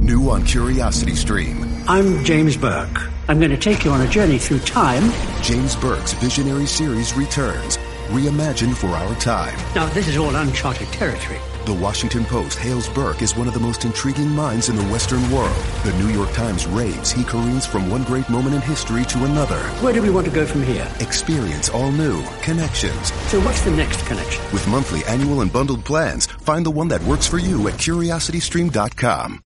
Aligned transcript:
New 0.00 0.30
on 0.30 0.44
Curiosity 0.44 1.14
Stream. 1.14 1.64
I'm 1.86 2.24
James 2.24 2.56
Burke. 2.56 3.10
I'm 3.28 3.38
going 3.38 3.50
to 3.50 3.56
take 3.56 3.84
you 3.84 3.90
on 3.90 4.00
a 4.00 4.08
journey 4.08 4.38
through 4.38 4.60
time. 4.60 5.12
James 5.42 5.76
Burke's 5.76 6.12
visionary 6.14 6.66
series 6.66 7.14
returns, 7.14 7.76
reimagined 8.08 8.76
for 8.76 8.88
our 8.88 9.14
time. 9.16 9.56
Now, 9.74 9.86
this 9.86 10.08
is 10.08 10.16
all 10.16 10.34
uncharted 10.34 10.88
territory. 10.88 11.38
The 11.64 11.72
Washington 11.74 12.24
Post 12.24 12.58
hails 12.58 12.88
Burke 12.88 13.22
as 13.22 13.36
one 13.36 13.46
of 13.46 13.54
the 13.54 13.60
most 13.60 13.84
intriguing 13.84 14.30
minds 14.30 14.68
in 14.68 14.74
the 14.74 14.82
Western 14.86 15.22
world. 15.30 15.54
The 15.84 15.92
New 15.92 16.08
York 16.08 16.32
Times 16.32 16.66
raves 16.66 17.12
he 17.12 17.22
careens 17.22 17.66
from 17.66 17.88
one 17.88 18.02
great 18.02 18.28
moment 18.28 18.56
in 18.56 18.60
history 18.62 19.04
to 19.04 19.24
another. 19.24 19.60
Where 19.80 19.92
do 19.92 20.02
we 20.02 20.10
want 20.10 20.26
to 20.26 20.32
go 20.32 20.44
from 20.44 20.64
here? 20.64 20.90
Experience 20.98 21.68
all 21.68 21.92
new 21.92 22.20
connections. 22.42 23.12
So, 23.30 23.40
what's 23.42 23.60
the 23.60 23.70
next 23.70 24.04
connection? 24.06 24.42
With 24.52 24.66
monthly, 24.66 25.04
annual, 25.04 25.42
and 25.42 25.52
bundled 25.52 25.84
plans, 25.84 26.26
find 26.26 26.66
the 26.66 26.72
one 26.72 26.88
that 26.88 27.00
works 27.04 27.28
for 27.28 27.38
you 27.38 27.68
at 27.68 27.74
curiositystream.com. 27.74 29.40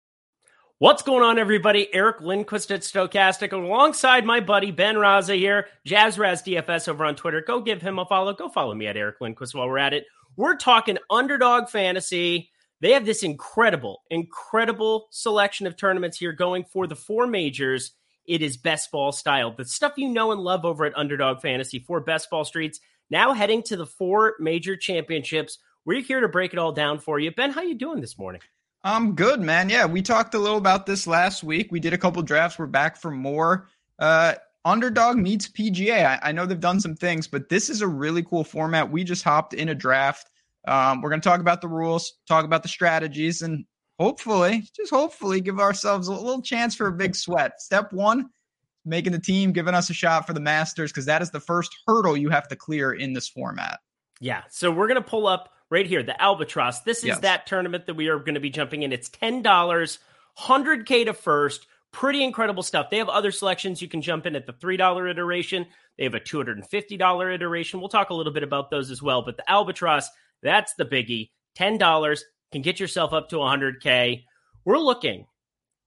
What's 0.77 1.02
going 1.02 1.23
on, 1.23 1.39
everybody? 1.39 1.91
Eric 1.95 2.22
Lindquist 2.22 2.70
at 2.72 2.81
Stokastic, 2.81 3.53
alongside 3.53 4.23
my 4.23 4.39
buddy 4.39 4.70
Ben 4.70 4.98
Rasa 4.98 5.33
here, 5.33 5.67
Jazz 5.83 6.20
Raz 6.20 6.44
DFS 6.44 6.88
over 6.89 7.05
on 7.05 7.16
Twitter. 7.16 7.42
Go 7.42 7.61
give 7.61 7.81
him 7.81 7.98
a 7.98 8.05
follow. 8.05 8.33
Go 8.33 8.50
follow 8.50 8.75
me 8.75 8.86
at 8.86 8.98
Eric 8.98 9.20
Lindquist 9.20 9.55
while 9.55 9.67
we're 9.67 9.80
at 9.80 9.94
it. 9.94 10.05
We're 10.36 10.56
talking 10.56 10.98
underdog 11.09 11.70
fantasy. 11.70 12.50
They 12.81 12.92
have 12.94 13.06
this 13.06 13.23
incredible, 13.23 14.02
incredible 14.09 15.08
selection 15.12 15.67
of 15.67 15.78
tournaments 15.78 16.17
here 16.17 16.34
going 16.34 16.66
for 16.66 16.88
the 16.88 16.95
four 16.95 17.28
majors. 17.28 17.92
It 18.26 18.42
is 18.42 18.58
best 18.58 18.92
ball 18.92 19.11
style. 19.11 19.54
The 19.56 19.66
stuff 19.66 19.94
you 19.98 20.09
know 20.09 20.31
and 20.31 20.42
love 20.42 20.66
over 20.66 20.86
at 20.86 20.98
Underdog 20.98 21.42
Fantasy 21.42 21.80
for 21.80 22.00
best 22.00 22.30
ball 22.30 22.45
streets. 22.45 22.80
Now 23.09 23.34
heading 23.34 23.64
to 23.64 23.78
the 23.78 23.86
four 23.86 24.36
major 24.39 24.76
championships. 24.76 25.59
We're 25.86 26.02
here 26.02 26.22
to 26.22 26.30
break 26.30 26.54
it 26.54 26.59
all 26.59 26.72
down 26.72 27.00
for 27.00 27.20
you. 27.20 27.31
Ben, 27.31 27.52
how 27.52 27.61
you 27.61 27.76
doing 27.76 28.02
this 28.02 28.17
morning? 28.17 28.42
I'm 28.84 29.16
good, 29.16 29.39
man. 29.39 29.70
Yeah, 29.70 29.86
we 29.86 30.02
talked 30.02 30.34
a 30.34 30.39
little 30.39 30.58
about 30.58 30.86
this 30.86 31.08
last 31.08 31.44
week. 31.44 31.72
We 31.72 31.80
did 31.80 31.94
a 31.94 31.98
couple 31.98 32.22
drafts. 32.22 32.59
We're 32.59 32.66
back 32.66 32.98
for 32.98 33.11
more. 33.11 33.70
Uh, 34.00 34.34
underdog 34.66 35.17
meets 35.17 35.47
PGA. 35.47 36.06
I, 36.06 36.30
I, 36.30 36.31
know 36.31 36.45
they've 36.45 36.59
done 36.59 36.80
some 36.80 36.95
things, 36.95 37.28
but 37.28 37.50
this 37.50 37.69
is 37.69 37.81
a 37.81 37.88
really 37.88 38.23
cool 38.23 38.44
format. 38.44 38.92
We 38.92 39.03
just 39.03 39.23
hopped 39.23 39.53
in 39.53 39.70
a 39.70 39.75
draft. 39.75 40.30
Um, 40.67 41.02
we're 41.02 41.09
going 41.09 41.22
to 41.22 41.28
talk 41.28 41.42
about 41.42 41.61
the 41.61 41.67
rules, 41.67 42.14
talk 42.28 42.45
about 42.45 42.64
the 42.64 42.70
strategies, 42.70 43.42
and 43.42 43.66
hopefully, 44.00 44.64
just 44.75 44.92
hopefully, 44.92 45.42
give 45.42 45.59
ourselves 45.59 46.08
a 46.08 46.14
little 46.14 46.42
chance 46.42 46.75
for 46.75 46.88
a 46.88 46.92
big 46.94 47.16
sweat. 47.16 47.61
Step 47.61 47.92
one, 47.92 48.30
making 48.86 49.11
the 49.11 49.20
team, 49.20 49.52
giving 49.52 49.73
us 49.73 49.89
a 49.89 49.94
shot 49.94 50.25
for 50.25 50.33
the 50.33 50.39
Masters, 50.39 50.92
because 50.92 51.05
that 51.05 51.22
is 51.22 51.31
the 51.31 51.39
first 51.42 51.75
hurdle 51.86 52.16
you 52.16 52.30
have 52.30 52.48
to 52.48 52.55
clear 52.55 52.94
in 52.94 53.14
this 53.14 53.27
format. 53.27 53.80
Yeah. 54.22 54.44
So 54.50 54.72
we're 54.72 54.88
going 54.88 55.02
to 55.03 55.08
pull 55.08 55.27
up 55.27 55.50
right 55.70 55.86
here 55.86 56.02
the 56.03 56.20
Albatross. 56.22 56.81
This 56.81 57.00
is 57.00 57.05
yes. 57.05 57.20
that 57.20 57.45
tournament 57.45 57.88
that 57.88 57.95
we 57.95 58.08
are 58.08 58.20
going 58.20 58.36
to 58.36 58.39
be 58.39 58.50
jumping 58.50 58.83
in. 58.83 58.94
It's 58.94 59.09
$10, 59.09 59.98
100K 60.39 61.05
to 61.05 61.14
first. 61.14 61.67
Pretty 61.94 62.23
incredible 62.23 62.63
stuff. 62.63 62.89
They 62.89 62.97
have 62.97 63.08
other 63.08 63.31
selections. 63.31 63.81
You 63.81 63.88
can 63.88 64.02
jump 64.02 64.25
in 64.25 64.36
at 64.36 64.45
the 64.45 64.53
$3 64.53 65.09
iteration. 65.09 65.66
They 65.97 66.03
have 66.03 66.16
a 66.16 66.19
$250 66.19 67.36
iteration. 67.36 67.80
We'll 67.80 67.87
talk 67.87 68.09
a 68.09 68.15
little 68.15 68.33
bit 68.33 68.43
about 68.43 68.70
those 68.70 68.92
as 68.92 69.02
well. 69.02 69.21
But 69.21 69.37
the 69.37 69.49
Albatross, 69.49 70.09
that's 70.42 70.73
the 70.73 70.86
biggie. 70.86 71.30
$10 71.58 72.20
can 72.52 72.61
get 72.64 72.80
yourself 72.80 73.14
up 73.14 73.30
to 73.30 73.37
100K. 73.37 74.23
We're 74.65 74.80
looking 74.80 75.27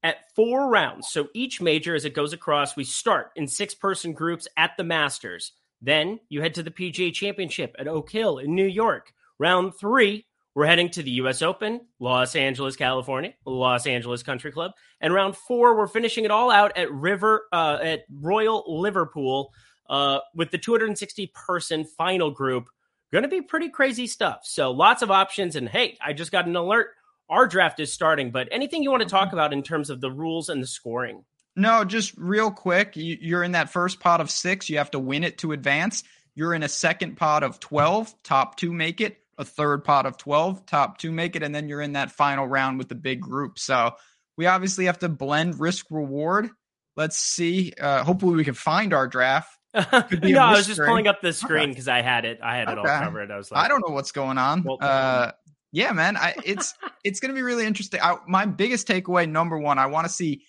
at 0.04 0.32
four 0.36 0.70
rounds. 0.70 1.08
So 1.10 1.28
each 1.34 1.60
major, 1.60 1.96
as 1.96 2.04
it 2.04 2.14
goes 2.14 2.32
across, 2.32 2.76
we 2.76 2.84
start 2.84 3.32
in 3.34 3.48
six 3.48 3.74
person 3.74 4.12
groups 4.12 4.46
at 4.56 4.72
the 4.76 4.84
Masters. 4.84 5.52
Then 5.82 6.20
you 6.28 6.40
head 6.40 6.54
to 6.54 6.62
the 6.62 6.70
PGA 6.70 7.12
Championship 7.12 7.74
at 7.78 7.88
Oak 7.88 8.10
Hill 8.10 8.38
in 8.38 8.54
New 8.54 8.66
York. 8.66 9.12
Round 9.40 9.72
three, 9.78 10.24
we're 10.56 10.64
heading 10.64 10.88
to 10.88 11.02
the 11.02 11.10
U.S. 11.12 11.42
Open, 11.42 11.82
Los 12.00 12.34
Angeles, 12.34 12.76
California, 12.76 13.34
Los 13.44 13.86
Angeles 13.86 14.22
Country 14.22 14.50
Club, 14.50 14.72
and 15.02 15.12
round 15.12 15.36
four, 15.36 15.76
we're 15.76 15.86
finishing 15.86 16.24
it 16.24 16.30
all 16.30 16.50
out 16.50 16.78
at 16.78 16.90
River 16.90 17.46
uh, 17.52 17.78
at 17.82 18.04
Royal 18.10 18.64
Liverpool 18.66 19.52
uh, 19.90 20.20
with 20.34 20.50
the 20.50 20.56
260 20.56 21.30
person 21.34 21.84
final 21.84 22.30
group. 22.30 22.70
Going 23.12 23.22
to 23.22 23.28
be 23.28 23.42
pretty 23.42 23.68
crazy 23.68 24.06
stuff. 24.06 24.40
So 24.44 24.70
lots 24.70 25.02
of 25.02 25.10
options. 25.10 25.56
And 25.56 25.68
hey, 25.68 25.98
I 26.02 26.14
just 26.14 26.32
got 26.32 26.46
an 26.46 26.56
alert. 26.56 26.88
Our 27.28 27.46
draft 27.46 27.78
is 27.78 27.92
starting. 27.92 28.30
But 28.30 28.48
anything 28.50 28.82
you 28.82 28.90
want 28.90 29.02
to 29.02 29.08
talk 29.08 29.34
about 29.34 29.52
in 29.52 29.62
terms 29.62 29.90
of 29.90 30.00
the 30.00 30.10
rules 30.10 30.48
and 30.48 30.62
the 30.62 30.66
scoring? 30.66 31.22
No, 31.54 31.84
just 31.84 32.14
real 32.16 32.50
quick. 32.50 32.92
You're 32.94 33.44
in 33.44 33.52
that 33.52 33.68
first 33.68 34.00
pot 34.00 34.22
of 34.22 34.30
six. 34.30 34.70
You 34.70 34.78
have 34.78 34.90
to 34.92 34.98
win 34.98 35.22
it 35.22 35.36
to 35.38 35.52
advance. 35.52 36.02
You're 36.34 36.54
in 36.54 36.62
a 36.62 36.68
second 36.68 37.16
pot 37.16 37.42
of 37.42 37.60
12. 37.60 38.14
Top 38.22 38.56
two 38.56 38.72
make 38.72 39.02
it 39.02 39.18
a 39.38 39.44
third 39.44 39.84
pot 39.84 40.06
of 40.06 40.16
12, 40.16 40.66
top 40.66 40.98
two 40.98 41.12
make 41.12 41.36
it, 41.36 41.42
and 41.42 41.54
then 41.54 41.68
you're 41.68 41.80
in 41.80 41.92
that 41.92 42.10
final 42.10 42.46
round 42.46 42.78
with 42.78 42.88
the 42.88 42.94
big 42.94 43.20
group. 43.20 43.58
So 43.58 43.92
we 44.36 44.46
obviously 44.46 44.86
have 44.86 44.98
to 45.00 45.08
blend 45.08 45.60
risk 45.60 45.86
reward. 45.90 46.48
Let's 46.96 47.18
see. 47.18 47.72
Uh, 47.78 48.04
hopefully 48.04 48.36
we 48.36 48.44
can 48.44 48.54
find 48.54 48.94
our 48.94 49.06
draft. 49.06 49.50
no, 49.74 50.40
I 50.40 50.52
was 50.52 50.66
just 50.66 50.80
pulling 50.80 51.06
up 51.06 51.20
the 51.20 51.32
screen 51.32 51.68
because 51.68 51.88
okay. 51.88 51.98
I 51.98 52.02
had 52.02 52.24
it. 52.24 52.38
I 52.42 52.56
had 52.56 52.68
it 52.68 52.78
okay. 52.78 52.90
all 52.90 53.00
covered. 53.00 53.30
I 53.30 53.36
was 53.36 53.50
like, 53.50 53.62
I 53.62 53.68
don't 53.68 53.86
know 53.86 53.92
what's 53.92 54.12
going 54.12 54.38
on. 54.38 54.62
Well, 54.62 54.78
uh, 54.80 55.32
yeah, 55.72 55.92
man, 55.92 56.16
I, 56.16 56.34
it's 56.44 56.72
it's 57.04 57.20
going 57.20 57.30
to 57.30 57.34
be 57.34 57.42
really 57.42 57.66
interesting. 57.66 58.00
I, 58.02 58.16
my 58.26 58.46
biggest 58.46 58.88
takeaway, 58.88 59.28
number 59.28 59.58
one, 59.58 59.78
I 59.78 59.86
want 59.86 60.06
to 60.06 60.12
see 60.12 60.44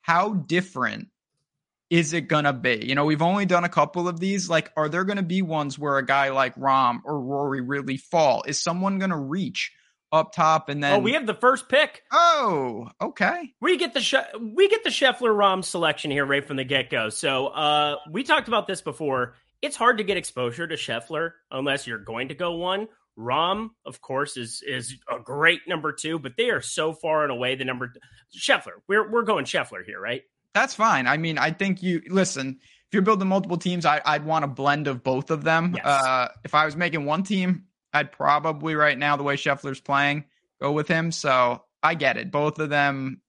how 0.00 0.32
different 0.32 1.08
is 1.92 2.14
it 2.14 2.22
going 2.22 2.44
to 2.44 2.54
be? 2.54 2.82
You 2.86 2.94
know, 2.94 3.04
we've 3.04 3.20
only 3.20 3.44
done 3.44 3.64
a 3.64 3.68
couple 3.68 4.08
of 4.08 4.18
these. 4.18 4.48
Like, 4.48 4.72
are 4.78 4.88
there 4.88 5.04
going 5.04 5.18
to 5.18 5.22
be 5.22 5.42
ones 5.42 5.78
where 5.78 5.98
a 5.98 6.04
guy 6.04 6.30
like 6.30 6.54
Rahm 6.56 7.00
or 7.04 7.20
Rory 7.20 7.60
really 7.60 7.98
fall? 7.98 8.42
Is 8.46 8.58
someone 8.58 8.98
going 8.98 9.10
to 9.10 9.16
reach 9.18 9.70
up 10.10 10.32
top 10.32 10.70
and 10.70 10.82
then? 10.82 10.94
Oh, 10.94 10.98
we 11.00 11.12
have 11.12 11.26
the 11.26 11.34
first 11.34 11.68
pick. 11.68 12.02
Oh, 12.10 12.88
okay. 12.98 13.52
We 13.60 13.76
get 13.76 13.92
the 13.92 14.00
she- 14.00 14.16
we 14.40 14.70
get 14.70 14.84
the 14.84 14.90
Scheffler 14.90 15.36
Rahm 15.36 15.62
selection 15.62 16.10
here 16.10 16.24
right 16.24 16.42
from 16.42 16.56
the 16.56 16.64
get 16.64 16.88
go. 16.88 17.10
So, 17.10 17.48
uh, 17.48 17.96
we 18.10 18.22
talked 18.22 18.48
about 18.48 18.66
this 18.66 18.80
before. 18.80 19.34
It's 19.60 19.76
hard 19.76 19.98
to 19.98 20.04
get 20.04 20.16
exposure 20.16 20.66
to 20.66 20.76
Scheffler 20.76 21.32
unless 21.50 21.86
you're 21.86 21.98
going 21.98 22.28
to 22.28 22.34
go 22.34 22.52
one. 22.52 22.88
Rahm, 23.18 23.68
of 23.84 24.00
course, 24.00 24.38
is 24.38 24.62
is 24.66 24.96
a 25.14 25.18
great 25.18 25.68
number 25.68 25.92
two, 25.92 26.18
but 26.18 26.38
they 26.38 26.48
are 26.48 26.62
so 26.62 26.94
far 26.94 27.22
and 27.24 27.30
away 27.30 27.54
the 27.54 27.66
number. 27.66 27.92
Scheffler, 28.34 28.80
we're 28.88 29.10
we're 29.12 29.24
going 29.24 29.44
Scheffler 29.44 29.84
here, 29.84 30.00
right? 30.00 30.22
That's 30.54 30.74
fine. 30.74 31.06
I 31.06 31.16
mean, 31.16 31.38
I 31.38 31.50
think 31.50 31.82
you 31.82 32.02
listen. 32.08 32.58
If 32.60 32.94
you're 32.94 33.02
building 33.02 33.28
multiple 33.28 33.56
teams, 33.56 33.86
I, 33.86 34.00
would 34.18 34.26
want 34.26 34.44
a 34.44 34.48
blend 34.48 34.86
of 34.86 35.02
both 35.02 35.30
of 35.30 35.44
them. 35.44 35.74
Yes. 35.76 35.86
Uh, 35.86 36.28
if 36.44 36.54
I 36.54 36.66
was 36.66 36.76
making 36.76 37.06
one 37.06 37.22
team, 37.22 37.64
I'd 37.92 38.12
probably 38.12 38.74
right 38.74 38.98
now 38.98 39.16
the 39.16 39.22
way 39.22 39.36
Scheffler's 39.36 39.80
playing 39.80 40.24
go 40.60 40.72
with 40.72 40.88
him. 40.88 41.10
So 41.10 41.64
I 41.82 41.94
get 41.94 42.16
it. 42.16 42.30
Both 42.30 42.58
of 42.58 42.68
them. 42.68 43.20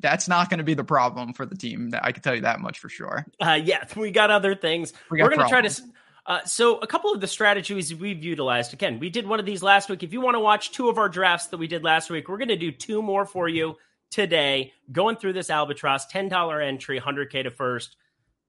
That's 0.00 0.26
not 0.26 0.50
going 0.50 0.58
to 0.58 0.64
be 0.64 0.74
the 0.74 0.84
problem 0.84 1.32
for 1.34 1.46
the 1.46 1.56
team. 1.56 1.92
I 2.02 2.10
can 2.10 2.22
tell 2.22 2.34
you 2.34 2.40
that 2.40 2.58
much 2.60 2.80
for 2.80 2.88
sure. 2.88 3.24
Uh, 3.40 3.60
yeah, 3.62 3.84
we 3.94 4.10
got 4.10 4.30
other 4.30 4.56
things. 4.56 4.92
We 5.08 5.22
are 5.22 5.28
going 5.28 5.40
to 5.40 5.48
try 5.48 5.60
to. 5.60 5.82
Uh, 6.26 6.44
so 6.44 6.78
a 6.78 6.86
couple 6.86 7.12
of 7.12 7.20
the 7.20 7.26
strategies 7.26 7.94
we've 7.94 8.22
utilized. 8.22 8.74
Again, 8.74 8.98
we 8.98 9.08
did 9.08 9.26
one 9.26 9.38
of 9.40 9.46
these 9.46 9.62
last 9.62 9.88
week. 9.88 10.02
If 10.02 10.12
you 10.12 10.20
want 10.20 10.34
to 10.34 10.40
watch 10.40 10.72
two 10.72 10.88
of 10.88 10.98
our 10.98 11.08
drafts 11.08 11.46
that 11.48 11.58
we 11.58 11.68
did 11.68 11.84
last 11.84 12.10
week, 12.10 12.28
we're 12.28 12.38
going 12.38 12.48
to 12.48 12.56
do 12.56 12.72
two 12.72 13.02
more 13.02 13.24
for 13.24 13.48
you 13.48 13.76
today 14.10 14.72
going 14.90 15.16
through 15.16 15.34
this 15.34 15.50
albatross 15.50 16.10
$10 16.12 16.66
entry 16.66 17.00
100k 17.00 17.44
to 17.44 17.50
first. 17.50 17.96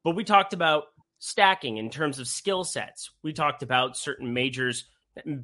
But 0.03 0.15
we 0.15 0.23
talked 0.23 0.53
about 0.53 0.85
stacking 1.19 1.77
in 1.77 1.89
terms 1.89 2.19
of 2.19 2.27
skill 2.27 2.63
sets. 2.63 3.11
We 3.23 3.33
talked 3.33 3.61
about 3.61 3.97
certain 3.97 4.33
majors 4.33 4.85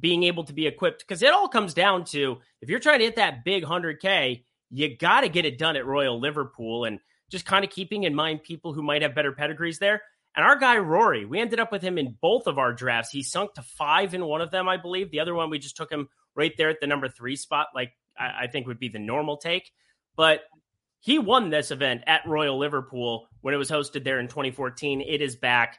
being 0.00 0.22
able 0.24 0.44
to 0.44 0.54
be 0.54 0.66
equipped 0.66 1.00
because 1.06 1.22
it 1.22 1.32
all 1.32 1.48
comes 1.48 1.74
down 1.74 2.04
to 2.04 2.38
if 2.62 2.70
you're 2.70 2.80
trying 2.80 3.00
to 3.00 3.04
hit 3.04 3.16
that 3.16 3.44
big 3.44 3.62
100k 3.64 4.42
you 4.70 4.96
got 4.96 5.20
to 5.20 5.28
get 5.28 5.44
it 5.44 5.58
done 5.58 5.76
at 5.76 5.86
royal 5.86 6.18
liverpool 6.18 6.84
and 6.84 6.98
just 7.30 7.44
kind 7.44 7.64
of 7.64 7.70
keeping 7.70 8.04
in 8.04 8.14
mind 8.14 8.42
people 8.42 8.72
who 8.72 8.82
might 8.82 9.02
have 9.02 9.14
better 9.14 9.32
pedigrees 9.32 9.78
there. 9.78 10.02
And 10.34 10.44
our 10.44 10.56
guy 10.56 10.78
rory 10.78 11.24
we 11.24 11.40
ended 11.40 11.60
up 11.60 11.72
with 11.72 11.82
him 11.82 11.98
in 11.98 12.16
both 12.20 12.46
of 12.46 12.58
our 12.58 12.72
drafts. 12.72 13.10
He 13.10 13.22
sunk 13.22 13.54
to 13.54 13.62
five 13.62 14.14
in 14.14 14.24
one 14.24 14.40
of 14.40 14.50
them 14.50 14.68
i 14.68 14.76
believe. 14.76 15.10
The 15.10 15.20
other 15.20 15.34
one 15.34 15.50
we 15.50 15.58
just 15.58 15.76
took 15.76 15.90
him 15.90 16.08
right 16.34 16.52
there 16.56 16.70
at 16.70 16.80
the 16.80 16.86
number 16.86 17.08
three 17.08 17.36
spot 17.36 17.68
like 17.74 17.92
i, 18.18 18.44
I 18.44 18.46
think 18.46 18.66
would 18.66 18.78
be 18.78 18.88
the 18.88 18.98
normal 18.98 19.36
take 19.36 19.70
but 20.16 20.40
he 21.00 21.18
won 21.18 21.50
this 21.50 21.70
event 21.70 22.02
at 22.06 22.26
Royal 22.26 22.58
Liverpool 22.58 23.28
when 23.40 23.54
it 23.54 23.58
was 23.58 23.70
hosted 23.70 24.04
there 24.04 24.18
in 24.18 24.28
2014. 24.28 25.00
It 25.00 25.22
is 25.22 25.36
back. 25.36 25.78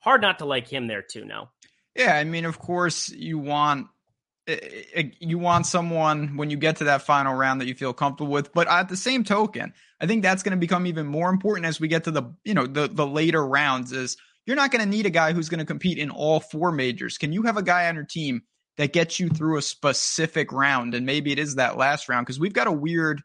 Hard 0.00 0.20
not 0.20 0.38
to 0.40 0.44
like 0.44 0.68
him 0.68 0.86
there 0.86 1.02
too 1.02 1.24
now. 1.24 1.50
Yeah, 1.94 2.14
I 2.14 2.24
mean, 2.24 2.44
of 2.44 2.58
course, 2.58 3.08
you 3.08 3.38
want 3.38 3.88
eh, 4.46 4.58
eh, 4.60 4.82
eh, 4.94 5.02
you 5.18 5.38
want 5.38 5.66
someone 5.66 6.36
when 6.36 6.50
you 6.50 6.58
get 6.58 6.76
to 6.76 6.84
that 6.84 7.02
final 7.02 7.34
round 7.34 7.60
that 7.60 7.68
you 7.68 7.74
feel 7.74 7.94
comfortable 7.94 8.30
with. 8.30 8.52
But 8.52 8.68
at 8.68 8.88
the 8.88 8.96
same 8.96 9.24
token, 9.24 9.72
I 10.00 10.06
think 10.06 10.22
that's 10.22 10.42
going 10.42 10.52
to 10.52 10.60
become 10.60 10.86
even 10.86 11.06
more 11.06 11.30
important 11.30 11.66
as 11.66 11.80
we 11.80 11.88
get 11.88 12.04
to 12.04 12.10
the 12.10 12.34
you 12.44 12.52
know 12.52 12.66
the 12.66 12.86
the 12.88 13.06
later 13.06 13.44
rounds. 13.44 13.92
Is 13.92 14.18
you're 14.46 14.56
not 14.56 14.70
going 14.70 14.84
to 14.84 14.90
need 14.90 15.06
a 15.06 15.10
guy 15.10 15.32
who's 15.32 15.48
going 15.48 15.58
to 15.58 15.64
compete 15.64 15.98
in 15.98 16.10
all 16.10 16.40
four 16.40 16.70
majors. 16.70 17.18
Can 17.18 17.32
you 17.32 17.42
have 17.42 17.56
a 17.56 17.62
guy 17.62 17.88
on 17.88 17.94
your 17.94 18.04
team 18.04 18.42
that 18.76 18.92
gets 18.92 19.18
you 19.18 19.28
through 19.28 19.58
a 19.58 19.62
specific 19.62 20.52
round? 20.52 20.94
And 20.94 21.04
maybe 21.04 21.32
it 21.32 21.38
is 21.38 21.56
that 21.56 21.76
last 21.76 22.08
round 22.08 22.26
because 22.26 22.38
we've 22.38 22.52
got 22.52 22.68
a 22.68 22.72
weird, 22.72 23.22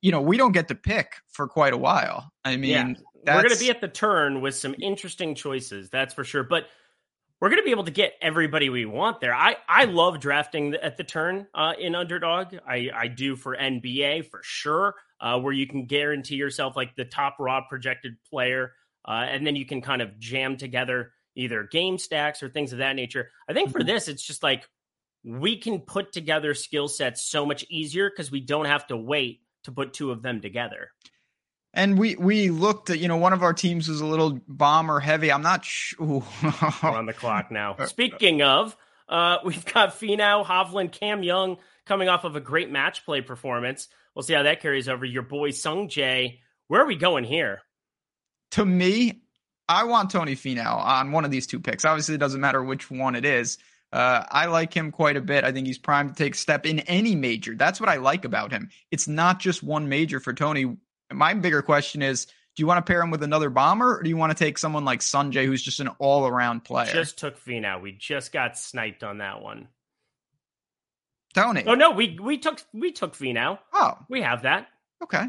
you 0.00 0.12
know, 0.12 0.20
we 0.20 0.36
don't 0.36 0.52
get 0.52 0.68
to 0.68 0.74
pick 0.74 1.14
for 1.28 1.46
quite 1.46 1.72
a 1.72 1.78
while. 1.78 2.32
I 2.44 2.56
mean, 2.56 2.98
yeah. 3.24 3.34
we're 3.34 3.42
going 3.42 3.54
to 3.54 3.58
be 3.58 3.70
at 3.70 3.80
the 3.80 3.88
turn 3.88 4.40
with 4.40 4.54
some 4.54 4.74
interesting 4.80 5.34
choices, 5.34 5.90
that's 5.90 6.14
for 6.14 6.24
sure. 6.24 6.42
But 6.42 6.66
we're 7.40 7.48
going 7.48 7.60
to 7.60 7.64
be 7.64 7.70
able 7.70 7.84
to 7.84 7.90
get 7.90 8.14
everybody 8.20 8.68
we 8.68 8.84
want 8.84 9.20
there. 9.20 9.34
I, 9.34 9.56
I 9.66 9.84
love 9.84 10.20
drafting 10.20 10.74
at 10.74 10.96
the 10.96 11.04
turn 11.04 11.46
uh, 11.54 11.72
in 11.78 11.94
underdog. 11.94 12.54
I, 12.66 12.90
I 12.94 13.08
do 13.08 13.34
for 13.34 13.56
NBA 13.56 14.30
for 14.30 14.40
sure, 14.42 14.94
uh, 15.20 15.40
where 15.40 15.52
you 15.52 15.66
can 15.66 15.86
guarantee 15.86 16.36
yourself 16.36 16.76
like 16.76 16.96
the 16.96 17.06
top 17.06 17.36
raw 17.38 17.62
projected 17.66 18.16
player, 18.28 18.74
uh, 19.08 19.26
and 19.28 19.46
then 19.46 19.56
you 19.56 19.64
can 19.64 19.80
kind 19.80 20.02
of 20.02 20.18
jam 20.18 20.56
together 20.58 21.12
either 21.34 21.62
game 21.64 21.96
stacks 21.96 22.42
or 22.42 22.50
things 22.50 22.72
of 22.72 22.78
that 22.78 22.96
nature. 22.96 23.30
I 23.48 23.54
think 23.54 23.70
for 23.70 23.78
mm-hmm. 23.78 23.88
this, 23.88 24.08
it's 24.08 24.22
just 24.22 24.42
like 24.42 24.68
we 25.24 25.56
can 25.56 25.80
put 25.80 26.12
together 26.12 26.54
skill 26.54 26.88
sets 26.88 27.22
so 27.22 27.46
much 27.46 27.64
easier 27.70 28.10
because 28.10 28.30
we 28.30 28.40
don't 28.40 28.66
have 28.66 28.86
to 28.88 28.96
wait 28.96 29.40
to 29.64 29.72
put 29.72 29.92
two 29.92 30.10
of 30.10 30.22
them 30.22 30.40
together. 30.40 30.90
And 31.72 31.98
we 31.98 32.16
we 32.16 32.50
looked 32.50 32.90
at 32.90 32.98
you 32.98 33.08
know 33.08 33.16
one 33.16 33.32
of 33.32 33.42
our 33.42 33.52
teams 33.52 33.88
was 33.88 34.00
a 34.00 34.06
little 34.06 34.40
bomber 34.48 34.98
heavy. 34.98 35.30
I'm 35.30 35.42
not 35.42 35.64
sure. 35.64 36.24
We're 36.82 36.90
on 36.90 37.06
the 37.06 37.12
clock 37.12 37.50
now. 37.50 37.76
Uh, 37.78 37.86
Speaking 37.86 38.42
of, 38.42 38.76
uh, 39.08 39.38
we've 39.44 39.64
got 39.64 39.90
Finau, 39.90 40.44
Hovland, 40.44 40.92
Cam 40.92 41.22
Young 41.22 41.58
coming 41.86 42.08
off 42.08 42.24
of 42.24 42.34
a 42.34 42.40
great 42.40 42.70
match 42.70 43.04
play 43.04 43.20
performance. 43.20 43.88
We'll 44.14 44.22
see 44.24 44.34
how 44.34 44.42
that 44.42 44.60
carries 44.60 44.88
over. 44.88 45.04
Your 45.04 45.22
boy 45.22 45.50
Sung 45.50 45.88
Jae. 45.88 46.38
Where 46.66 46.82
are 46.82 46.86
we 46.86 46.96
going 46.96 47.24
here? 47.24 47.62
To 48.52 48.64
me, 48.64 49.22
I 49.68 49.84
want 49.84 50.10
Tony 50.10 50.34
Finau 50.34 50.76
on 50.76 51.12
one 51.12 51.24
of 51.24 51.30
these 51.30 51.46
two 51.46 51.60
picks. 51.60 51.84
Obviously, 51.84 52.16
it 52.16 52.18
doesn't 52.18 52.40
matter 52.40 52.62
which 52.62 52.90
one 52.90 53.14
it 53.14 53.24
is. 53.24 53.58
Uh, 53.92 54.24
I 54.30 54.46
like 54.46 54.72
him 54.72 54.92
quite 54.92 55.16
a 55.16 55.20
bit. 55.20 55.42
I 55.44 55.52
think 55.52 55.66
he's 55.66 55.78
primed 55.78 56.10
to 56.10 56.14
take 56.14 56.34
a 56.34 56.38
step 56.38 56.64
in 56.64 56.80
any 56.80 57.16
major. 57.16 57.54
That's 57.56 57.80
what 57.80 57.88
I 57.88 57.96
like 57.96 58.24
about 58.24 58.52
him. 58.52 58.70
It's 58.90 59.08
not 59.08 59.40
just 59.40 59.62
one 59.62 59.88
major 59.88 60.20
for 60.20 60.32
Tony 60.32 60.76
my 61.12 61.34
bigger 61.34 61.62
question 61.62 62.02
is 62.02 62.26
do 62.26 62.62
you 62.62 62.66
want 62.66 62.84
to 62.84 62.90
pair 62.90 63.00
him 63.00 63.10
with 63.10 63.22
another 63.22 63.48
bomber 63.48 63.98
or 63.98 64.02
do 64.02 64.08
you 64.08 64.16
want 64.16 64.36
to 64.36 64.44
take 64.44 64.58
someone 64.58 64.84
like 64.84 65.00
Sungjae 65.00 65.46
who's 65.46 65.62
just 65.62 65.80
an 65.80 65.88
all 65.98 66.26
around 66.26 66.64
player? 66.64 66.92
Just 66.92 67.18
took 67.18 67.38
Finau. 67.38 67.80
We 67.80 67.92
just 67.92 68.32
got 68.32 68.58
sniped 68.58 69.02
on 69.02 69.18
that 69.18 69.40
one. 69.40 69.68
Tony. 71.32 71.62
Oh 71.66 71.74
no, 71.74 71.92
we 71.92 72.18
we 72.20 72.38
took 72.38 72.60
we 72.72 72.90
took 72.90 73.14
Finau. 73.14 73.58
Oh. 73.72 73.98
We 74.08 74.22
have 74.22 74.42
that. 74.42 74.66
Okay. 75.02 75.26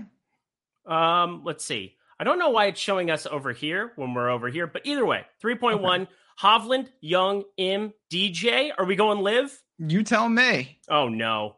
Um, 0.86 1.44
let's 1.46 1.64
see. 1.64 1.96
I 2.19 2.24
don't 2.24 2.40
know 2.40 2.50
why 2.50 2.66
it's 2.66 2.80
showing 2.80 3.12
us 3.12 3.28
over 3.28 3.52
here 3.52 3.94
when 3.96 4.14
we're 4.14 4.30
over 4.30 4.48
here, 4.50 4.68
but 4.68 4.84
either 4.86 5.06
way, 5.06 5.25
3.1, 5.44 6.02
okay. 6.02 6.12
Hovland, 6.42 6.88
Young, 7.02 7.44
Im, 7.58 7.94
DJ. 8.10 8.72
Are 8.78 8.86
we 8.86 8.96
going 8.96 9.20
live? 9.20 9.62
You 9.78 10.04
tell 10.04 10.28
me. 10.28 10.80
Oh 10.90 11.08
no. 11.08 11.58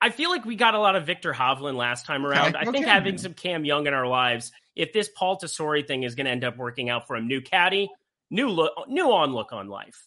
I 0.00 0.10
feel 0.10 0.30
like 0.30 0.44
we 0.44 0.54
got 0.54 0.74
a 0.74 0.78
lot 0.78 0.96
of 0.96 1.06
Viktor 1.06 1.32
Hovland 1.32 1.76
last 1.76 2.04
time 2.04 2.26
around. 2.26 2.54
Okay, 2.54 2.68
I 2.68 2.70
think 2.70 2.86
having 2.86 3.16
some 3.16 3.32
Cam 3.32 3.64
Young 3.64 3.86
in 3.86 3.94
our 3.94 4.06
lives, 4.06 4.52
if 4.76 4.92
this 4.92 5.08
Paul 5.08 5.38
Tesori 5.38 5.86
thing 5.86 6.02
is 6.02 6.14
going 6.14 6.26
to 6.26 6.30
end 6.30 6.44
up 6.44 6.56
working 6.56 6.90
out 6.90 7.06
for 7.06 7.16
him, 7.16 7.26
new 7.26 7.40
caddy, 7.40 7.90
new 8.30 8.48
look, 8.48 8.72
new 8.86 9.06
onlook 9.06 9.52
on 9.52 9.68
life. 9.68 10.06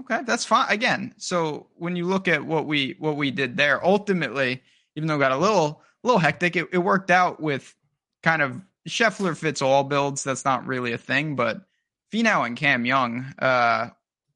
Okay, 0.00 0.20
that's 0.26 0.44
fine. 0.44 0.66
Again, 0.68 1.14
so 1.16 1.68
when 1.76 1.96
you 1.96 2.06
look 2.06 2.28
at 2.28 2.44
what 2.44 2.66
we 2.66 2.96
what 2.98 3.16
we 3.16 3.30
did 3.30 3.56
there, 3.56 3.84
ultimately, 3.84 4.62
even 4.96 5.06
though 5.06 5.16
it 5.16 5.20
got 5.20 5.32
a 5.32 5.38
little 5.38 5.82
little 6.02 6.18
hectic, 6.18 6.56
it, 6.56 6.68
it 6.72 6.78
worked 6.78 7.10
out 7.10 7.40
with 7.40 7.74
kind 8.22 8.42
of 8.42 8.60
Scheffler 8.88 9.36
fits 9.36 9.62
all 9.62 9.84
builds. 9.84 10.24
That's 10.24 10.44
not 10.44 10.66
really 10.66 10.92
a 10.92 10.98
thing, 10.98 11.36
but 11.36 11.62
Finau 12.12 12.46
and 12.46 12.56
Cam 12.56 12.86
Young, 12.86 13.34
uh, 13.38 13.90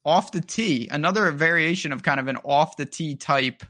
off 0.05 0.33
the 0.33 0.41
tee, 0.41 0.89
another 0.91 1.31
variation 1.31 1.93
of 1.93 2.03
kind 2.03 2.21
of 2.21 2.29
an 2.29 2.37
off 2.45 2.77
the 2.77 2.87
tee 2.87 3.17
type 3.17 3.63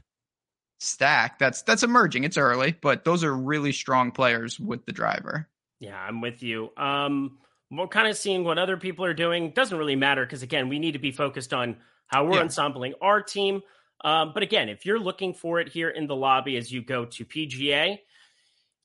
stack 0.79 1.37
that's 1.37 1.61
that's 1.61 1.83
emerging. 1.83 2.23
It's 2.23 2.37
early, 2.37 2.75
but 2.81 3.03
those 3.03 3.23
are 3.23 3.35
really 3.35 3.71
strong 3.71 4.11
players 4.11 4.59
with 4.59 4.85
the 4.85 4.91
driver. 4.91 5.47
Yeah, 5.79 5.99
I'm 5.99 6.21
with 6.21 6.41
you. 6.43 6.71
Um, 6.77 7.39
we're 7.69 7.87
kind 7.87 8.07
of 8.07 8.17
seeing 8.17 8.43
what 8.43 8.57
other 8.57 8.77
people 8.77 9.05
are 9.05 9.13
doing. 9.13 9.51
Doesn't 9.51 9.77
really 9.77 9.95
matter 9.95 10.25
because 10.25 10.43
again, 10.43 10.69
we 10.69 10.79
need 10.79 10.93
to 10.93 10.99
be 10.99 11.11
focused 11.11 11.53
on 11.53 11.77
how 12.07 12.25
we're 12.25 12.35
yeah. 12.35 12.43
ensembling 12.43 12.93
our 13.01 13.21
team. 13.21 13.61
Um, 14.03 14.31
but 14.33 14.43
again, 14.43 14.67
if 14.67 14.85
you're 14.85 14.99
looking 14.99 15.33
for 15.33 15.59
it 15.59 15.69
here 15.69 15.89
in 15.89 16.07
the 16.07 16.15
lobby 16.15 16.57
as 16.57 16.71
you 16.71 16.81
go 16.81 17.05
to 17.05 17.25
PGA, 17.25 17.99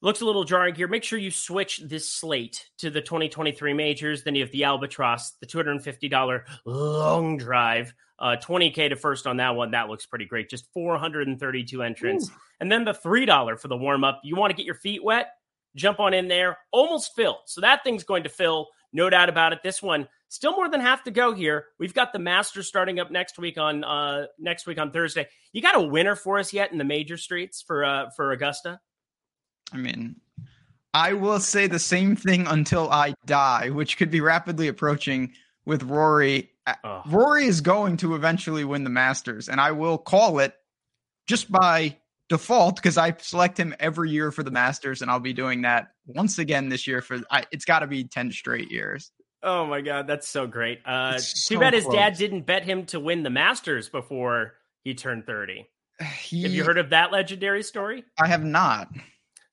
looks 0.07 0.21
a 0.21 0.25
little 0.25 0.45
jarring 0.45 0.73
here. 0.77 0.87
Make 0.87 1.03
sure 1.03 1.19
you 1.19 1.33
switch 1.33 1.79
this 1.85 2.09
slate 2.09 2.65
to 2.79 2.91
the 2.91 3.01
2023 3.01 3.75
majors. 3.75 4.23
Then 4.23 4.37
you 4.37 4.45
have 4.45 4.53
the 4.53 4.63
Albatross, 4.63 5.33
the 5.41 5.47
$250 5.47 6.43
long 6.65 7.37
drive, 7.37 7.93
uh, 8.21 8.37
20K 8.41 8.91
to 8.91 8.97
first 8.97 9.27
on 9.27 9.39
that 9.39 9.57
one. 9.57 9.73
That 9.73 9.89
looks 9.89 10.07
pretty 10.07 10.25
great. 10.25 10.49
Just 10.49 10.73
432 10.73 11.83
entrants. 11.83 12.29
Ooh. 12.29 12.33
And 12.61 12.71
then 12.71 12.85
the 12.85 12.93
$3 12.93 13.59
for 13.59 13.67
the 13.67 13.77
warm 13.77 14.05
up. 14.05 14.21
You 14.23 14.37
want 14.37 14.53
to 14.53 14.57
get 14.57 14.65
your 14.65 14.77
feet 14.77 15.03
wet? 15.03 15.27
Jump 15.75 15.99
on 15.99 16.15
in 16.15 16.29
there. 16.29 16.57
Almost 16.71 17.17
filled. 17.17 17.39
So 17.47 17.61
that 17.63 17.83
thing's 17.83 18.05
going 18.05 18.23
to 18.23 18.29
fill. 18.29 18.69
No 18.93 19.11
doubt 19.11 19.29
about 19.29 19.53
it. 19.53 19.65
This 19.65 19.83
one 19.83 20.07
still 20.29 20.53
more 20.53 20.71
than 20.71 20.81
half 20.81 21.03
to 21.05 21.11
go 21.11 21.35
here. 21.35 21.67
We've 21.81 21.93
got 21.93 22.13
the 22.13 22.21
Masters 22.21 22.69
starting 22.69 23.01
up 23.01 23.11
next 23.11 23.41
week 23.41 23.59
on 23.59 23.83
uh, 23.83 24.27
next 24.39 24.69
week 24.69 24.79
on 24.79 24.93
Thursday. 24.93 25.27
You 25.53 25.63
got 25.63 25.75
a 25.75 25.83
winner 25.83 26.15
for 26.15 26.39
us 26.39 26.53
yet 26.53 26.71
in 26.71 26.79
the 26.79 26.85
major 26.85 27.17
streets 27.17 27.61
for 27.61 27.85
uh, 27.85 28.11
for 28.17 28.31
Augusta? 28.31 28.79
I 29.73 29.77
mean, 29.77 30.17
I 30.95 31.13
will 31.13 31.41
say 31.41 31.67
the 31.67 31.79
same 31.79 32.17
thing 32.17 32.47
until 32.47 32.91
I 32.91 33.15
die, 33.27 33.71
which 33.71 33.99
could 33.99 34.11
be 34.11 34.21
rapidly 34.21 34.69
approaching 34.69 35.33
with 35.65 35.83
Rory. 35.83 36.51
Oh. 36.85 37.03
Rory 37.07 37.47
is 37.47 37.61
going 37.61 37.99
to 37.99 38.15
eventually 38.15 38.65
win 38.65 38.85
the 38.85 38.91
Masters, 38.91 39.49
and 39.49 39.61
I 39.61 39.73
will 39.73 39.99
call 39.99 40.39
it 40.39 40.55
just 41.27 41.51
by 41.51 41.99
default 42.29 42.77
because 42.77 42.97
I 42.97 43.15
select 43.19 43.59
him 43.59 43.75
every 43.79 44.11
year 44.11 44.33
for 44.33 44.43
the 44.43 44.51
Masters, 44.51 45.03
and 45.03 45.11
I'll 45.11 45.21
be 45.21 45.33
doing 45.33 45.63
that 45.63 45.89
once 46.07 46.39
again 46.39 46.69
this 46.69 46.87
year. 46.87 47.03
For 47.03 47.21
I, 47.31 47.45
it's 47.53 47.65
got 47.65 47.81
to 47.81 47.87
be 47.87 48.05
ten 48.05 48.33
straight 48.33 48.71
years. 48.71 49.11
Oh 49.43 49.67
my 49.67 49.81
god, 49.81 50.07
that's 50.07 50.29
so 50.29 50.47
great! 50.47 50.81
Uh, 50.87 51.19
so 51.19 51.55
too 51.55 51.61
bad 51.61 51.75
his 51.75 51.87
dad 51.87 52.17
didn't 52.17 52.47
bet 52.47 52.65
him 52.65 52.87
to 52.87 53.01
win 53.01 53.23
the 53.23 53.31
Masters 53.31 53.89
before 53.89 54.55
he 54.83 54.95
turned 54.95 55.27
thirty. 55.27 55.69
He, 56.19 56.43
have 56.45 56.53
you 56.53 56.65
heard 56.65 56.79
of 56.79 56.91
that 56.91 57.13
legendary 57.13 57.63
story? 57.63 58.05
I 58.19 58.29
have 58.29 58.45
not. 58.45 58.89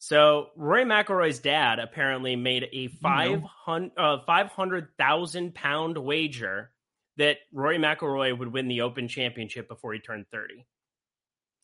So 0.04 0.50
Rory 0.58 0.84
McIlroy's 0.84 1.40
dad 1.40 1.80
apparently 1.80 2.36
made 2.36 2.68
a 2.74 2.88
five 2.88 3.42
hundred 3.42 3.94
uh, 3.98 4.18
five 4.26 4.48
hundred 4.48 4.90
thousand 4.98 5.56
pound 5.56 5.98
wager 5.98 6.72
that 7.16 7.38
Rory 7.54 7.78
McIlroy 7.78 8.38
would 8.38 8.52
win 8.52 8.68
the 8.68 8.82
Open 8.82 9.08
Championship 9.08 9.70
before 9.70 9.94
he 9.94 10.00
turned 10.00 10.26
thirty, 10.30 10.68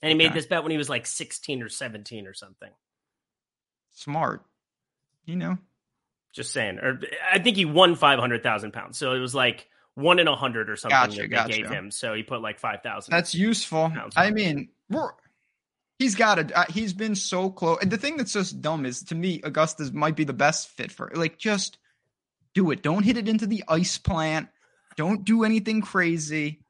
and 0.02 0.10
he 0.10 0.16
made 0.18 0.32
this 0.32 0.46
bet 0.46 0.64
when 0.64 0.72
he 0.72 0.78
was 0.78 0.88
like 0.88 1.06
sixteen 1.06 1.62
or 1.62 1.68
seventeen 1.68 2.28
or 2.28 2.34
something. 2.34 2.70
Smart, 3.92 4.46
you 5.26 5.36
know. 5.36 5.58
Just 6.32 6.54
saying, 6.54 6.80
or 6.80 6.98
I 7.30 7.40
think 7.40 7.58
he 7.58 7.66
won 7.66 7.96
five 7.96 8.20
hundred 8.20 8.42
thousand 8.42 8.72
pounds, 8.72 8.98
so 8.98 9.12
it 9.12 9.20
was 9.20 9.36
like 9.36 9.68
one 9.96 10.18
in 10.18 10.30
a 10.30 10.36
hundred 10.38 10.70
or 10.70 10.78
something 10.78 10.98
gotcha, 10.98 11.16
that 11.18 11.22
they 11.24 11.28
gotcha. 11.28 11.58
gave 11.58 11.70
him. 11.70 11.92
So 11.92 12.14
he 12.14 12.24
put 12.24 12.42
like 12.42 12.58
five 12.58 12.84
thousand. 12.84 13.12
That's 13.12 13.36
useful. 13.36 13.92
I 14.16 14.32
mean, 14.32 14.70
He's 16.00 16.16
got 16.16 16.40
it. 16.40 16.56
Uh, 16.56 16.66
he's 16.70 16.94
been 16.94 17.14
so 17.14 17.50
close. 17.50 17.80
And 17.82 17.92
the 17.92 17.98
thing 17.98 18.18
that's 18.18 18.34
just 18.34 18.62
dumb 18.62 18.86
is, 18.86 19.04
to 19.04 19.16
me, 19.16 19.42
Augusta's 19.44 19.92
might 19.92 20.16
be 20.16 20.24
the 20.24 20.34
best 20.34 20.70
fit 20.70 20.92
for. 20.92 21.12
Like, 21.14 21.38
just 21.38 21.78
do 22.56 22.72
it. 22.72 22.82
Don't 22.82 23.04
hit 23.04 23.18
it 23.18 23.28
into 23.28 23.46
the 23.46 23.66
ice 23.68 23.98
plant. 23.98 24.48
Don't 24.96 25.26
do 25.26 25.44
anything 25.44 25.82
crazy. 25.82 26.62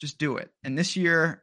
Just 0.00 0.18
do 0.18 0.36
it. 0.36 0.50
And 0.62 0.78
this 0.78 0.96
year, 0.96 1.42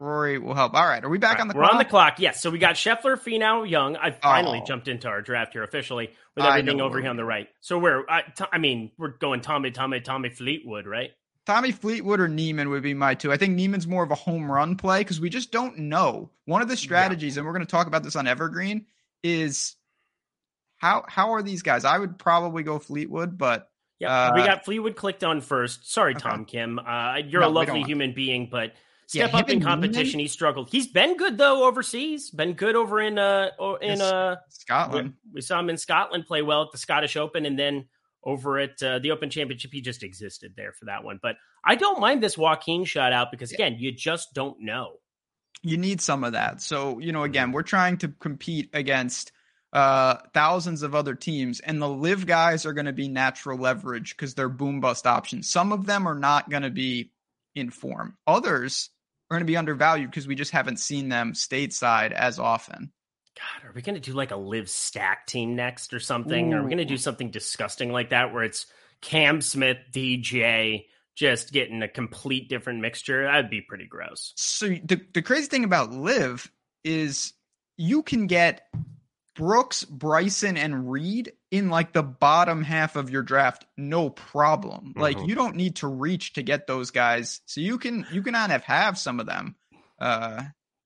Rory 0.00 0.38
will 0.38 0.54
help. 0.54 0.74
All 0.74 0.86
right, 0.86 1.04
are 1.04 1.08
we 1.08 1.18
back 1.18 1.34
right, 1.34 1.42
on 1.42 1.48
the? 1.48 1.54
We're 1.54 1.62
clock? 1.62 1.72
on 1.72 1.78
the 1.78 1.84
clock. 1.84 2.14
Yes. 2.18 2.42
So 2.42 2.50
we 2.50 2.58
got 2.58 2.74
Scheffler, 2.74 3.18
Finau, 3.18 3.68
Young. 3.68 3.96
I 3.96 4.10
finally 4.10 4.60
oh. 4.62 4.66
jumped 4.66 4.88
into 4.88 5.08
our 5.08 5.22
draft 5.22 5.52
here 5.52 5.62
officially 5.62 6.10
with 6.34 6.44
everything 6.44 6.80
over 6.80 7.00
here 7.00 7.10
on 7.10 7.16
the 7.16 7.24
right. 7.24 7.48
So 7.60 7.78
we're, 7.78 8.04
I, 8.08 8.22
t- 8.22 8.44
I 8.52 8.58
mean, 8.58 8.90
we're 8.98 9.16
going 9.18 9.40
Tommy, 9.40 9.70
Tommy, 9.70 10.00
Tommy 10.00 10.30
Fleetwood, 10.30 10.86
right? 10.86 11.10
Tommy 11.46 11.72
Fleetwood 11.72 12.20
or 12.20 12.28
Niemann 12.28 12.70
would 12.70 12.82
be 12.82 12.94
my 12.94 13.14
two. 13.14 13.30
I 13.30 13.36
think 13.36 13.54
Niemann's 13.54 13.86
more 13.86 14.02
of 14.02 14.10
a 14.10 14.14
home 14.14 14.50
run 14.50 14.76
play 14.76 15.00
because 15.00 15.20
we 15.20 15.28
just 15.28 15.52
don't 15.52 15.78
know. 15.78 16.30
One 16.46 16.62
of 16.62 16.68
the 16.68 16.76
strategies, 16.76 17.36
yeah. 17.36 17.40
and 17.40 17.46
we're 17.46 17.52
going 17.52 17.66
to 17.66 17.70
talk 17.70 17.86
about 17.86 18.02
this 18.02 18.16
on 18.16 18.26
Evergreen, 18.26 18.86
is 19.22 19.76
how 20.76 21.04
how 21.06 21.34
are 21.34 21.42
these 21.42 21.62
guys? 21.62 21.84
I 21.84 21.98
would 21.98 22.18
probably 22.18 22.62
go 22.62 22.78
Fleetwood, 22.78 23.36
but 23.36 23.70
yeah, 23.98 24.28
uh, 24.28 24.32
we 24.34 24.44
got 24.44 24.64
Fleetwood 24.64 24.96
clicked 24.96 25.22
on 25.22 25.40
first. 25.40 25.90
Sorry, 25.90 26.14
Tom. 26.14 26.44
Kim. 26.46 26.78
Uh, 26.78 27.16
you're 27.26 27.42
no, 27.42 27.48
a 27.48 27.50
lovely 27.50 27.82
human 27.82 28.12
being, 28.12 28.48
but 28.50 28.72
step 29.06 29.32
yeah, 29.32 29.38
up 29.38 29.50
in 29.50 29.60
competition. 29.60 30.18
Niemann? 30.18 30.20
He 30.20 30.28
struggled. 30.28 30.70
He's 30.70 30.86
been 30.86 31.16
good 31.16 31.36
though 31.36 31.66
overseas. 31.66 32.30
Been 32.30 32.54
good 32.54 32.74
over 32.74 33.00
in 33.00 33.18
uh 33.18 33.50
in 33.82 34.00
uh 34.00 34.36
Scotland. 34.48 35.14
We, 35.26 35.34
we 35.34 35.40
saw 35.42 35.60
him 35.60 35.68
in 35.68 35.76
Scotland 35.76 36.26
play 36.26 36.42
well 36.42 36.62
at 36.62 36.72
the 36.72 36.78
Scottish 36.78 37.16
Open, 37.16 37.46
and 37.46 37.58
then 37.58 37.86
over 38.24 38.58
at 38.58 38.82
uh, 38.82 38.98
the 38.98 39.10
Open 39.10 39.30
Championship. 39.30 39.70
He 39.72 39.80
just 39.80 40.02
existed 40.02 40.54
there 40.56 40.72
for 40.72 40.86
that 40.86 41.04
one. 41.04 41.18
But 41.22 41.36
I 41.64 41.74
don't 41.74 42.00
mind 42.00 42.22
this 42.22 42.38
Joaquin 42.38 42.84
shot 42.84 43.12
out 43.12 43.30
because, 43.30 43.52
again, 43.52 43.76
you 43.78 43.92
just 43.92 44.34
don't 44.34 44.60
know. 44.60 44.94
You 45.62 45.76
need 45.78 46.00
some 46.00 46.24
of 46.24 46.32
that. 46.32 46.60
So, 46.60 46.98
you 46.98 47.12
know, 47.12 47.22
again, 47.22 47.52
we're 47.52 47.62
trying 47.62 47.98
to 47.98 48.08
compete 48.08 48.70
against 48.72 49.32
uh, 49.74 50.18
thousands 50.32 50.82
of 50.82 50.94
other 50.94 51.14
teams, 51.16 51.58
and 51.58 51.82
the 51.82 51.88
LIV 51.88 52.26
guys 52.26 52.64
are 52.64 52.72
going 52.72 52.86
to 52.86 52.92
be 52.92 53.08
natural 53.08 53.58
leverage 53.58 54.16
because 54.16 54.34
they're 54.34 54.48
boom 54.48 54.80
bust 54.80 55.04
options. 55.04 55.50
Some 55.50 55.72
of 55.72 55.84
them 55.84 56.06
are 56.06 56.18
not 56.18 56.48
going 56.48 56.62
to 56.62 56.70
be 56.70 57.10
in 57.56 57.70
form, 57.70 58.16
others 58.26 58.90
are 59.30 59.36
going 59.36 59.46
to 59.46 59.50
be 59.50 59.56
undervalued 59.56 60.10
because 60.10 60.28
we 60.28 60.34
just 60.36 60.52
haven't 60.52 60.78
seen 60.78 61.08
them 61.08 61.32
stateside 61.32 62.12
as 62.12 62.38
often. 62.38 62.92
God, 63.36 63.68
are 63.68 63.72
we 63.72 63.82
going 63.82 63.94
to 63.94 64.00
do 64.00 64.12
like 64.12 64.30
a 64.30 64.36
LIV 64.36 64.70
stack 64.70 65.26
team 65.26 65.56
next 65.56 65.92
or 65.92 66.00
something? 66.00 66.52
Ooh. 66.52 66.56
Are 66.56 66.62
we 66.62 66.68
going 66.68 66.78
to 66.78 66.84
do 66.84 66.96
something 66.96 67.30
disgusting 67.30 67.92
like 67.92 68.10
that 68.10 68.32
where 68.32 68.44
it's 68.44 68.66
Cam 69.00 69.40
Smith, 69.40 69.78
DJ, 69.92 70.86
just 71.14 71.52
getting 71.52 71.82
a 71.82 71.88
complete 71.88 72.48
different 72.48 72.80
mixture? 72.80 73.24
That'd 73.24 73.50
be 73.50 73.60
pretty 73.60 73.86
gross. 73.86 74.32
So 74.36 74.68
the 74.68 75.00
the 75.12 75.22
crazy 75.22 75.46
thing 75.46 75.64
about 75.64 75.92
LIV 75.92 76.50
is 76.84 77.32
you 77.76 78.02
can 78.02 78.26
get 78.26 78.68
Brooks, 79.34 79.84
Bryson, 79.84 80.56
and 80.56 80.90
Reed 80.90 81.32
in 81.50 81.68
like 81.70 81.92
the 81.92 82.02
bottom 82.02 82.62
half 82.62 82.94
of 82.94 83.10
your 83.10 83.22
draft, 83.22 83.66
no 83.76 84.10
problem. 84.10 84.90
Mm-hmm. 84.90 85.00
Like 85.00 85.18
you 85.26 85.34
don't 85.34 85.56
need 85.56 85.76
to 85.76 85.88
reach 85.88 86.34
to 86.34 86.42
get 86.42 86.66
those 86.66 86.90
guys. 86.90 87.40
So 87.46 87.60
you 87.60 87.78
can 87.78 88.06
you 88.12 88.22
can 88.22 88.34
kind 88.34 88.52
of 88.52 88.62
have 88.64 88.96
some 88.96 89.18
of 89.18 89.26
them. 89.26 89.56
Uh 89.98 90.44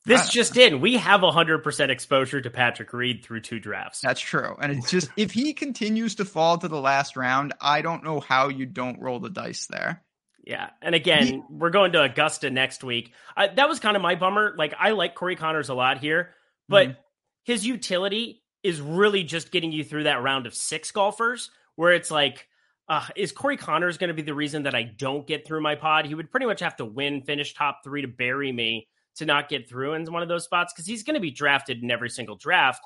this 0.09 0.29
just 0.29 0.57
in. 0.57 0.81
We 0.81 0.97
have 0.97 1.21
100% 1.21 1.89
exposure 1.91 2.41
to 2.41 2.51
Patrick 2.51 2.93
Reed 2.93 3.25
through 3.25 3.43
two 3.43 3.61
drafts. 3.61 4.01
That's 4.01 4.21
true. 4.21 4.57
And 4.61 4.73
it's 4.73 4.91
just, 4.91 5.11
if 5.17 5.31
he 5.31 5.53
continues 5.53 6.17
to 6.17 6.25
fall 6.25 6.59
to 6.59 6.69
the 6.69 6.81
last 6.81 7.17
round, 7.17 7.55
I 7.61 7.83
don't 7.83 8.03
know 8.03 8.21
how 8.21 8.49
you 8.49 8.67
don't 8.67 9.01
roll 9.01 9.21
the 9.21 9.31
dice 9.31 9.67
there. 9.67 10.03
Yeah. 10.45 10.71
And 10.81 10.95
again, 10.95 11.27
he, 11.27 11.43
we're 11.51 11.71
going 11.71 11.93
to 11.93 12.03
Augusta 12.03 12.51
next 12.51 12.83
week. 12.83 13.13
I, 13.37 13.49
that 13.49 13.69
was 13.69 13.81
kind 13.81 13.97
of 13.97 14.03
my 14.03 14.15
bummer. 14.15 14.55
Like, 14.57 14.75
I 14.79 14.93
like 14.93 15.15
Corey 15.15 15.37
Conners 15.37 15.69
a 15.69 15.75
lot 15.75 15.99
here, 15.99 16.31
but 16.69 16.89
mm-hmm. 16.89 17.01
his 17.45 17.67
utility 17.67 18.43
is 18.63 18.81
really 18.81 19.25
just 19.25 19.53
getting 19.53 19.73
you 19.73 19.85
through 19.85 20.05
that 20.05 20.23
round 20.23 20.47
of 20.47 20.55
six 20.55 20.91
golfers 20.91 21.51
where 21.77 21.93
it's 21.93 22.11
like, 22.11 22.49
uh, 22.89 23.07
is 23.15 23.33
Corey 23.33 23.59
Conners 23.59 23.99
going 23.99 24.09
to 24.09 24.15
be 24.15 24.23
the 24.23 24.35
reason 24.35 24.63
that 24.63 24.75
I 24.75 24.83
don't 24.83 25.27
get 25.27 25.47
through 25.47 25.61
my 25.61 25.75
pod? 25.75 26.07
He 26.07 26.15
would 26.15 26.31
pretty 26.31 26.47
much 26.47 26.61
have 26.61 26.77
to 26.77 26.87
win, 26.87 27.21
finish 27.21 27.53
top 27.53 27.81
three 27.85 28.03
to 28.03 28.09
bury 28.09 28.51
me 28.51 28.89
to 29.19 29.27
not 29.27 29.49
get 29.49 29.69
through 29.69 29.95
in 29.95 30.11
one 30.13 30.23
of 30.23 30.29
those 30.29 30.45
spots 30.45 30.73
because 30.73 30.87
he's 30.87 31.03
going 31.03 31.15
to 31.15 31.21
be 31.21 31.31
drafted 31.31 31.83
in 31.83 31.91
every 31.91 32.11
single 32.11 32.37
draft. 32.37 32.83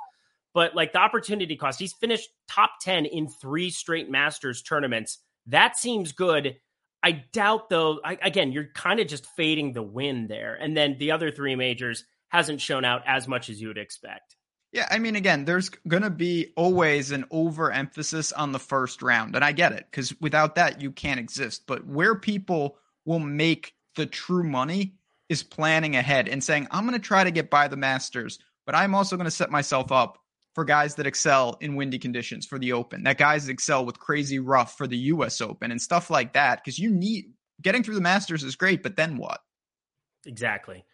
But 0.54 0.74
like 0.74 0.92
the 0.92 0.98
opportunity 0.98 1.56
cost, 1.56 1.78
he's 1.78 1.94
finished 1.94 2.28
top 2.48 2.72
10 2.82 3.06
in 3.06 3.28
three 3.28 3.70
straight 3.70 4.10
Masters 4.10 4.62
tournaments. 4.62 5.18
That 5.46 5.76
seems 5.76 6.12
good. 6.12 6.56
I 7.02 7.12
doubt, 7.32 7.68
though, 7.68 8.00
I, 8.04 8.18
again, 8.22 8.52
you're 8.52 8.68
kind 8.74 9.00
of 9.00 9.08
just 9.08 9.26
fading 9.34 9.72
the 9.72 9.82
win 9.82 10.28
there. 10.28 10.54
And 10.54 10.76
then 10.76 10.98
the 10.98 11.10
other 11.10 11.30
three 11.30 11.56
majors 11.56 12.04
hasn't 12.28 12.60
shown 12.60 12.84
out 12.84 13.02
as 13.06 13.26
much 13.26 13.48
as 13.48 13.60
you 13.60 13.68
would 13.68 13.78
expect. 13.78 14.36
Yeah, 14.72 14.86
I 14.90 14.98
mean, 14.98 15.16
again, 15.16 15.44
there's 15.44 15.68
going 15.68 16.02
to 16.02 16.10
be 16.10 16.52
always 16.56 17.10
an 17.10 17.26
overemphasis 17.30 18.32
on 18.32 18.52
the 18.52 18.58
first 18.58 19.02
round. 19.02 19.34
And 19.34 19.44
I 19.44 19.52
get 19.52 19.72
it 19.72 19.86
because 19.90 20.18
without 20.20 20.54
that, 20.54 20.80
you 20.80 20.92
can't 20.92 21.20
exist. 21.20 21.64
But 21.66 21.86
where 21.86 22.14
people 22.14 22.78
will 23.04 23.18
make 23.18 23.74
the 23.96 24.06
true 24.06 24.44
money 24.44 24.94
is 25.32 25.42
planning 25.42 25.96
ahead 25.96 26.28
and 26.28 26.44
saying, 26.44 26.68
I'm 26.70 26.86
going 26.86 27.00
to 27.00 27.04
try 27.04 27.24
to 27.24 27.30
get 27.30 27.48
by 27.48 27.66
the 27.66 27.76
Masters, 27.76 28.38
but 28.66 28.74
I'm 28.74 28.94
also 28.94 29.16
going 29.16 29.24
to 29.24 29.30
set 29.30 29.50
myself 29.50 29.90
up 29.90 30.18
for 30.54 30.62
guys 30.62 30.96
that 30.96 31.06
excel 31.06 31.56
in 31.62 31.74
windy 31.74 31.98
conditions 31.98 32.44
for 32.46 32.58
the 32.58 32.74
Open, 32.74 33.04
that 33.04 33.16
guys 33.16 33.46
that 33.46 33.52
excel 33.52 33.86
with 33.86 33.98
crazy 33.98 34.38
rough 34.38 34.76
for 34.76 34.86
the 34.86 34.98
US 34.98 35.40
Open 35.40 35.70
and 35.70 35.80
stuff 35.80 36.10
like 36.10 36.34
that. 36.34 36.62
Because 36.62 36.78
you 36.78 36.90
need 36.90 37.32
getting 37.62 37.82
through 37.82 37.94
the 37.94 38.02
Masters 38.02 38.44
is 38.44 38.56
great, 38.56 38.82
but 38.82 38.94
then 38.94 39.16
what? 39.16 39.40
Exactly. 40.26 40.84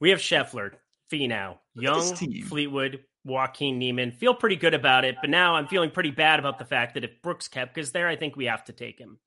We 0.00 0.10
have 0.10 0.18
Scheffler, 0.18 0.72
Finau, 1.10 1.58
Young, 1.74 2.16
Fleetwood, 2.48 3.04
Joaquin 3.24 3.78
Niemann. 3.78 4.10
Feel 4.10 4.34
pretty 4.34 4.56
good 4.56 4.74
about 4.74 5.04
it, 5.04 5.14
but 5.20 5.30
now 5.30 5.54
I'm 5.54 5.68
feeling 5.68 5.92
pretty 5.92 6.10
bad 6.10 6.40
about 6.40 6.58
the 6.58 6.64
fact 6.64 6.94
that 6.94 7.04
if 7.04 7.22
Brooks 7.22 7.48
Koepka's 7.48 7.92
there, 7.92 8.08
I 8.08 8.16
think 8.16 8.34
we 8.34 8.46
have 8.46 8.64
to 8.64 8.72
take 8.72 8.98
him. 8.98 9.18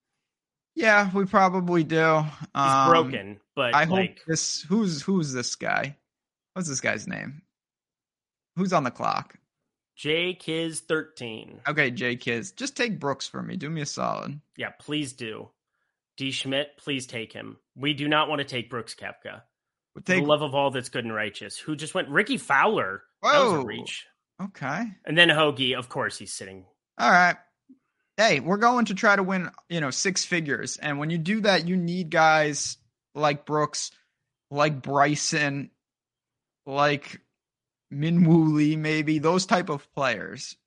Yeah, 0.76 1.10
we 1.14 1.26
probably 1.26 1.84
do. 1.84 2.22
He's 2.22 2.48
um, 2.54 2.90
broken, 2.90 3.40
but 3.56 3.76
I 3.76 3.84
like... 3.84 4.10
hope 4.10 4.18
this. 4.28 4.62
Who's 4.62 5.02
who's 5.02 5.34
this 5.34 5.56
guy? 5.56 5.98
What's 6.54 6.70
this 6.70 6.80
guy's 6.80 7.08
name? 7.08 7.42
Who's 8.56 8.72
on 8.72 8.84
the 8.84 8.92
clock? 8.92 9.36
J 9.98 10.34
Kiz 10.34 10.80
thirteen. 10.80 11.60
Okay, 11.68 11.92
J 11.92 12.16
Kiz, 12.16 12.54
just 12.54 12.78
take 12.78 13.00
Brooks 13.00 13.28
for 13.28 13.42
me. 13.42 13.58
Do 13.58 13.70
me 13.70 13.82
a 13.82 13.86
solid. 13.86 14.40
Yeah, 14.56 14.70
please 14.80 15.14
do. 15.14 15.50
D 16.16 16.32
Schmidt, 16.32 16.78
please 16.78 17.06
take 17.06 17.34
him. 17.34 17.58
We 17.76 17.94
do 17.94 18.08
not 18.08 18.30
want 18.30 18.40
to 18.40 18.46
take 18.46 18.70
Brooks 18.70 18.96
Koepka. 18.96 19.42
We'll 19.96 20.04
take... 20.04 20.22
The 20.22 20.26
love 20.26 20.42
of 20.42 20.54
all 20.54 20.72
that's 20.72 20.90
good 20.90 21.06
and 21.06 21.14
righteous. 21.14 21.58
Who 21.58 21.76
just 21.76 21.96
went? 21.96 22.10
Rickie 22.10 22.38
Fowler. 22.38 23.04
Whoa. 23.22 23.32
That 23.32 23.44
was 23.44 23.64
a 23.64 23.66
reach. 23.66 24.06
Okay. 24.42 24.84
And 25.06 25.18
then 25.18 25.30
Hoge, 25.30 25.74
of 25.78 25.90
course, 25.90 26.18
he's 26.18 26.34
sitting. 26.34 26.66
All 26.98 27.10
right 27.10 27.38
hey, 28.20 28.42
we're 28.42 28.58
going 28.58 28.84
to 28.84 28.94
try 28.94 29.16
to 29.16 29.24
win, 29.24 29.50
you 29.70 29.80
know, 29.80 29.92
six 29.92 30.26
figures. 30.26 30.76
And 30.76 31.00
when 31.00 31.10
you 31.10 31.18
do 31.18 31.40
that, 31.42 31.70
you 31.70 31.78
need 31.78 32.10
guys 32.10 32.76
like 33.16 33.46
Brooks, 33.46 33.92
like 34.52 34.82
Bryson, 34.82 35.72
like 36.66 37.22
Minwoo 37.94 38.54
Lee, 38.54 38.76
maybe 38.76 39.20
those 39.20 39.46
type 39.46 39.70
of 39.70 39.90
players. 39.94 40.58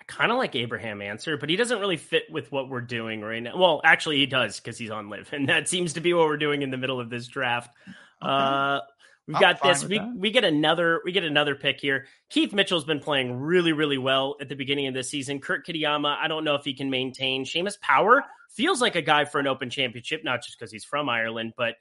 I 0.00 0.04
kind 0.04 0.30
of 0.30 0.38
like 0.38 0.54
Abraham 0.54 1.02
Ancer, 1.02 1.36
but 1.36 1.50
he 1.50 1.56
doesn't 1.56 1.80
really 1.80 1.96
fit 1.96 2.30
with 2.30 2.52
what 2.52 2.68
we're 2.68 2.82
doing 2.82 3.20
right 3.20 3.42
now. 3.42 3.58
Well, 3.58 3.80
actually, 3.82 4.18
he 4.18 4.26
does 4.26 4.60
because 4.60 4.78
he's 4.78 4.92
on 4.92 5.10
LIV, 5.10 5.32
and 5.32 5.48
that 5.48 5.68
seems 5.68 5.94
to 5.94 6.00
be 6.00 6.14
what 6.14 6.26
we're 6.26 6.36
doing 6.36 6.62
in 6.62 6.70
the 6.70 6.76
middle 6.76 7.00
of 7.00 7.10
this 7.10 7.26
draft. 7.26 7.74
Okay. 8.22 8.30
Uh, 8.30 8.80
We've 9.26 9.40
got 9.40 9.62
this. 9.62 9.84
We 9.84 9.98
that. 9.98 10.14
we 10.16 10.30
get 10.30 10.44
another 10.44 11.00
we 11.04 11.12
get 11.12 11.24
another 11.24 11.54
pick 11.54 11.80
here. 11.80 12.06
Keith 12.28 12.52
Mitchell's 12.52 12.84
been 12.84 13.00
playing 13.00 13.36
really 13.36 13.72
really 13.72 13.96
well 13.96 14.36
at 14.40 14.48
the 14.48 14.54
beginning 14.54 14.86
of 14.86 14.94
this 14.94 15.08
season. 15.08 15.40
Kurt 15.40 15.66
Kitayama, 15.66 16.16
I 16.16 16.28
don't 16.28 16.44
know 16.44 16.56
if 16.56 16.64
he 16.64 16.74
can 16.74 16.90
maintain. 16.90 17.44
Seamus 17.44 17.80
Power 17.80 18.22
feels 18.50 18.80
like 18.80 18.96
a 18.96 19.02
guy 19.02 19.24
for 19.24 19.40
an 19.40 19.46
Open 19.46 19.70
Championship, 19.70 20.22
not 20.24 20.42
just 20.42 20.58
because 20.58 20.70
he's 20.70 20.84
from 20.84 21.08
Ireland, 21.08 21.54
but 21.56 21.76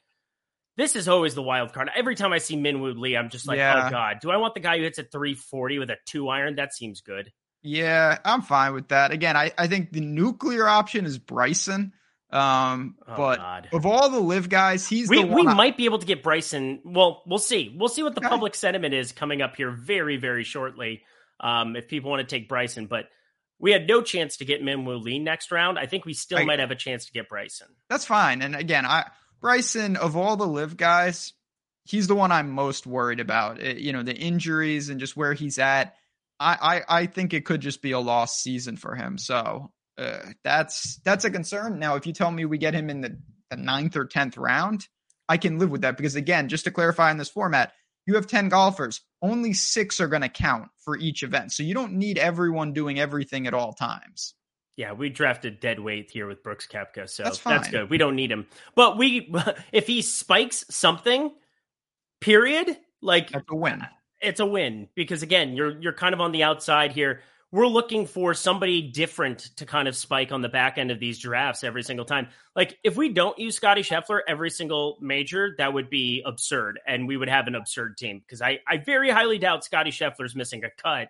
this 0.77 0.95
is 0.95 1.07
always 1.07 1.35
the 1.35 1.43
wild 1.43 1.73
card. 1.73 1.89
Every 1.95 2.15
time 2.15 2.33
I 2.33 2.37
see 2.37 2.55
Minwoo 2.55 2.97
Lee, 2.97 3.15
I'm 3.15 3.29
just 3.29 3.47
like, 3.47 3.57
oh, 3.57 3.61
yeah. 3.61 3.87
oh 3.87 3.91
god, 3.91 4.17
do 4.21 4.31
I 4.31 4.37
want 4.37 4.53
the 4.53 4.59
guy 4.59 4.77
who 4.77 4.83
hits 4.83 4.97
a 4.97 5.03
340 5.03 5.79
with 5.79 5.89
a 5.89 5.97
two 6.05 6.29
iron? 6.29 6.55
That 6.55 6.73
seems 6.73 7.01
good. 7.01 7.31
Yeah, 7.61 8.17
I'm 8.25 8.41
fine 8.41 8.73
with 8.73 8.89
that. 8.89 9.11
Again, 9.11 9.37
I, 9.37 9.51
I 9.57 9.67
think 9.67 9.91
the 9.91 10.01
nuclear 10.01 10.67
option 10.67 11.05
is 11.05 11.17
Bryson. 11.17 11.93
Um, 12.33 12.95
oh, 13.07 13.15
but 13.15 13.37
God. 13.37 13.69
of 13.71 13.85
all 13.85 14.09
the 14.09 14.19
LIV 14.19 14.49
guys, 14.49 14.87
he's 14.87 15.07
we 15.07 15.23
we 15.23 15.45
I- 15.45 15.53
might 15.53 15.77
be 15.77 15.85
able 15.85 15.99
to 15.99 16.05
get 16.05 16.23
Bryson. 16.23 16.81
Well, 16.83 17.21
we'll 17.27 17.37
see. 17.37 17.73
We'll 17.77 17.89
see 17.89 18.01
what 18.01 18.15
the 18.15 18.21
okay. 18.21 18.29
public 18.29 18.55
sentiment 18.55 18.93
is 18.93 19.11
coming 19.11 19.41
up 19.41 19.55
here 19.55 19.69
very 19.69 20.17
very 20.17 20.43
shortly. 20.43 21.03
Um, 21.39 21.75
if 21.75 21.87
people 21.87 22.09
want 22.09 22.27
to 22.27 22.35
take 22.35 22.49
Bryson, 22.49 22.87
but 22.87 23.05
we 23.59 23.71
had 23.71 23.87
no 23.87 24.01
chance 24.01 24.37
to 24.37 24.45
get 24.45 24.63
Minwoo 24.63 25.01
Lee 25.01 25.19
next 25.19 25.51
round. 25.51 25.77
I 25.77 25.85
think 25.85 26.05
we 26.05 26.13
still 26.13 26.39
I, 26.39 26.45
might 26.45 26.59
have 26.59 26.71
a 26.71 26.75
chance 26.75 27.05
to 27.05 27.11
get 27.11 27.29
Bryson. 27.29 27.67
That's 27.89 28.05
fine. 28.05 28.41
And 28.41 28.55
again, 28.55 28.85
I 28.85 29.09
Bryson 29.39 29.95
of 29.95 30.17
all 30.17 30.35
the 30.35 30.47
LIV 30.47 30.75
guys, 30.75 31.33
he's 31.83 32.07
the 32.07 32.15
one 32.15 32.31
I'm 32.31 32.49
most 32.49 32.87
worried 32.87 33.19
about. 33.19 33.61
It, 33.61 33.77
you 33.77 33.93
know, 33.93 34.01
the 34.01 34.15
injuries 34.15 34.89
and 34.89 34.99
just 34.99 35.15
where 35.15 35.33
he's 35.33 35.59
at. 35.59 35.95
I, 36.39 36.81
I 36.89 37.01
I 37.01 37.05
think 37.05 37.33
it 37.33 37.45
could 37.45 37.61
just 37.61 37.81
be 37.81 37.91
a 37.91 37.99
lost 37.99 38.41
season 38.41 38.75
for 38.75 38.95
him. 38.95 39.17
So 39.17 39.71
uh, 39.97 40.19
that's 40.43 40.97
that's 41.03 41.25
a 41.25 41.31
concern. 41.31 41.79
Now, 41.79 41.95
if 41.95 42.07
you 42.07 42.13
tell 42.13 42.31
me 42.31 42.45
we 42.45 42.57
get 42.57 42.73
him 42.73 42.89
in 42.89 43.01
the, 43.01 43.17
the 43.49 43.57
ninth 43.57 43.95
or 43.95 44.05
tenth 44.05 44.37
round, 44.37 44.87
I 45.29 45.37
can 45.37 45.59
live 45.59 45.69
with 45.69 45.81
that 45.81 45.97
because 45.97 46.15
again, 46.15 46.49
just 46.49 46.65
to 46.65 46.71
clarify 46.71 47.11
in 47.11 47.17
this 47.17 47.29
format, 47.29 47.73
you 48.05 48.15
have 48.15 48.27
ten 48.27 48.49
golfers. 48.49 49.01
Only 49.21 49.53
six 49.53 50.01
are 50.01 50.07
going 50.07 50.21
to 50.21 50.29
count 50.29 50.69
for 50.79 50.97
each 50.97 51.23
event, 51.23 51.51
so 51.51 51.63
you 51.63 51.73
don't 51.73 51.93
need 51.93 52.17
everyone 52.17 52.73
doing 52.73 52.99
everything 52.99 53.47
at 53.47 53.53
all 53.53 53.73
times. 53.73 54.33
Yeah, 54.75 54.93
we 54.93 55.09
drafted 55.09 55.59
dead 55.59 55.79
weight 55.79 56.09
here 56.09 56.27
with 56.27 56.41
Brooks 56.41 56.67
Koepka, 56.67 57.07
so 57.07 57.23
that's, 57.23 57.37
that's 57.39 57.69
good. 57.69 57.91
We 57.91 57.99
don't 57.99 58.15
need 58.15 58.31
him, 58.31 58.47
but 58.75 58.97
we 58.97 59.31
if 59.71 59.85
he 59.85 60.01
spikes 60.01 60.65
something, 60.69 61.31
period, 62.19 62.77
like 63.01 63.29
that's 63.29 63.45
a 63.49 63.55
win. 63.55 63.85
It's 64.19 64.39
a 64.39 64.45
win 64.45 64.87
because 64.95 65.21
again, 65.21 65.55
you're 65.55 65.79
you're 65.79 65.93
kind 65.93 66.15
of 66.15 66.21
on 66.21 66.31
the 66.31 66.43
outside 66.43 66.93
here 66.93 67.21
we're 67.53 67.67
looking 67.67 68.07
for 68.07 68.33
somebody 68.33 68.81
different 68.81 69.51
to 69.57 69.63
kind 69.63 69.87
of 69.87 69.95
spike 69.95 70.31
on 70.31 70.41
the 70.41 70.49
back 70.49 70.79
end 70.79 70.89
of 70.89 70.99
these 70.99 71.19
drafts 71.19 71.63
every 71.63 71.83
single 71.83 72.03
time. 72.03 72.27
Like 72.55 72.79
if 72.83 72.97
we 72.97 73.09
don't 73.09 73.37
use 73.37 73.55
Scottie 73.55 73.83
Scheffler 73.83 74.21
every 74.27 74.49
single 74.49 74.97
major, 74.99 75.53
that 75.59 75.71
would 75.71 75.87
be 75.87 76.23
absurd, 76.25 76.79
and 76.87 77.07
we 77.07 77.15
would 77.15 77.29
have 77.29 77.45
an 77.45 77.53
absurd 77.53 77.95
team 77.95 78.23
because 78.25 78.41
I 78.41 78.59
I 78.67 78.77
very 78.77 79.11
highly 79.11 79.37
doubt 79.37 79.63
Scottie 79.63 79.91
Scheffler's 79.91 80.35
missing 80.35 80.63
a 80.63 80.71
cut 80.71 81.09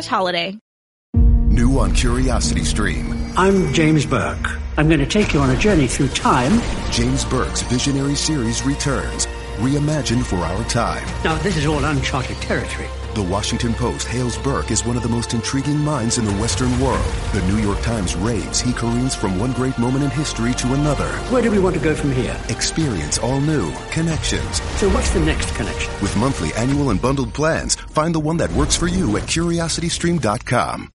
slash 0.00 0.10
holiday. 0.10 0.58
New 1.14 1.78
on 1.78 1.94
Curiosity 1.94 2.64
Stream. 2.64 3.12
I'm 3.36 3.72
James 3.72 4.06
Burke. 4.06 4.58
I'm 4.76 4.88
going 4.88 5.00
to 5.00 5.06
take 5.06 5.34
you 5.34 5.40
on 5.40 5.50
a 5.50 5.56
journey 5.56 5.86
through 5.86 6.08
time. 6.08 6.60
James 6.90 7.24
Burke's 7.24 7.62
visionary 7.62 8.14
series 8.14 8.64
returns, 8.64 9.26
reimagined 9.58 10.24
for 10.24 10.36
our 10.36 10.64
time. 10.64 11.04
Now, 11.24 11.36
this 11.42 11.56
is 11.56 11.66
all 11.66 11.84
uncharted 11.84 12.36
territory. 12.36 12.88
The 13.14 13.22
Washington 13.24 13.74
Post 13.74 14.06
hails 14.06 14.38
Burke 14.38 14.70
as 14.70 14.86
one 14.86 14.96
of 14.96 15.02
the 15.02 15.08
most 15.08 15.34
intriguing 15.34 15.78
minds 15.78 16.16
in 16.16 16.24
the 16.24 16.34
Western 16.34 16.70
world. 16.78 17.04
The 17.32 17.42
New 17.42 17.56
York 17.56 17.80
Times 17.80 18.14
raves 18.14 18.60
he 18.60 18.72
careens 18.72 19.16
from 19.16 19.36
one 19.36 19.50
great 19.52 19.76
moment 19.80 20.04
in 20.04 20.10
history 20.10 20.54
to 20.54 20.74
another. 20.74 21.08
Where 21.28 21.42
do 21.42 21.50
we 21.50 21.58
want 21.58 21.74
to 21.74 21.82
go 21.82 21.92
from 21.92 22.12
here? 22.12 22.40
Experience 22.48 23.18
all 23.18 23.40
new 23.40 23.74
connections. 23.90 24.62
So 24.78 24.88
what's 24.90 25.10
the 25.10 25.18
next 25.18 25.52
connection? 25.56 25.92
With 26.00 26.16
monthly, 26.16 26.54
annual, 26.54 26.90
and 26.90 27.02
bundled 27.02 27.34
plans, 27.34 27.74
find 27.74 28.14
the 28.14 28.20
one 28.20 28.36
that 28.36 28.52
works 28.52 28.76
for 28.76 28.86
you 28.86 29.16
at 29.16 29.24
curiositystream.com. 29.24 30.92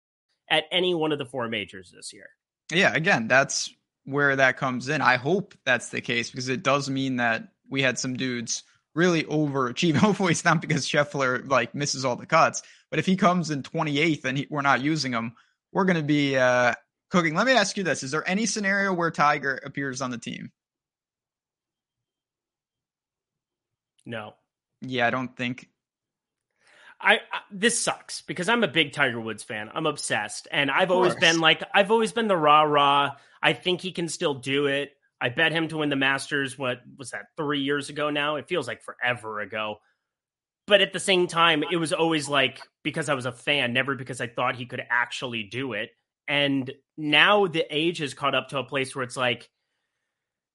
At 0.50 0.64
any 0.70 0.94
one 0.94 1.12
of 1.12 1.18
the 1.18 1.24
four 1.24 1.48
majors 1.48 1.94
this 1.96 2.12
year. 2.12 2.28
Yeah, 2.70 2.92
again, 2.92 3.26
that's 3.26 3.72
where 4.04 4.36
that 4.36 4.58
comes 4.58 4.90
in. 4.90 5.00
I 5.00 5.16
hope 5.16 5.54
that's 5.64 5.88
the 5.88 6.02
case 6.02 6.30
because 6.30 6.50
it 6.50 6.62
does 6.62 6.90
mean 6.90 7.16
that 7.16 7.48
we 7.70 7.80
had 7.80 7.98
some 7.98 8.18
dudes 8.18 8.64
really 8.94 9.24
overachieve. 9.24 9.96
Hopefully, 9.96 10.32
it's 10.32 10.44
not 10.44 10.60
because 10.60 10.86
Scheffler 10.86 11.48
like 11.48 11.74
misses 11.74 12.04
all 12.04 12.16
the 12.16 12.26
cuts, 12.26 12.62
but 12.90 12.98
if 12.98 13.06
he 13.06 13.16
comes 13.16 13.50
in 13.50 13.62
28th 13.62 14.24
and 14.24 14.38
he, 14.38 14.46
we're 14.50 14.62
not 14.62 14.80
using 14.80 15.12
him, 15.12 15.34
we're 15.72 15.84
going 15.84 15.96
to 15.96 16.02
be 16.02 16.36
uh, 16.36 16.74
cooking. 17.10 17.34
Let 17.34 17.46
me 17.46 17.52
ask 17.52 17.76
you 17.76 17.84
this: 17.84 18.02
Is 18.02 18.10
there 18.10 18.28
any 18.28 18.46
scenario 18.46 18.92
where 18.92 19.10
Tiger 19.10 19.60
appears 19.64 20.00
on 20.02 20.10
the 20.10 20.18
team? 20.18 20.50
No. 24.04 24.34
Yeah, 24.80 25.06
I 25.06 25.10
don't 25.10 25.36
think. 25.36 25.68
I, 27.00 27.14
I, 27.14 27.40
this 27.50 27.80
sucks 27.80 28.22
because 28.22 28.48
I'm 28.48 28.62
a 28.62 28.68
big 28.68 28.92
Tiger 28.92 29.20
Woods 29.20 29.42
fan. 29.42 29.70
I'm 29.74 29.86
obsessed, 29.86 30.46
and 30.52 30.70
I've 30.70 30.90
always 30.90 31.14
been 31.16 31.40
like 31.40 31.62
I've 31.74 31.90
always 31.90 32.12
been 32.12 32.28
the 32.28 32.36
rah 32.36 32.62
rah. 32.62 33.12
I 33.42 33.54
think 33.54 33.80
he 33.80 33.90
can 33.90 34.08
still 34.08 34.34
do 34.34 34.66
it. 34.66 34.92
I 35.22 35.28
bet 35.28 35.52
him 35.52 35.68
to 35.68 35.78
win 35.78 35.88
the 35.88 35.94
Masters. 35.94 36.58
What 36.58 36.80
was 36.98 37.12
that? 37.12 37.26
Three 37.36 37.60
years 37.60 37.88
ago 37.90 38.10
now. 38.10 38.36
It 38.36 38.48
feels 38.48 38.66
like 38.66 38.82
forever 38.82 39.38
ago. 39.38 39.76
But 40.66 40.80
at 40.80 40.92
the 40.92 40.98
same 40.98 41.28
time, 41.28 41.62
it 41.70 41.76
was 41.76 41.92
always 41.92 42.28
like 42.28 42.60
because 42.82 43.08
I 43.08 43.14
was 43.14 43.24
a 43.24 43.30
fan, 43.30 43.72
never 43.72 43.94
because 43.94 44.20
I 44.20 44.26
thought 44.26 44.56
he 44.56 44.66
could 44.66 44.82
actually 44.90 45.44
do 45.44 45.74
it. 45.74 45.90
And 46.26 46.72
now 46.96 47.46
the 47.46 47.64
age 47.70 47.98
has 47.98 48.14
caught 48.14 48.34
up 48.34 48.48
to 48.48 48.58
a 48.58 48.64
place 48.64 48.96
where 48.96 49.04
it's 49.04 49.16
like, 49.16 49.48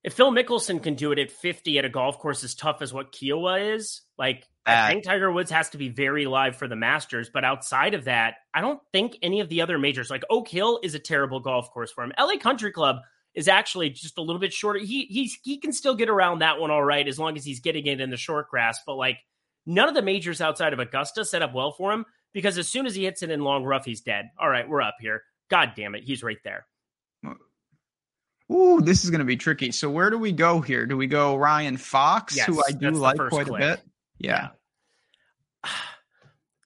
if 0.03 0.13
Phil 0.13 0.31
Mickelson 0.31 0.83
can 0.83 0.95
do 0.95 1.13
it 1.13 1.19
at 1.19 1.31
50 1.31 1.77
at 1.79 1.85
a 1.85 1.89
golf 1.89 2.19
course 2.19 2.43
as 2.43 2.53
tough 2.53 2.81
as 2.81 2.93
what 2.93 3.13
Kiawah 3.13 3.75
is, 3.75 4.01
like 4.17 4.45
I 4.65 4.89
think 4.89 5.05
Tiger 5.05 5.31
Woods 5.31 5.51
has 5.51 5.69
to 5.69 5.77
be 5.77 5.87
very 5.87 6.25
live 6.25 6.57
for 6.57 6.67
the 6.67 6.75
Masters. 6.75 7.29
But 7.33 7.45
outside 7.45 7.93
of 7.93 8.05
that, 8.05 8.35
I 8.53 8.59
don't 8.59 8.81
think 8.91 9.17
any 9.21 9.39
of 9.39 9.47
the 9.47 9.61
other 9.61 9.79
majors, 9.79 10.09
like 10.09 10.23
Oak 10.29 10.49
Hill, 10.49 10.81
is 10.83 10.93
a 10.93 10.99
terrible 10.99 11.39
golf 11.39 11.71
course 11.71 11.91
for 11.91 12.03
him. 12.03 12.11
LA 12.19 12.37
Country 12.37 12.71
Club 12.71 12.97
is 13.37 13.47
actually 13.47 13.91
just 13.91 14.17
a 14.17 14.21
little 14.21 14.39
bit 14.39 14.51
shorter. 14.51 14.79
He 14.79 15.05
he's 15.05 15.37
he 15.43 15.59
can 15.59 15.71
still 15.71 15.93
get 15.93 16.09
around 16.09 16.39
that 16.39 16.59
one 16.59 16.71
all 16.71 16.83
right 16.83 17.07
as 17.07 17.19
long 17.19 17.37
as 17.37 17.45
he's 17.45 17.59
getting 17.59 17.85
it 17.85 18.01
in 18.01 18.09
the 18.09 18.17
short 18.17 18.49
grass. 18.49 18.79
But 18.83 18.95
like 18.95 19.19
none 19.67 19.87
of 19.87 19.93
the 19.93 20.01
majors 20.01 20.41
outside 20.41 20.73
of 20.73 20.79
Augusta 20.79 21.23
set 21.23 21.43
up 21.43 21.53
well 21.53 21.71
for 21.71 21.93
him 21.93 22.03
because 22.33 22.57
as 22.57 22.67
soon 22.67 22.87
as 22.87 22.95
he 22.95 23.03
hits 23.03 23.21
it 23.21 23.29
in 23.29 23.41
long 23.41 23.63
rough, 23.63 23.85
he's 23.85 24.01
dead. 24.01 24.31
All 24.39 24.49
right, 24.49 24.67
we're 24.67 24.81
up 24.81 24.95
here. 24.99 25.21
God 25.51 25.73
damn 25.75 25.93
it, 25.93 26.03
he's 26.03 26.23
right 26.23 26.39
there. 26.43 26.65
Ooh, 28.51 28.81
this 28.81 29.03
is 29.03 29.11
going 29.11 29.19
to 29.19 29.25
be 29.25 29.37
tricky. 29.37 29.71
So 29.71 29.89
where 29.89 30.09
do 30.09 30.17
we 30.17 30.31
go 30.31 30.59
here? 30.59 30.85
Do 30.85 30.97
we 30.97 31.05
go 31.05 31.35
Ryan 31.35 31.77
Fox, 31.77 32.35
yes, 32.35 32.47
who 32.47 32.63
I 32.67 32.71
do 32.71 32.89
like 32.91 33.17
quite 33.17 33.45
click. 33.45 33.61
a 33.61 33.75
bit? 33.75 33.81
Yeah. 34.17 34.49
yeah. 35.63 35.69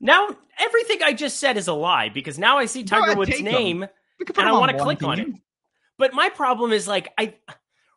Now 0.04 0.30
everything 0.58 1.04
I 1.04 1.14
just 1.14 1.40
said 1.40 1.58
is 1.58 1.68
a 1.68 1.74
lie 1.74 2.10
because 2.10 2.40
now 2.40 2.58
I 2.58 2.66
see 2.66 2.84
Tiger 2.84 3.16
Woods' 3.16 3.40
name 3.40 3.84
and 3.84 4.48
I 4.48 4.52
want 4.54 4.72
to 4.72 4.80
click 4.80 5.04
on 5.04 5.20
it. 5.20 5.28
But 6.02 6.16
my 6.16 6.30
problem 6.30 6.72
is 6.72 6.88
like 6.88 7.14
I 7.20 7.36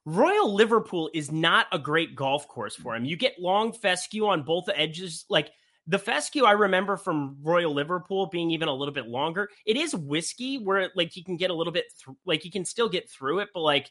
Royal 0.05 0.55
Liverpool 0.55 1.09
is 1.15 1.33
not 1.33 1.69
a 1.73 1.79
great 1.79 2.15
golf 2.15 2.47
course 2.47 2.77
for 2.77 2.95
him. 2.95 3.07
You 3.07 3.17
get 3.17 3.41
long 3.41 3.73
fescue 3.73 4.27
on 4.27 4.43
both 4.43 4.69
edges. 4.75 5.25
Like 5.31 5.53
the 5.87 5.99
fescue 5.99 6.45
I 6.45 6.53
remember 6.53 6.99
from 6.99 7.39
Royal 7.41 7.73
Liverpool 7.73 8.27
being 8.27 8.51
even 8.51 8.69
a 8.69 8.75
little 8.75 8.93
bit 8.93 9.07
longer. 9.07 9.49
It 9.65 9.79
is 9.79 9.95
whiskey 9.95 10.59
where 10.59 10.91
like 10.95 11.17
you 11.17 11.25
can 11.25 11.39
get 11.39 11.49
a 11.49 11.55
little 11.55 11.73
bit 11.73 11.87
th- 12.05 12.15
like 12.27 12.45
you 12.45 12.51
can 12.51 12.67
still 12.67 12.91
get 12.91 13.09
through 13.09 13.39
it, 13.39 13.49
but 13.55 13.61
like 13.61 13.91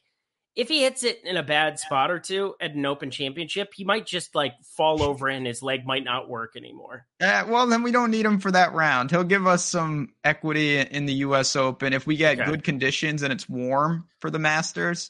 if 0.56 0.68
he 0.68 0.84
hits 0.84 1.04
it 1.04 1.22
in 1.24 1.36
a 1.36 1.44
bad 1.44 1.80
spot 1.80 2.12
or 2.12 2.20
two 2.20 2.54
at 2.62 2.76
an 2.76 2.86
open 2.86 3.10
championship, 3.10 3.74
he 3.74 3.84
might 3.84 4.06
just 4.06 4.36
like 4.36 4.54
fall 4.64 5.02
over 5.02 5.28
and 5.28 5.48
his 5.48 5.64
leg 5.64 5.86
might 5.86 6.04
not 6.04 6.30
work 6.30 6.56
anymore. 6.56 7.06
Uh, 7.20 7.46
well, 7.48 7.66
then 7.66 7.82
we 7.82 7.92
don't 7.92 8.12
need 8.12 8.26
him 8.26 8.40
for 8.40 8.52
that 8.52 8.74
round. 8.74 9.10
He'll 9.10 9.24
give 9.24 9.48
us 9.48 9.66
some 9.66 10.14
equity 10.24 10.78
in 10.78 11.06
the 11.06 11.14
U.S. 11.14 11.56
Open 11.56 11.94
if 11.94 12.06
we 12.06 12.18
get 12.18 12.40
okay. 12.40 12.50
good 12.50 12.64
conditions 12.64 13.24
and 13.24 13.34
it's 13.34 13.50
warm 13.50 14.08
for 14.20 14.30
the 14.30 14.40
Masters. 14.40 15.10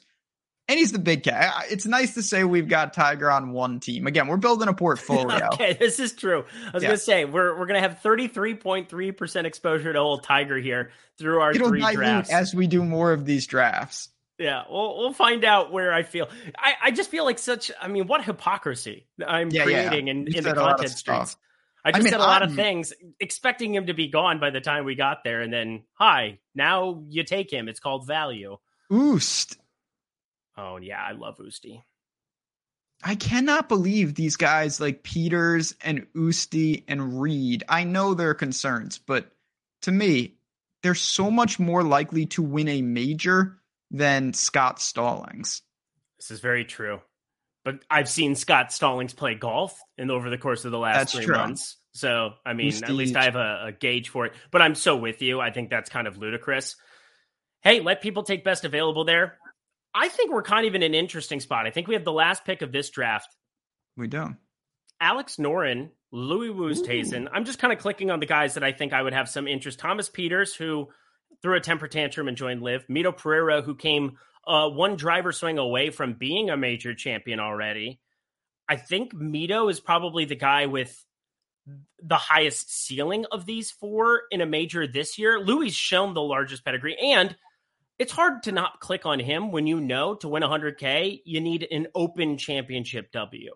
And 0.70 0.80
he's 0.80 0.94
the 0.94 1.00
big 1.00 1.24
cat. 1.24 1.66
It's 1.70 1.86
nice 1.86 2.14
to 2.14 2.24
say 2.24 2.46
we've 2.46 2.70
got 2.70 2.94
Tiger 2.94 3.30
on 3.30 3.52
one 3.52 3.82
team. 3.82 4.08
Again, 4.08 4.28
we're 4.28 4.38
building 4.38 4.70
a 4.70 4.74
portfolio. 4.74 5.50
okay, 5.54 5.74
this 5.74 6.00
is 6.00 6.14
true. 6.14 6.46
I 6.68 6.72
was 6.72 6.84
yeah. 6.84 6.88
going 6.88 6.98
to 6.98 7.04
say 7.04 7.26
we're 7.26 7.60
we're 7.60 7.66
going 7.66 7.82
to 7.82 7.88
have 7.88 8.00
thirty 8.00 8.30
three 8.30 8.56
point 8.56 8.88
three 8.88 9.12
percent 9.12 9.46
exposure 9.46 9.92
to 9.92 10.00
old 10.00 10.24
Tiger 10.24 10.58
here 10.58 10.92
through 11.18 11.42
our 11.42 11.52
It'll 11.52 11.68
three 11.68 11.82
drafts 11.94 12.32
as 12.32 12.56
we 12.56 12.68
do 12.68 12.82
more 12.82 13.12
of 13.12 13.26
these 13.26 13.46
drafts. 13.46 14.08
Yeah, 14.40 14.64
we'll 14.70 14.98
we'll 14.98 15.14
find 15.14 15.46
out 15.46 15.72
where 15.72 15.94
I 15.94 16.04
feel. 16.04 16.28
I, 16.58 16.74
I 16.84 16.92
just 16.92 17.10
feel 17.12 17.24
like 17.24 17.38
such. 17.38 17.72
I 17.80 17.88
mean, 17.88 18.08
what 18.08 18.24
hypocrisy 18.24 19.08
I'm 19.26 19.50
yeah, 19.52 19.64
creating 19.64 20.08
yeah. 20.08 20.12
in, 20.12 20.28
in 20.28 20.44
the 20.44 20.54
content 20.54 20.90
streets. 20.90 21.38
I 21.86 21.92
just 21.92 22.00
I 22.00 22.04
mean, 22.04 22.12
said 22.12 22.20
a 22.20 22.24
lot 22.24 22.42
I'm, 22.42 22.50
of 22.50 22.56
things, 22.56 22.94
expecting 23.20 23.76
him 23.76 23.88
to 23.88 23.94
be 23.94 24.08
gone 24.08 24.40
by 24.40 24.50
the 24.50 24.62
time 24.62 24.86
we 24.86 24.96
got 24.96 25.24
there, 25.24 25.42
and 25.42 25.52
then 25.52 25.84
hi, 25.94 26.40
now 26.56 27.04
you 27.10 27.24
take 27.24 27.52
him. 27.52 27.68
It's 27.68 27.80
called 27.80 28.08
value. 28.08 28.58
Oost. 28.92 29.58
Oh 30.58 30.78
yeah, 30.78 31.04
I 31.04 31.12
love 31.12 31.38
Oosty. 31.38 31.84
I 33.04 33.16
cannot 33.16 33.68
believe 33.68 34.16
these 34.16 34.38
guys 34.38 34.80
like 34.80 35.04
Pieters 35.04 35.76
and 35.82 36.08
Oosty 36.16 36.84
and 36.88 37.22
Reed. 37.22 37.64
I 37.68 37.84
know 37.84 38.14
their 38.14 38.34
concerns, 38.34 38.98
but 38.98 39.30
to 39.82 39.92
me, 39.92 40.36
they're 40.82 40.96
so 40.96 41.30
much 41.30 41.60
more 41.60 41.84
likely 41.84 42.26
to 42.28 42.42
win 42.42 42.70
a 42.70 42.82
major 42.82 43.60
than 43.94 44.34
Scott 44.34 44.82
Stallings. 44.82 45.62
This 46.20 46.32
is 46.32 46.40
very 46.42 46.66
true. 46.66 47.00
But 47.64 47.80
I've 47.90 48.10
seen 48.10 48.36
Scott 48.36 48.74
Stallings 48.74 49.14
play 49.14 49.36
golf 49.36 49.80
and 49.98 50.12
over 50.12 50.30
the 50.30 50.38
course 50.38 50.66
of 50.66 50.72
the 50.72 50.80
last 50.80 50.98
that's 50.98 51.14
three 51.14 51.26
true. 51.26 51.38
months. 51.38 51.78
So, 51.94 52.34
I 52.46 52.54
mean, 52.54 52.74
at 52.84 52.90
least 52.90 53.16
I 53.16 53.26
have 53.26 53.36
a, 53.36 53.66
a 53.68 53.72
gauge 53.72 54.10
for 54.10 54.26
it. 54.26 54.34
But 54.52 54.62
I'm 54.62 54.76
so 54.76 54.98
with 54.98 55.22
you. 55.22 55.40
I 55.40 55.52
think 55.52 55.70
that's 55.70 55.90
kind 55.90 56.08
of 56.08 56.18
ludicrous. 56.18 56.76
Hey, 57.62 57.80
let 57.80 58.02
people 58.02 58.24
take 58.24 58.44
best 58.44 58.66
available 58.66 59.06
there. 59.06 59.38
I 59.94 60.10
think 60.10 60.34
we're 60.34 60.42
kind 60.42 60.68
of 60.68 60.76
in 60.76 60.84
an 60.84 60.96
interesting 60.96 61.40
spot. 61.40 61.68
I 61.68 61.70
think 61.70 61.88
we 61.88 61.94
have 61.94 62.04
the 62.04 62.12
last 62.12 62.44
pick 62.44 62.64
of 62.64 62.72
this 62.72 62.90
draft. 62.90 63.34
We 63.96 64.08
don't. 64.08 64.38
Alex 65.00 65.38
Noren, 65.38 65.92
Louis 66.12 66.50
Oosthuizen. 66.50 67.28
I'm 67.32 67.46
just 67.46 67.60
kind 67.60 67.72
of 67.72 67.80
clicking 67.80 68.10
on 68.10 68.20
the 68.20 68.26
guys 68.26 68.56
that 68.56 68.64
I 68.64 68.72
think 68.72 68.92
I 68.92 69.02
would 69.02 69.14
have 69.14 69.30
some 69.30 69.48
interest. 69.48 69.80
Thomas 69.80 70.10
Pieters, 70.10 70.56
who 70.56 70.90
threw 71.42 71.56
a 71.56 71.62
temper 71.62 71.88
tantrum 71.88 72.28
and 72.28 72.38
joined 72.38 72.62
LIV. 72.62 72.88
Mito 72.88 73.16
Pereira, 73.16 73.62
who 73.62 73.76
came 73.76 74.18
uh, 74.48 74.70
one 74.70 74.96
driver 74.96 75.32
swing 75.32 75.58
away 75.58 75.90
from 75.90 76.14
being 76.14 76.50
a 76.50 76.58
major 76.58 76.94
champion 76.94 77.40
already. 77.40 78.00
I 78.68 78.78
think 78.78 79.14
Mito 79.14 79.70
is 79.70 79.80
probably 79.80 80.26
the 80.26 80.36
guy 80.36 80.66
with 80.66 81.06
the 82.02 82.16
highest 82.16 82.74
ceiling 82.74 83.26
of 83.32 83.46
these 83.46 83.72
four 83.72 84.24
in 84.32 84.42
a 84.42 84.46
major 84.46 84.86
this 84.88 85.18
year. 85.18 85.40
Louis 85.40 85.72
shown 85.72 86.14
the 86.14 86.22
largest 86.22 86.66
pedigree, 86.66 86.98
and 86.98 87.36
it's 88.00 88.12
hard 88.12 88.44
to 88.44 88.52
not 88.52 88.80
click 88.80 89.06
on 89.06 89.20
him 89.20 89.52
when 89.52 89.68
you 89.68 89.80
know 89.80 90.16
to 90.16 90.28
win 90.28 90.44
100K, 90.44 91.22
you 91.26 91.40
need 91.40 91.68
an 91.72 91.88
open 91.96 92.38
championship 92.38 93.12
W. 93.12 93.54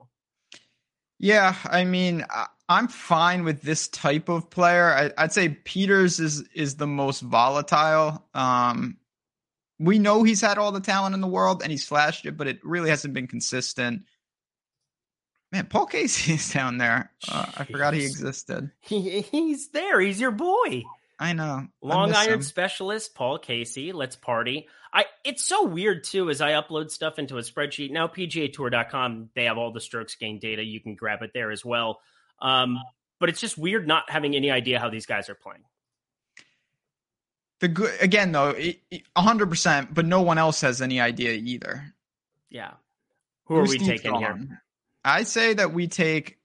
Yeah, 1.19 1.55
I 1.65 1.83
mean, 1.83 2.23
I'm 2.69 2.88
fine 2.88 3.43
with 3.43 3.62
this 3.62 3.88
type 3.88 4.30
of 4.30 4.49
player. 4.49 5.12
I, 5.17 5.23
would 5.23 5.32
say 5.32 5.49
Pieters 5.49 6.19
is 6.19 6.43
is 6.53 6.75
the 6.75 6.88
most 6.88 7.21
volatile. 7.21 8.25
Um, 8.34 8.97
we 9.80 9.99
know 9.99 10.23
he's 10.23 10.41
had 10.41 10.58
all 10.58 10.71
the 10.71 10.82
talent 10.82 11.15
in 11.15 11.21
the 11.21 11.27
world 11.27 11.62
and 11.62 11.71
he's 11.71 11.86
flashed 11.86 12.25
it, 12.25 12.36
but 12.36 12.47
it 12.47 12.60
really 12.63 12.89
hasn't 12.89 13.13
been 13.13 13.27
consistent. 13.27 14.03
Man, 15.51 15.67
Paul 15.67 15.86
Casey 15.86 16.34
is 16.36 16.51
down 16.51 16.77
there. 16.77 17.12
Uh, 17.30 17.45
I 17.58 17.63
forgot 17.63 17.93
he 17.93 18.03
existed. 18.06 18.71
He, 18.82 19.21
he's 19.21 19.69
there. 19.69 19.99
He's 19.99 20.19
your 20.19 20.32
boy. 20.32 20.84
I 21.19 21.34
know. 21.34 21.67
Long 21.82 22.13
I 22.13 22.23
Iron 22.23 22.34
him. 22.34 22.41
specialist 22.41 23.15
Paul 23.15 23.39
Casey. 23.39 23.91
Let's 23.91 24.15
party. 24.15 24.67
I. 24.93 25.06
It's 25.23 25.45
so 25.45 25.65
weird 25.65 26.03
too 26.03 26.30
as 26.30 26.41
I 26.41 26.51
upload 26.51 26.91
stuff 26.91 27.17
into 27.17 27.38
a 27.38 27.41
spreadsheet 27.41 27.91
now. 27.91 28.08
PGA 28.08 28.51
Tour.com. 28.51 29.30
They 29.36 29.45
have 29.45 29.58
all 29.58 29.71
the 29.71 29.82
strokes 29.82 30.15
gain 30.15 30.39
data. 30.39 30.63
You 30.63 30.80
can 30.80 30.95
grab 30.95 31.23
it 31.23 31.32
there 31.34 31.51
as 31.51 31.65
well. 31.65 32.01
Um, 32.39 32.80
but 33.19 33.30
it's 33.30 33.41
just 33.41 33.58
weird 33.58 33.88
not 33.88 34.10
having 34.10 34.36
any 34.36 34.52
idea 34.52 34.80
how 34.80 34.89
these 34.89 35.06
guys 35.06 35.30
are 35.30 35.36
playing. 35.36 35.63
The 37.60 37.67
good 37.67 37.93
again 38.02 38.32
though, 38.32 38.56
hundred 39.15 39.50
percent. 39.50 39.93
But 39.93 40.06
no 40.06 40.21
one 40.21 40.38
else 40.38 40.62
has 40.62 40.82
any 40.82 41.02
idea 41.02 41.32
either. 41.32 41.93
Yeah. 42.50 42.71
Who 43.45 43.56
Who's 43.56 43.76
are 43.76 43.80
we 43.80 43.86
taking 43.86 44.15
here? 44.15 44.62
I 45.04 45.23
say 45.23 45.54
that 45.54 45.73
we 45.73 45.88
take. 45.88 46.38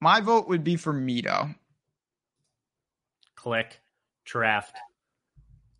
My 0.00 0.20
vote 0.20 0.48
would 0.48 0.64
be 0.64 0.76
for 0.76 0.92
Mito. 0.92 1.54
Click 3.36 3.80
draft. 4.24 4.76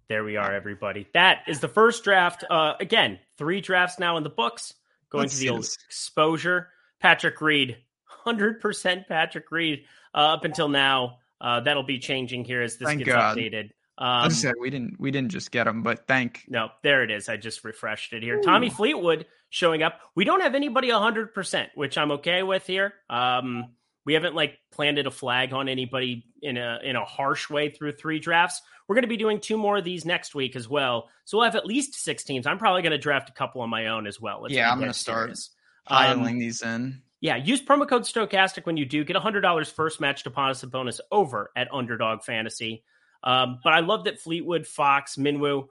There 0.09 0.25
we 0.25 0.37
are, 0.37 0.53
everybody. 0.53 1.07
That 1.15 1.43
is 1.47 1.61
the 1.61 1.69
first 1.69 2.03
draft. 2.03 2.45
Uh, 2.49 2.75
again, 2.81 3.19
three 3.39 3.61
drafts 3.61 3.99
now 3.99 4.17
in 4.17 4.23
the 4.23 4.31
books. 4.31 4.75
Going 5.09 5.23
Let's 5.23 5.35
to 5.35 5.41
the 5.41 5.51
old 5.51 5.69
exposure. 5.87 6.69
Patrick 7.01 7.41
Reed, 7.41 7.79
hundred 8.25 8.61
percent 8.61 9.09
Patrick 9.09 9.51
Reed. 9.51 9.85
Uh, 10.15 10.35
up 10.35 10.45
until 10.45 10.69
now, 10.69 11.19
uh, 11.41 11.61
that'll 11.61 11.83
be 11.83 11.99
changing 11.99 12.45
here 12.45 12.63
as 12.63 12.77
this 12.77 12.87
Thank 12.87 13.05
gets 13.05 13.11
God. 13.11 13.37
updated. 13.37 13.71
Um, 14.01 14.25
I 14.25 14.29
said 14.29 14.55
we 14.59 14.71
didn't 14.71 14.99
we 14.99 15.11
didn't 15.11 15.31
just 15.31 15.51
get 15.51 15.67
him, 15.67 15.83
but 15.83 16.07
thank 16.07 16.45
no, 16.49 16.71
there 16.83 17.03
it 17.03 17.11
is. 17.11 17.29
I 17.29 17.37
just 17.37 17.63
refreshed 17.65 18.15
it 18.15 18.23
here. 18.23 18.39
Ooh. 18.39 18.43
Tommy 18.43 18.71
Fleetwood 18.71 19.27
showing 19.51 19.83
up. 19.83 20.01
We 20.15 20.25
don't 20.25 20.41
have 20.41 20.55
anybody 20.55 20.89
hundred 20.91 21.35
percent, 21.35 21.69
which 21.75 21.99
I'm 21.99 22.13
okay 22.13 22.43
with 22.43 22.67
here. 22.67 22.95
Um, 23.11 23.75
we 24.07 24.15
haven't 24.15 24.35
like 24.35 24.59
planted 24.73 25.07
a 25.07 25.11
flag 25.11 25.53
on 25.53 25.69
anybody 25.69 26.25
in 26.41 26.57
a 26.57 26.79
in 26.83 26.97
a 26.97 27.05
harsh 27.05 27.51
way 27.51 27.69
through 27.69 27.93
three 27.93 28.19
drafts. 28.19 28.63
We're 28.89 28.95
going 28.95 29.03
to 29.03 29.09
be 29.09 29.19
doing 29.19 29.39
two 29.39 29.59
more 29.59 29.77
of 29.77 29.85
these 29.85 30.07
next 30.07 30.35
week 30.35 30.57
as 30.57 30.67
well, 30.67 31.11
so 31.27 31.37
we'll 31.37 31.45
have 31.45 31.55
at 31.55 31.67
least 31.67 31.95
six 31.95 32.25
teams. 32.25 32.47
I'm 32.47 32.59
probably 32.59 32.81
going 32.81 32.93
to 32.93 32.99
draft 32.99 33.29
a 33.29 33.33
couple 33.33 33.61
on 33.61 33.69
my 33.69 33.89
own 33.89 34.07
as 34.07 34.19
well. 34.19 34.47
Yeah, 34.49 34.73
I'm 34.73 34.79
going 34.79 34.91
to 34.91 34.99
start 34.99 35.39
piling 35.85 36.27
um, 36.27 36.39
these 36.39 36.63
in. 36.63 37.03
Yeah, 37.21 37.37
use 37.37 37.61
promo 37.61 37.87
code 37.87 38.03
Stokastic 38.03 38.65
when 38.65 38.77
you 38.77 38.87
do 38.87 39.05
get 39.05 39.17
$100 39.17 39.71
first 39.73 40.01
match 40.01 40.23
deposit 40.23 40.69
bonus 40.69 41.01
over 41.13 41.51
at 41.55 41.69
Underdog 41.73 42.23
Fantasy. 42.23 42.83
Um, 43.23 43.61
but 43.63 43.75
I 43.75 43.81
love 43.81 44.05
that 44.05 44.19
Fleetwood, 44.19 44.67
Fox, 44.67 45.17
Minwoo. 45.17 45.65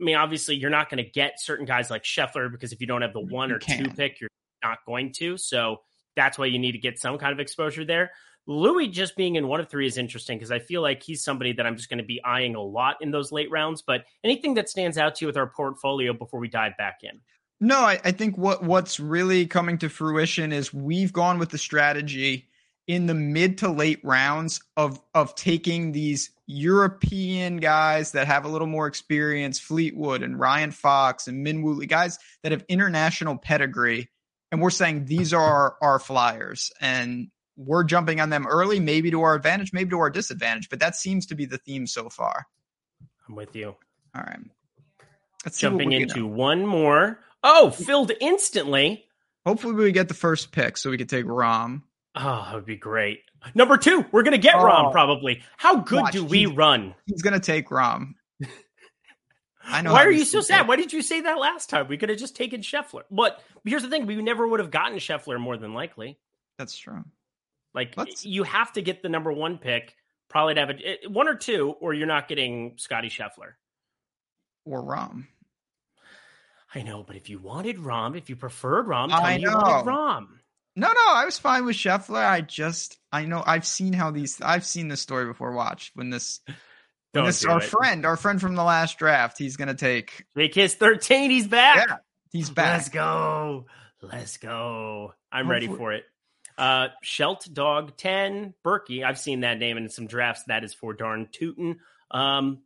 I 0.00 0.04
mean, 0.04 0.16
obviously, 0.16 0.56
you're 0.56 0.70
not 0.70 0.88
going 0.88 1.04
to 1.04 1.10
get 1.10 1.40
certain 1.40 1.66
guys 1.66 1.90
like 1.90 2.02
Scheffler 2.02 2.50
because 2.50 2.72
if 2.72 2.80
you 2.80 2.86
don't 2.86 3.02
have 3.02 3.12
the 3.12 3.20
one 3.20 3.52
or 3.52 3.58
two 3.58 3.84
pick, 3.96 4.20
you're 4.20 4.30
not 4.62 4.78
going 4.86 5.12
to. 5.14 5.36
So 5.36 5.80
that's 6.16 6.38
why 6.38 6.46
you 6.46 6.58
need 6.58 6.72
to 6.72 6.78
get 6.78 6.98
some 6.98 7.18
kind 7.18 7.32
of 7.32 7.40
exposure 7.40 7.84
there. 7.84 8.12
Louis 8.46 8.88
just 8.88 9.16
being 9.16 9.34
in 9.34 9.48
one 9.48 9.60
of 9.60 9.68
three 9.68 9.86
is 9.86 9.98
interesting 9.98 10.38
because 10.38 10.52
I 10.52 10.60
feel 10.60 10.80
like 10.80 11.02
he's 11.02 11.24
somebody 11.24 11.52
that 11.52 11.66
I'm 11.66 11.76
just 11.76 11.88
going 11.88 11.98
to 11.98 12.04
be 12.04 12.22
eyeing 12.24 12.54
a 12.54 12.62
lot 12.62 12.96
in 13.00 13.10
those 13.10 13.32
late 13.32 13.50
rounds. 13.50 13.82
But 13.82 14.04
anything 14.22 14.54
that 14.54 14.68
stands 14.68 14.96
out 14.98 15.16
to 15.16 15.24
you 15.24 15.26
with 15.26 15.36
our 15.36 15.48
portfolio 15.48 16.12
before 16.12 16.40
we 16.40 16.48
dive 16.48 16.76
back 16.78 17.00
in? 17.02 17.20
No, 17.60 17.78
I, 17.78 17.98
I 18.04 18.12
think 18.12 18.36
what 18.36 18.62
what's 18.62 19.00
really 19.00 19.46
coming 19.46 19.78
to 19.78 19.88
fruition 19.88 20.52
is 20.52 20.74
we've 20.74 21.12
gone 21.12 21.38
with 21.38 21.50
the 21.50 21.58
strategy 21.58 22.48
in 22.86 23.06
the 23.06 23.14
mid 23.14 23.58
to 23.58 23.70
late 23.70 24.00
rounds 24.04 24.60
of 24.76 25.00
of 25.14 25.34
taking 25.34 25.92
these 25.92 26.30
European 26.46 27.56
guys 27.56 28.12
that 28.12 28.26
have 28.26 28.44
a 28.44 28.48
little 28.48 28.66
more 28.66 28.86
experience, 28.86 29.58
Fleetwood 29.58 30.22
and 30.22 30.38
Ryan 30.38 30.70
Fox 30.70 31.26
and 31.26 31.42
Min 31.42 31.62
Woo 31.62 31.84
guys 31.86 32.18
that 32.42 32.52
have 32.52 32.64
international 32.68 33.36
pedigree, 33.36 34.10
and 34.52 34.60
we're 34.60 34.70
saying 34.70 35.06
these 35.06 35.32
are 35.32 35.42
our, 35.42 35.76
our 35.80 35.98
flyers, 35.98 36.70
and 36.80 37.28
we're 37.56 37.84
jumping 37.84 38.20
on 38.20 38.30
them 38.30 38.46
early, 38.46 38.78
maybe 38.78 39.10
to 39.10 39.22
our 39.22 39.34
advantage, 39.34 39.72
maybe 39.72 39.90
to 39.90 39.98
our 39.98 40.10
disadvantage, 40.10 40.68
but 40.68 40.80
that 40.80 40.94
seems 40.94 41.26
to 41.26 41.34
be 41.34 41.46
the 41.46 41.58
theme 41.58 41.86
so 41.86 42.08
far. 42.08 42.46
I'm 43.28 43.34
with 43.34 43.56
you. 43.56 43.74
All 44.14 44.22
right. 44.22 44.38
Let's 45.44 45.58
Jumping 45.58 45.92
into 45.92 46.26
one 46.26 46.66
more. 46.66 47.18
Oh, 47.48 47.70
filled 47.70 48.10
instantly. 48.20 49.04
Hopefully, 49.46 49.74
we 49.74 49.92
get 49.92 50.08
the 50.08 50.14
first 50.14 50.50
pick 50.50 50.76
so 50.76 50.90
we 50.90 50.98
could 50.98 51.08
take 51.08 51.26
Rahm. 51.26 51.82
Oh, 52.16 52.44
that 52.44 52.54
would 52.56 52.66
be 52.66 52.76
great. 52.76 53.20
Number 53.54 53.76
two, 53.76 54.04
we're 54.10 54.24
gonna 54.24 54.36
get 54.36 54.56
oh, 54.56 54.64
Rahm 54.64 54.90
probably. 54.90 55.42
How 55.56 55.76
good 55.76 56.02
watch, 56.02 56.12
do 56.12 56.24
we 56.24 56.46
run? 56.46 56.96
He's 57.06 57.22
gonna 57.22 57.38
take 57.38 57.68
Rahm. 57.68 58.14
I 59.64 59.82
know. 59.82 59.92
Why 59.92 60.04
are 60.04 60.10
you 60.10 60.24
so 60.24 60.40
sad? 60.40 60.62
It. 60.62 60.66
Why 60.66 60.74
did 60.74 60.92
you 60.92 61.02
say 61.02 61.20
that 61.20 61.38
last 61.38 61.70
time? 61.70 61.86
We 61.86 61.98
could 61.98 62.08
have 62.08 62.18
just 62.18 62.34
taken 62.34 62.62
Scheffler. 62.62 63.02
But 63.12 63.40
here's 63.64 63.82
the 63.82 63.88
thing: 63.88 64.06
we 64.06 64.20
never 64.20 64.46
would 64.48 64.58
have 64.58 64.72
gotten 64.72 64.98
Scheffler 64.98 65.38
more 65.38 65.56
than 65.56 65.72
likely. 65.72 66.18
That's 66.58 66.76
true. 66.76 67.04
Like 67.74 67.96
Let's... 67.96 68.26
you 68.26 68.42
have 68.42 68.72
to 68.72 68.82
get 68.82 69.02
the 69.02 69.08
number 69.08 69.30
one 69.30 69.58
pick, 69.58 69.94
probably 70.28 70.54
to 70.54 70.60
have 70.60 70.70
a, 70.70 70.74
eh, 70.74 70.96
one 71.06 71.28
or 71.28 71.36
two, 71.36 71.76
or 71.80 71.94
you're 71.94 72.08
not 72.08 72.26
getting 72.26 72.74
Scottie 72.76 73.08
Scheffler 73.10 73.52
or 74.64 74.82
Rahm. 74.82 75.26
I 76.76 76.82
know, 76.82 77.02
but 77.02 77.16
if 77.16 77.30
you 77.30 77.38
wanted 77.38 77.78
Rahm, 77.78 78.18
if 78.18 78.28
you 78.28 78.36
preferred 78.36 78.86
Rahm, 78.86 79.08
tell 79.08 79.24
I 79.24 79.38
know. 79.38 79.50
you 79.50 79.56
wanted 79.56 79.90
Rahm. 79.90 80.26
No, 80.76 80.88
no, 80.88 81.14
I 81.14 81.24
was 81.24 81.38
fine 81.38 81.64
with 81.64 81.74
Scheffler. 81.74 82.22
I 82.22 82.42
just, 82.42 82.98
I 83.10 83.24
know, 83.24 83.42
I've 83.44 83.66
seen 83.66 83.94
how 83.94 84.10
these, 84.10 84.42
I've 84.42 84.66
seen 84.66 84.88
this 84.88 85.00
story 85.00 85.24
before. 85.24 85.52
Watch 85.52 85.90
when 85.94 86.10
this, 86.10 86.40
when 87.12 87.24
this, 87.24 87.46
our 87.46 87.62
it. 87.62 87.64
friend, 87.64 88.04
our 88.04 88.16
friend 88.18 88.38
from 88.38 88.56
the 88.56 88.62
last 88.62 88.98
draft, 88.98 89.38
he's 89.38 89.56
gonna 89.56 89.74
take. 89.74 90.26
Make 90.34 90.54
his 90.54 90.74
thirteen. 90.74 91.30
He's 91.30 91.46
back. 91.46 91.88
Yeah, 91.88 91.96
he's 92.30 92.50
back. 92.50 92.74
Let's 92.74 92.88
go. 92.90 93.64
Let's 94.02 94.36
go. 94.36 95.14
I'm 95.32 95.50
ready 95.50 95.68
for 95.68 95.94
it. 95.94 96.04
Uh, 96.58 96.88
Shelt 97.02 97.48
Dog 97.52 97.96
10, 97.96 98.52
Berkey. 98.64 99.02
I've 99.02 99.18
seen 99.18 99.40
that 99.40 99.58
name 99.58 99.78
in 99.78 99.88
some 99.88 100.06
drafts. 100.06 100.42
That 100.48 100.62
is 100.62 100.74
for 100.74 100.92
darn 100.92 101.28
tootin'. 101.32 101.80
Um, 102.10 102.60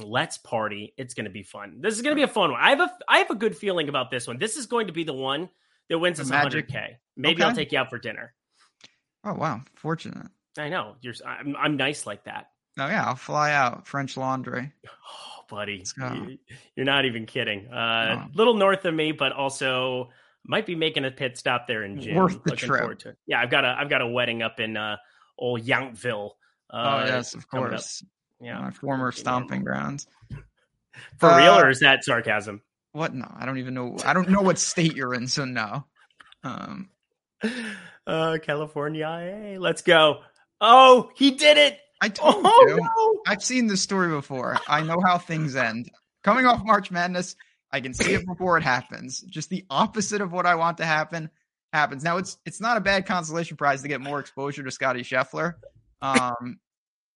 let's 0.00 0.38
party. 0.38 0.94
It's 0.96 1.14
going 1.14 1.24
to 1.24 1.30
be 1.30 1.42
fun. 1.42 1.80
This 1.80 1.94
is 1.94 2.02
going 2.02 2.14
to 2.14 2.18
be 2.18 2.24
a 2.24 2.28
fun 2.28 2.52
one. 2.52 2.60
I 2.60 2.70
have 2.70 2.80
a 2.80 2.90
I 3.08 3.18
have 3.18 3.30
a 3.30 3.34
good 3.34 3.56
feeling 3.56 3.88
about 3.88 4.10
this 4.10 4.26
one. 4.26 4.38
This 4.38 4.56
is 4.56 4.66
going 4.66 4.86
to 4.86 4.92
be 4.92 5.04
the 5.04 5.12
one 5.12 5.48
that 5.88 5.98
wins 5.98 6.20
us 6.20 6.30
100k. 6.30 6.96
Maybe 7.16 7.42
okay. 7.42 7.44
I'll 7.44 7.54
take 7.54 7.72
you 7.72 7.78
out 7.78 7.90
for 7.90 7.98
dinner. 7.98 8.34
Oh 9.24 9.34
wow, 9.34 9.62
fortunate. 9.74 10.28
I 10.56 10.68
know. 10.68 10.96
You're 11.00 11.14
I'm 11.26 11.56
I'm 11.56 11.76
nice 11.76 12.06
like 12.06 12.24
that. 12.24 12.50
Oh 12.78 12.86
yeah, 12.86 13.04
I'll 13.06 13.16
fly 13.16 13.52
out 13.52 13.86
French 13.86 14.16
Laundry. 14.16 14.72
Oh, 14.86 15.44
buddy, 15.48 15.84
you're 16.76 16.86
not 16.86 17.04
even 17.04 17.26
kidding. 17.26 17.66
Uh, 17.68 18.14
no. 18.14 18.26
little 18.34 18.54
north 18.54 18.84
of 18.84 18.94
me, 18.94 19.12
but 19.12 19.32
also 19.32 20.10
might 20.44 20.66
be 20.66 20.74
making 20.74 21.04
a 21.04 21.10
pit 21.10 21.36
stop 21.36 21.66
there 21.66 21.84
in 21.84 22.00
June. 22.00 22.14
Worth 22.14 22.42
the 22.44 22.50
Looking 22.50 22.68
trip. 22.68 22.98
To 23.00 23.16
yeah, 23.26 23.40
I've 23.40 23.50
got 23.50 23.64
a 23.64 23.76
I've 23.78 23.88
got 23.88 24.00
a 24.00 24.06
wedding 24.06 24.42
up 24.42 24.60
in 24.60 24.76
uh, 24.76 24.96
old 25.38 25.62
Yountville. 25.62 26.30
Uh, 26.70 27.02
oh 27.02 27.06
yes, 27.06 27.34
of 27.34 27.48
course. 27.48 28.04
Yeah, 28.40 28.60
my 28.60 28.70
former 28.70 29.12
stomping 29.12 29.64
grounds. 29.64 30.06
For 31.18 31.26
uh, 31.26 31.38
real, 31.38 31.58
or 31.58 31.70
is 31.70 31.80
that 31.80 32.04
sarcasm? 32.04 32.62
What? 32.92 33.14
No, 33.14 33.30
I 33.36 33.46
don't 33.46 33.58
even 33.58 33.74
know. 33.74 33.96
I 34.04 34.12
don't 34.12 34.28
know 34.28 34.42
what 34.42 34.58
state 34.58 34.94
you're 34.94 35.14
in, 35.14 35.26
so 35.28 35.44
no. 35.44 35.84
Um, 36.44 36.90
uh, 38.06 38.38
California, 38.42 39.06
hey, 39.06 39.58
let's 39.58 39.82
go. 39.82 40.20
Oh, 40.60 41.10
he 41.16 41.32
did 41.32 41.56
it. 41.56 41.78
I 42.00 42.08
told 42.08 42.42
oh, 42.44 42.66
you. 42.68 42.76
No. 42.76 43.20
I've 43.26 43.42
seen 43.42 43.66
this 43.66 43.82
story 43.82 44.10
before. 44.10 44.56
I 44.68 44.82
know 44.82 45.00
how 45.04 45.18
things 45.18 45.56
end. 45.56 45.90
Coming 46.22 46.46
off 46.46 46.64
March 46.64 46.90
Madness, 46.90 47.36
I 47.72 47.80
can 47.80 47.94
see 47.94 48.14
it 48.14 48.26
before 48.26 48.56
it 48.56 48.62
happens. 48.62 49.20
Just 49.22 49.50
the 49.50 49.64
opposite 49.70 50.20
of 50.20 50.32
what 50.32 50.46
I 50.46 50.54
want 50.54 50.78
to 50.78 50.86
happen 50.86 51.30
happens. 51.72 52.02
Now 52.02 52.16
it's 52.16 52.38
it's 52.46 52.60
not 52.60 52.76
a 52.76 52.80
bad 52.80 53.06
consolation 53.06 53.56
prize 53.56 53.82
to 53.82 53.88
get 53.88 54.00
more 54.00 54.20
exposure 54.20 54.62
to 54.62 54.70
Scottie 54.70 55.02
Scheffler. 55.02 55.54
Um, 56.00 56.58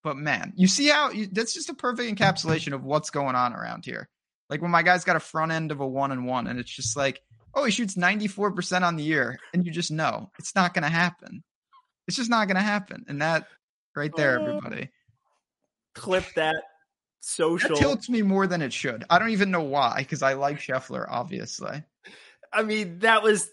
but 0.03 0.17
man, 0.17 0.53
you 0.57 0.67
see 0.67 0.89
how 0.89 1.11
you, 1.11 1.29
that's 1.31 1.55
just 1.55 1.69
a 1.69 1.75
perfect 1.75 2.19
encapsulation 2.19 2.73
of 2.73 2.85
what's 2.85 3.11
going 3.11 3.37
on 3.37 3.53
around 3.53 3.85
here. 3.85 4.09
Like 4.51 4.61
when 4.61 4.71
my 4.71 4.83
guy's 4.83 5.05
got 5.05 5.17
a 5.17 5.21
front 5.21 5.53
end 5.53 5.71
of 5.71 5.81
a 5.81 5.87
one 5.87 6.13
and 6.13 6.27
one, 6.27 6.47
and 6.47 6.59
it's 6.59 6.71
just 6.71 6.97
like, 6.97 7.21
oh, 7.55 7.65
he 7.65 7.71
shoots 7.71 7.95
94% 7.95 8.83
on 8.83 8.97
the 8.97 9.05
year, 9.05 9.39
and 9.55 9.65
you 9.65 9.73
just 9.73 9.91
know 9.91 10.31
it's 10.39 10.55
not 10.55 10.75
going 10.75 10.83
to 10.83 10.89
happen. 10.89 11.43
It's 12.07 12.17
just 12.17 12.31
not 12.31 12.49
going 12.49 12.57
to 12.57 12.63
happen. 12.63 13.05
And 13.09 13.23
that 13.23 13.47
right 13.95 14.13
there, 14.15 14.39
oh. 14.41 14.45
everybody. 14.45 14.91
Clip 15.95 16.25
that 16.37 16.57
social. 17.21 17.71
That 17.71 17.77
tilts 17.77 18.09
me 18.09 18.23
more 18.23 18.47
than 18.47 18.63
it 18.63 18.73
should. 18.73 19.05
I 19.09 19.19
don't 19.19 19.31
even 19.31 19.51
know 19.51 19.63
why, 19.63 19.97
because 19.99 20.23
I 20.23 20.35
like 20.35 20.59
Scheffler, 20.59 21.07
obviously. 21.09 21.83
I 22.53 22.63
mean, 22.63 22.99
that 23.01 23.23
was 23.23 23.49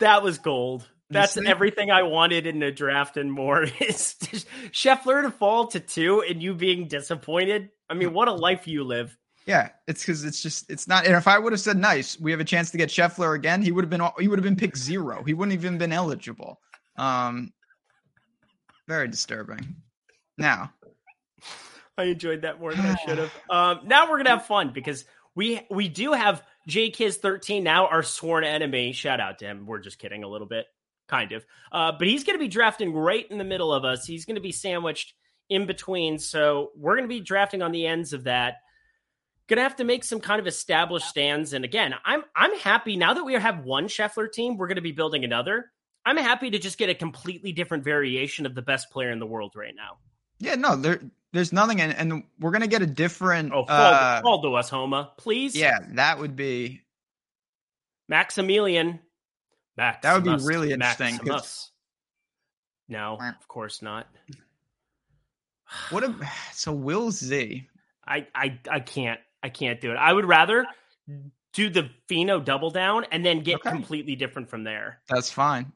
that 0.00 0.22
was 0.22 0.38
gold. 0.38 0.86
That's 1.12 1.36
everything 1.36 1.90
I 1.90 2.02
wanted 2.02 2.46
in 2.46 2.62
a 2.62 2.72
draft 2.72 3.16
and 3.16 3.30
more. 3.30 3.62
Is 3.80 4.16
Scheffler 4.72 5.22
to 5.22 5.30
fall 5.30 5.66
to 5.68 5.80
two 5.80 6.22
and 6.22 6.42
you 6.42 6.54
being 6.54 6.88
disappointed. 6.88 7.70
I 7.88 7.94
mean, 7.94 8.12
what 8.12 8.28
a 8.28 8.32
life 8.32 8.66
you 8.66 8.84
live. 8.84 9.16
Yeah, 9.46 9.70
it's 9.88 10.02
because 10.02 10.24
it's 10.24 10.40
just 10.42 10.70
it's 10.70 10.86
not. 10.86 11.04
And 11.04 11.16
if 11.16 11.26
I 11.26 11.38
would 11.38 11.52
have 11.52 11.60
said 11.60 11.76
nice, 11.76 12.18
we 12.18 12.30
have 12.30 12.40
a 12.40 12.44
chance 12.44 12.70
to 12.70 12.78
get 12.78 12.90
Scheffler 12.90 13.34
again. 13.34 13.60
He 13.60 13.72
would 13.72 13.84
have 13.84 13.90
been 13.90 14.02
he 14.18 14.28
would 14.28 14.38
have 14.38 14.44
been 14.44 14.56
picked 14.56 14.78
zero. 14.78 15.22
He 15.24 15.34
wouldn't 15.34 15.52
even 15.52 15.78
been 15.78 15.92
eligible. 15.92 16.60
Um, 16.96 17.52
very 18.86 19.08
disturbing. 19.08 19.76
Now, 20.38 20.72
I 21.98 22.04
enjoyed 22.04 22.42
that 22.42 22.60
more 22.60 22.72
than 22.72 22.86
I 22.86 22.94
should 23.06 23.18
have. 23.18 23.32
Um, 23.50 23.80
now 23.84 24.08
we're 24.08 24.18
gonna 24.18 24.30
have 24.30 24.46
fun 24.46 24.70
because 24.72 25.04
we 25.34 25.60
we 25.70 25.88
do 25.88 26.12
have 26.12 26.42
J 26.68 26.90
Kiz 26.90 27.16
thirteen 27.16 27.64
now, 27.64 27.88
our 27.88 28.04
sworn 28.04 28.44
enemy. 28.44 28.92
Shout 28.92 29.18
out 29.18 29.40
to 29.40 29.46
him. 29.46 29.66
We're 29.66 29.80
just 29.80 29.98
kidding 29.98 30.22
a 30.22 30.28
little 30.28 30.46
bit 30.46 30.66
kind 31.08 31.32
of. 31.32 31.44
Uh, 31.70 31.92
but 31.92 32.06
he's 32.06 32.24
going 32.24 32.38
to 32.38 32.42
be 32.42 32.48
drafting 32.48 32.92
right 32.92 33.26
in 33.30 33.38
the 33.38 33.44
middle 33.44 33.72
of 33.72 33.84
us. 33.84 34.06
He's 34.06 34.24
going 34.24 34.36
to 34.36 34.40
be 34.40 34.52
sandwiched 34.52 35.14
in 35.48 35.66
between. 35.66 36.18
So 36.18 36.70
we're 36.76 36.96
going 36.96 37.08
to 37.08 37.14
be 37.14 37.20
drafting 37.20 37.62
on 37.62 37.72
the 37.72 37.86
ends 37.86 38.12
of 38.12 38.24
that. 38.24 38.56
Going 39.48 39.58
to 39.58 39.64
have 39.64 39.76
to 39.76 39.84
make 39.84 40.04
some 40.04 40.20
kind 40.20 40.40
of 40.40 40.46
established 40.46 41.08
stands. 41.08 41.52
And 41.52 41.64
again, 41.64 41.94
I'm 42.04 42.22
I'm 42.34 42.56
happy 42.58 42.96
now 42.96 43.14
that 43.14 43.24
we 43.24 43.34
have 43.34 43.64
one 43.64 43.88
Scheffler 43.88 44.30
team. 44.30 44.56
We're 44.56 44.68
going 44.68 44.76
to 44.76 44.82
be 44.82 44.92
building 44.92 45.24
another. 45.24 45.70
I'm 46.04 46.16
happy 46.16 46.50
to 46.50 46.58
just 46.58 46.78
get 46.78 46.88
a 46.88 46.94
completely 46.94 47.52
different 47.52 47.84
variation 47.84 48.46
of 48.46 48.54
the 48.54 48.62
best 48.62 48.90
player 48.90 49.10
in 49.10 49.18
the 49.18 49.26
world 49.26 49.52
right 49.54 49.74
now. 49.74 49.98
Yeah, 50.38 50.56
no, 50.56 50.74
there 50.74 51.00
there's 51.32 51.52
nothing, 51.52 51.80
and, 51.80 51.94
and 51.94 52.24
we're 52.40 52.50
gonna 52.50 52.66
get 52.66 52.82
a 52.82 52.86
different. 52.86 53.52
Oh, 53.52 53.64
fall, 53.64 53.94
uh, 53.94 54.20
fall 54.22 54.42
to 54.42 54.54
us, 54.54 54.68
Homa, 54.68 55.12
please. 55.16 55.54
Yeah, 55.54 55.78
that 55.92 56.18
would 56.18 56.34
be 56.34 56.82
Maximilian. 58.08 59.00
Max. 59.76 59.98
That 60.02 60.14
would 60.14 60.24
be 60.24 60.44
really 60.44 60.72
interesting. 60.72 61.18
No, 62.88 63.18
of 63.20 63.48
course 63.48 63.82
not. 63.82 64.06
What 65.88 66.04
a 66.04 66.14
so 66.52 66.70
Will 66.70 67.10
Z. 67.10 67.66
I 68.06 68.26
I 68.34 68.58
I 68.70 68.80
can't 68.80 69.18
I 69.42 69.48
can't 69.48 69.80
do 69.80 69.90
it. 69.90 69.94
I 69.94 70.12
would 70.12 70.26
rather 70.26 70.66
do 71.54 71.70
the 71.70 71.88
Finau 72.10 72.44
double 72.44 72.70
down 72.70 73.06
and 73.10 73.24
then 73.24 73.40
get 73.40 73.56
okay. 73.56 73.70
completely 73.70 74.14
different 74.14 74.50
from 74.50 74.64
there. 74.64 75.00
That's 75.08 75.30
fine. 75.30 75.72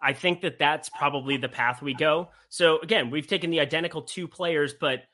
I 0.00 0.12
think 0.12 0.42
that 0.42 0.58
that's 0.58 0.88
probably 0.90 1.36
the 1.36 1.48
path 1.48 1.82
we 1.82 1.94
go. 1.94 2.30
So 2.48 2.78
again, 2.80 3.10
we've 3.10 3.26
taken 3.26 3.50
the 3.50 3.60
identical 3.60 4.02
two 4.02 4.26
players, 4.26 4.74
but 4.74 5.04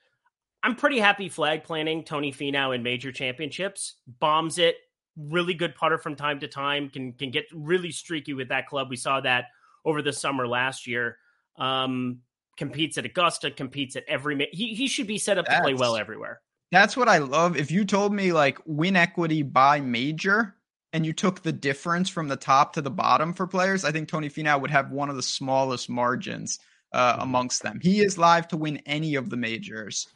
I'm 0.62 0.74
pretty 0.74 0.98
happy 0.98 1.28
flag 1.28 1.62
planning 1.62 2.02
Tony 2.04 2.32
Finau 2.32 2.74
in 2.74 2.82
major 2.82 3.12
championships. 3.12 3.96
Bombs 4.18 4.58
it, 4.58 4.76
really 5.18 5.54
good 5.54 5.74
putter 5.74 5.98
from 5.98 6.16
time 6.16 6.40
to 6.40 6.48
time. 6.48 6.88
Can 6.88 7.12
can 7.12 7.30
get 7.30 7.46
really 7.52 7.90
streaky 7.90 8.34
with 8.34 8.48
that 8.48 8.66
club. 8.66 8.88
We 8.90 8.96
saw 8.96 9.20
that 9.20 9.46
over 9.84 10.02
the 10.02 10.12
summer 10.12 10.46
last 10.46 10.86
year. 10.86 11.18
Um, 11.56 12.20
competes 12.56 12.98
at 12.98 13.04
Augusta, 13.04 13.50
competes 13.50 13.96
at 13.96 14.04
every. 14.08 14.48
He 14.52 14.74
he 14.74 14.88
should 14.88 15.06
be 15.06 15.18
set 15.18 15.38
up 15.38 15.46
that's, 15.46 15.58
to 15.58 15.62
play 15.62 15.74
well 15.74 15.96
everywhere. 15.96 16.40
That's 16.70 16.96
what 16.96 17.08
I 17.08 17.18
love. 17.18 17.56
If 17.56 17.70
you 17.70 17.84
told 17.84 18.12
me 18.12 18.32
like 18.32 18.58
win 18.66 18.96
equity 18.96 19.42
by 19.42 19.80
major, 19.80 20.54
and 20.92 21.04
you 21.04 21.12
took 21.12 21.42
the 21.42 21.52
difference 21.52 22.08
from 22.08 22.28
the 22.28 22.36
top 22.36 22.72
to 22.74 22.82
the 22.82 22.90
bottom 22.90 23.32
for 23.32 23.46
players, 23.46 23.84
I 23.84 23.92
think 23.92 24.08
Tony 24.08 24.28
Finau 24.28 24.60
would 24.60 24.70
have 24.70 24.90
one 24.90 25.10
of 25.10 25.16
the 25.16 25.22
smallest 25.22 25.90
margins 25.90 26.58
uh, 26.92 27.12
mm-hmm. 27.12 27.22
amongst 27.22 27.62
them. 27.62 27.80
He 27.82 28.00
is 28.00 28.18
live 28.18 28.48
to 28.48 28.56
win 28.56 28.78
any 28.86 29.14
of 29.14 29.30
the 29.30 29.36
majors. 29.36 30.08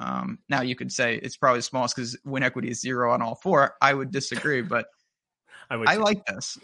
Um, 0.00 0.38
now 0.48 0.62
you 0.62 0.76
could 0.76 0.92
say 0.92 1.16
it's 1.22 1.36
probably 1.36 1.58
the 1.58 1.64
smallest 1.64 1.96
because 1.96 2.16
win 2.24 2.42
equity 2.42 2.70
is 2.70 2.80
zero 2.80 3.12
on 3.12 3.22
all 3.22 3.34
four. 3.34 3.74
I 3.80 3.94
would 3.94 4.10
disagree, 4.10 4.62
but 4.62 4.86
I, 5.70 5.76
would 5.76 5.88
I 5.88 5.96
like 5.96 6.24
this. 6.26 6.58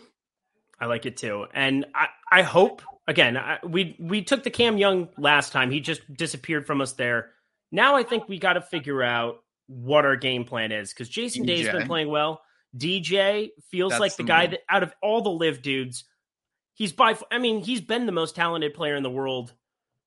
I 0.80 0.86
like 0.86 1.06
it 1.06 1.16
too, 1.16 1.46
and 1.54 1.86
I, 1.94 2.08
I 2.30 2.42
hope 2.42 2.82
again 3.06 3.36
I, 3.36 3.58
we 3.64 3.96
we 3.98 4.22
took 4.22 4.44
the 4.44 4.50
Cam 4.50 4.78
Young 4.78 5.08
last 5.18 5.52
time. 5.52 5.70
He 5.70 5.80
just 5.80 6.00
disappeared 6.14 6.66
from 6.66 6.80
us 6.80 6.92
there. 6.92 7.30
Now 7.72 7.96
I 7.96 8.02
think 8.02 8.28
we 8.28 8.38
got 8.38 8.54
to 8.54 8.60
figure 8.60 9.02
out 9.02 9.38
what 9.66 10.04
our 10.04 10.16
game 10.16 10.44
plan 10.44 10.72
is 10.72 10.92
because 10.92 11.08
Jason 11.08 11.44
Day's 11.44 11.68
been 11.68 11.86
playing 11.86 12.08
well. 12.08 12.42
DJ 12.76 13.50
feels 13.70 13.90
That's 13.90 14.00
like 14.00 14.16
the, 14.16 14.24
the 14.24 14.26
guy 14.26 14.46
that 14.48 14.60
out 14.68 14.82
of 14.82 14.94
all 15.02 15.22
the 15.22 15.30
LIV 15.30 15.62
dudes, 15.62 16.04
he's 16.74 16.92
by. 16.92 17.16
I 17.30 17.38
mean, 17.38 17.62
he's 17.62 17.80
been 17.80 18.06
the 18.06 18.12
most 18.12 18.34
talented 18.34 18.74
player 18.74 18.96
in 18.96 19.02
the 19.02 19.10
world. 19.10 19.52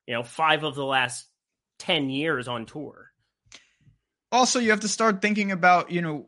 You 0.06 0.14
know, 0.14 0.24
five 0.24 0.64
of 0.64 0.76
the 0.76 0.86
last 0.86 1.28
ten 1.80 2.10
years 2.10 2.48
on 2.48 2.66
tour. 2.66 3.07
Also, 4.32 4.60
you 4.60 4.72
have 4.72 4.82
to 4.82 4.88
start 4.88 5.22
thinking 5.22 5.52
about 5.52 5.92
you 5.92 6.02
know 6.02 6.28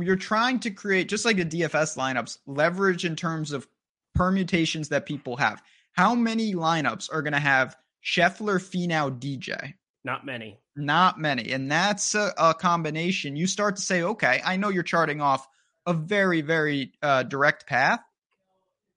you're 0.00 0.16
trying 0.16 0.60
to 0.60 0.70
create 0.70 1.08
just 1.08 1.24
like 1.24 1.36
the 1.36 1.44
DFS 1.44 1.96
lineups 1.96 2.38
leverage 2.46 3.04
in 3.04 3.16
terms 3.16 3.52
of 3.52 3.66
permutations 4.14 4.88
that 4.90 5.06
people 5.06 5.36
have. 5.36 5.62
How 5.92 6.14
many 6.14 6.54
lineups 6.54 7.12
are 7.12 7.22
going 7.22 7.32
to 7.32 7.40
have 7.40 7.76
Scheffler, 8.04 8.60
Finau, 8.60 9.18
DJ? 9.18 9.74
Not 10.04 10.24
many. 10.24 10.58
Not 10.76 11.18
many. 11.18 11.52
And 11.52 11.70
that's 11.70 12.14
a, 12.14 12.32
a, 12.38 12.54
combination. 12.54 13.36
You 13.36 13.46
start 13.46 13.76
to 13.76 13.82
say, 13.82 14.02
okay, 14.02 14.40
I 14.44 14.56
know 14.56 14.68
you're 14.68 14.82
charting 14.82 15.20
off 15.20 15.46
a 15.86 15.92
very, 15.92 16.40
very 16.40 16.92
uh, 17.02 17.24
direct 17.24 17.66
path. 17.66 18.00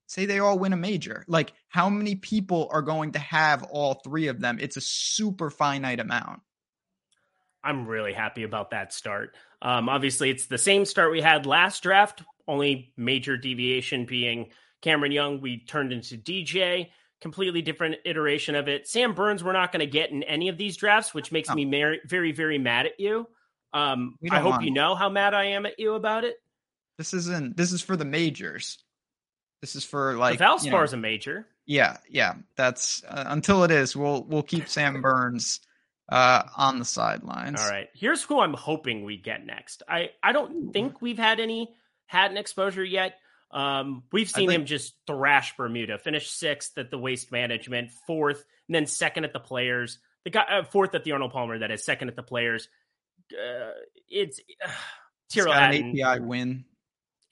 Say 0.05 0.25
they 0.25 0.39
all 0.39 0.59
win 0.59 0.73
a 0.73 0.77
major. 0.77 1.23
Like, 1.27 1.53
how 1.69 1.89
many 1.89 2.15
people 2.15 2.69
are 2.71 2.81
going 2.81 3.13
to 3.13 3.19
have 3.19 3.63
all 3.63 3.95
three 3.95 4.27
of 4.27 4.39
them? 4.39 4.57
It's 4.61 4.77
a 4.77 4.81
super 4.81 5.49
finite 5.49 5.99
amount. 5.99 6.41
I'm 7.63 7.87
really 7.87 8.13
happy 8.13 8.43
about 8.43 8.71
that 8.71 8.93
start. 8.93 9.35
Um, 9.61 9.89
obviously, 9.89 10.29
it's 10.29 10.47
the 10.47 10.57
same 10.57 10.85
start 10.85 11.11
we 11.11 11.21
had 11.21 11.45
last 11.45 11.83
draft, 11.83 12.23
only 12.47 12.93
major 12.97 13.37
deviation 13.37 14.05
being 14.05 14.49
Cameron 14.81 15.11
Young. 15.11 15.41
We 15.41 15.59
turned 15.59 15.93
into 15.93 16.17
DJ, 16.17 16.89
completely 17.21 17.61
different 17.61 17.97
iteration 18.05 18.55
of 18.55 18.67
it. 18.67 18.87
Sam 18.87 19.13
Burns, 19.13 19.43
we're 19.43 19.53
not 19.53 19.71
going 19.71 19.81
to 19.81 19.91
get 19.91 20.09
in 20.11 20.23
any 20.23 20.49
of 20.49 20.57
these 20.57 20.77
drafts, 20.77 21.13
which 21.13 21.31
makes 21.31 21.53
me 21.53 21.65
very, 21.65 22.01
very, 22.05 22.31
very 22.31 22.57
mad 22.57 22.87
at 22.87 22.99
you. 22.99 23.27
Um, 23.73 24.17
I 24.29 24.39
hope 24.39 24.63
you 24.63 24.71
know 24.71 24.95
how 24.95 25.09
mad 25.09 25.33
I 25.33 25.45
am 25.45 25.65
at 25.65 25.79
you 25.79 25.93
about 25.93 26.23
it. 26.23 26.35
This 26.97 27.13
isn't. 27.13 27.55
This 27.55 27.71
is 27.71 27.81
for 27.81 27.95
the 27.95 28.05
majors. 28.05 28.79
This 29.61 29.75
is 29.75 29.85
for 29.85 30.15
like 30.17 30.39
the 30.39 30.43
Valspar 30.43 30.65
you 30.65 30.71
know, 30.71 30.83
is 30.83 30.93
a 30.93 30.97
major. 30.97 31.47
Yeah, 31.65 31.97
yeah. 32.09 32.33
That's 32.57 33.03
uh, 33.07 33.25
until 33.27 33.63
it 33.63 33.71
is. 33.71 33.95
We'll 33.95 34.23
we'll 34.23 34.43
keep 34.43 34.67
Sam 34.67 35.01
Burns 35.01 35.61
uh, 36.09 36.43
on 36.57 36.79
the 36.79 36.85
sidelines. 36.85 37.61
All 37.61 37.69
right. 37.69 37.87
Here's 37.93 38.23
who 38.23 38.39
I'm 38.39 38.53
hoping 38.53 39.03
we 39.03 39.17
get 39.17 39.45
next. 39.45 39.83
I 39.87 40.09
I 40.21 40.31
don't 40.31 40.71
think 40.71 41.01
we've 41.01 41.17
had 41.17 41.39
any 41.39 41.73
had 42.05 42.31
an 42.31 42.37
exposure 42.37 42.83
yet. 42.83 43.15
Um, 43.51 44.03
we've 44.11 44.29
seen 44.29 44.49
think, 44.49 44.61
him 44.61 44.65
just 44.65 44.93
thrash 45.07 45.55
Bermuda, 45.57 45.97
finish 45.97 46.29
sixth 46.29 46.77
at 46.77 46.89
the 46.89 46.97
Waste 46.97 47.31
Management, 47.31 47.91
fourth, 48.07 48.43
and 48.67 48.75
then 48.75 48.85
second 48.85 49.25
at 49.25 49.33
the 49.33 49.39
Players. 49.39 49.99
The 50.23 50.29
guy 50.29 50.43
uh, 50.43 50.63
fourth 50.63 50.95
at 50.95 51.03
the 51.03 51.11
Arnold 51.11 51.31
Palmer, 51.31 51.59
that 51.59 51.71
is 51.71 51.83
second 51.83 52.09
at 52.09 52.15
the 52.15 52.23
Players. 52.23 52.69
Uh, 53.31 53.71
it's 54.07 54.39
uh, 54.65 54.71
Tyrrell 55.33 55.53
Hatton, 55.53 55.99
API 55.99 56.21
win. 56.21 56.65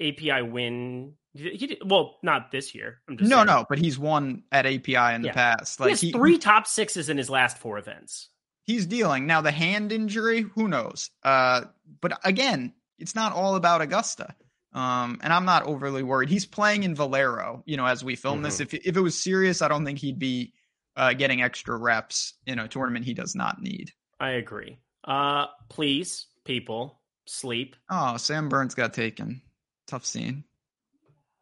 API 0.02 0.42
win. 0.42 1.14
He 1.34 1.68
did, 1.68 1.78
well, 1.86 2.18
not 2.24 2.52
this 2.52 2.74
year. 2.74 3.02
no, 3.08 3.28
saying. 3.28 3.46
no, 3.46 3.66
but 3.70 3.78
he's 3.78 4.00
won 4.00 4.44
at 4.52 4.66
API 4.66 5.16
in 5.16 5.22
the 5.22 5.30
past. 5.30 5.80
Like 5.80 5.88
he 5.88 5.92
has 5.92 6.02
he, 6.02 6.12
three 6.12 6.38
top 6.38 6.68
sixes 6.68 7.10
in 7.10 7.18
his 7.18 7.30
last 7.30 7.58
four 7.60 7.78
events. 7.78 8.30
He's 8.70 8.86
dealing 8.86 9.26
now. 9.26 9.42
The 9.42 9.50
hand 9.50 9.92
injury, 9.92 10.42
who 10.42 10.68
knows? 10.68 11.10
Uh, 11.24 11.62
but 12.02 12.20
again, 12.24 12.76
it's 13.00 13.16
not 13.16 13.34
all 13.34 13.56
about 13.56 13.82
Augusta. 13.82 14.36
Um, 14.74 15.18
and 15.24 15.34
I'm 15.34 15.46
not 15.46 15.64
overly 15.64 16.04
worried. 16.04 16.30
He's 16.30 16.46
playing 16.46 16.84
in 16.84 16.94
Valero, 16.94 17.64
you 17.66 17.78
know, 17.78 17.88
as 17.88 18.04
we 18.04 18.16
film 18.16 18.36
mm-hmm. 18.36 18.44
this. 18.44 18.60
If 18.60 18.76
if 18.76 18.96
it 18.96 19.02
was 19.02 19.18
serious, 19.18 19.64
I 19.64 19.70
don't 19.70 19.86
think 19.86 19.98
he'd 19.98 20.20
be 20.20 20.54
uh, 20.96 21.14
getting 21.14 21.42
extra 21.42 21.76
reps 21.76 22.36
in 22.46 22.60
a 22.60 22.68
tournament 22.68 23.06
he 23.06 23.16
does 23.16 23.34
not 23.34 23.60
need. 23.60 23.92
I 24.20 24.34
agree. 24.34 24.78
Uh, 25.04 25.48
please, 25.70 26.28
people, 26.46 27.02
sleep. 27.26 27.76
Oh, 27.90 28.18
Sam 28.18 28.50
Burns 28.50 28.76
got 28.76 28.94
taken. 28.94 29.42
Tough 29.88 30.06
scene. 30.06 30.44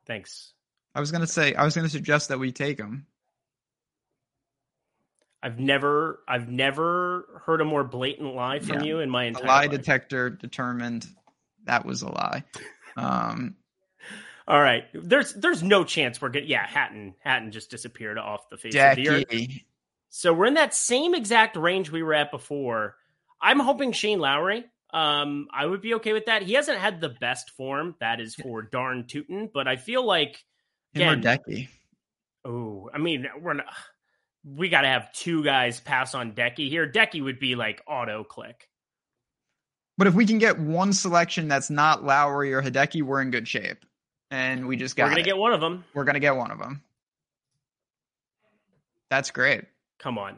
Thanks. 0.05 0.53
I 0.95 1.01
was 1.01 1.11
gonna 1.11 1.27
say 1.27 1.55
I 1.55 1.65
was 1.65 1.75
gonna 1.75 1.89
suggest 1.89 2.29
that 2.29 2.39
we 2.39 2.53
take 2.53 2.79
him. 2.79 3.05
I've 5.41 5.59
never 5.59 6.19
I've 6.27 6.49
never 6.49 7.41
heard 7.45 7.61
a 7.61 7.65
more 7.65 7.83
blatant 7.83 8.33
lie 8.33 8.59
from 8.59 8.79
yeah. 8.79 8.85
you 8.85 8.99
in 8.99 9.09
my 9.09 9.25
entire 9.25 9.43
a 9.43 9.47
lie 9.47 9.61
life. 9.61 9.71
detector 9.71 10.29
determined 10.29 11.05
that 11.65 11.85
was 11.85 12.01
a 12.01 12.09
lie. 12.09 12.43
Um 12.95 13.55
all 14.47 14.59
right. 14.59 14.85
There's 14.93 15.33
there's 15.33 15.61
no 15.61 15.83
chance 15.83 16.21
we're 16.21 16.29
good. 16.29 16.47
Yeah, 16.47 16.65
Hatton 16.65 17.15
Hatton 17.19 17.51
just 17.51 17.69
disappeared 17.69 18.17
off 18.17 18.49
the 18.49 18.57
face 18.57 18.75
of 18.75 18.95
the 18.95 19.09
earth. 19.09 19.51
So 20.09 20.33
we're 20.33 20.45
in 20.45 20.55
that 20.55 20.73
same 20.73 21.13
exact 21.13 21.57
range 21.57 21.91
we 21.91 22.01
were 22.01 22.13
at 22.13 22.31
before. 22.31 22.95
I'm 23.41 23.59
hoping 23.59 23.91
Shane 23.91 24.19
Lowry 24.19 24.65
um, 24.93 25.47
I 25.53 25.65
would 25.65 25.81
be 25.81 25.95
okay 25.95 26.13
with 26.13 26.25
that. 26.27 26.43
He 26.43 26.53
hasn't 26.53 26.79
had 26.79 27.01
the 27.01 27.09
best 27.09 27.51
form. 27.51 27.95
That 27.99 28.21
is 28.21 28.35
for 28.35 28.61
darn 28.61 29.05
tootin', 29.05 29.49
but 29.53 29.67
I 29.67 29.75
feel 29.75 30.05
like 30.05 30.43
again, 30.95 31.21
Decky. 31.21 31.67
Oh, 32.45 32.89
I 32.93 32.97
mean, 32.97 33.27
we're 33.41 33.53
not. 33.53 33.65
We 34.55 34.69
got 34.69 34.81
to 34.81 34.87
have 34.87 35.11
two 35.11 35.43
guys 35.43 35.79
pass 35.79 36.15
on 36.15 36.31
Decky 36.31 36.69
here. 36.69 36.89
Decky 36.89 37.23
would 37.23 37.39
be 37.39 37.55
like 37.55 37.81
auto 37.87 38.23
click. 38.23 38.69
But 39.97 40.07
if 40.07 40.13
we 40.13 40.25
can 40.25 40.37
get 40.37 40.59
one 40.59 40.93
selection 40.93 41.47
that's 41.47 41.69
not 41.69 42.03
Lowry 42.03 42.53
or 42.53 42.61
Hideki, 42.61 43.01
we're 43.01 43.21
in 43.21 43.31
good 43.31 43.47
shape. 43.47 43.83
And 44.29 44.67
we 44.67 44.75
just 44.75 44.95
got. 44.95 45.05
We're 45.05 45.09
gonna 45.11 45.21
it. 45.21 45.25
get 45.25 45.37
one 45.37 45.53
of 45.53 45.61
them. 45.61 45.83
We're 45.93 46.03
gonna 46.03 46.19
get 46.19 46.35
one 46.35 46.51
of 46.51 46.59
them. 46.59 46.83
That's 49.09 49.31
great. 49.31 49.63
Come 49.99 50.17
on, 50.17 50.37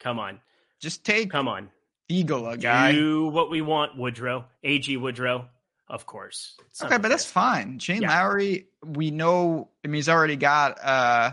come 0.00 0.18
on. 0.18 0.40
Just 0.80 1.04
take. 1.04 1.30
Come 1.30 1.48
on. 1.48 1.70
Eagle, 2.08 2.48
a 2.48 2.56
guy. 2.56 2.92
Do 2.92 3.28
what 3.28 3.50
we 3.50 3.62
want, 3.62 3.96
Woodrow. 3.96 4.46
AG 4.64 4.96
Woodrow, 4.96 5.48
of 5.88 6.06
course. 6.06 6.56
okay, 6.82 6.98
but 6.98 7.08
that's 7.08 7.24
fine. 7.24 7.78
Shane 7.78 8.02
yeah. 8.02 8.08
Lowry, 8.08 8.66
we 8.84 9.12
know. 9.12 9.68
I 9.84 9.88
mean, 9.88 9.94
he's 9.94 10.08
already 10.08 10.34
got 10.36 10.84
uh, 10.84 11.32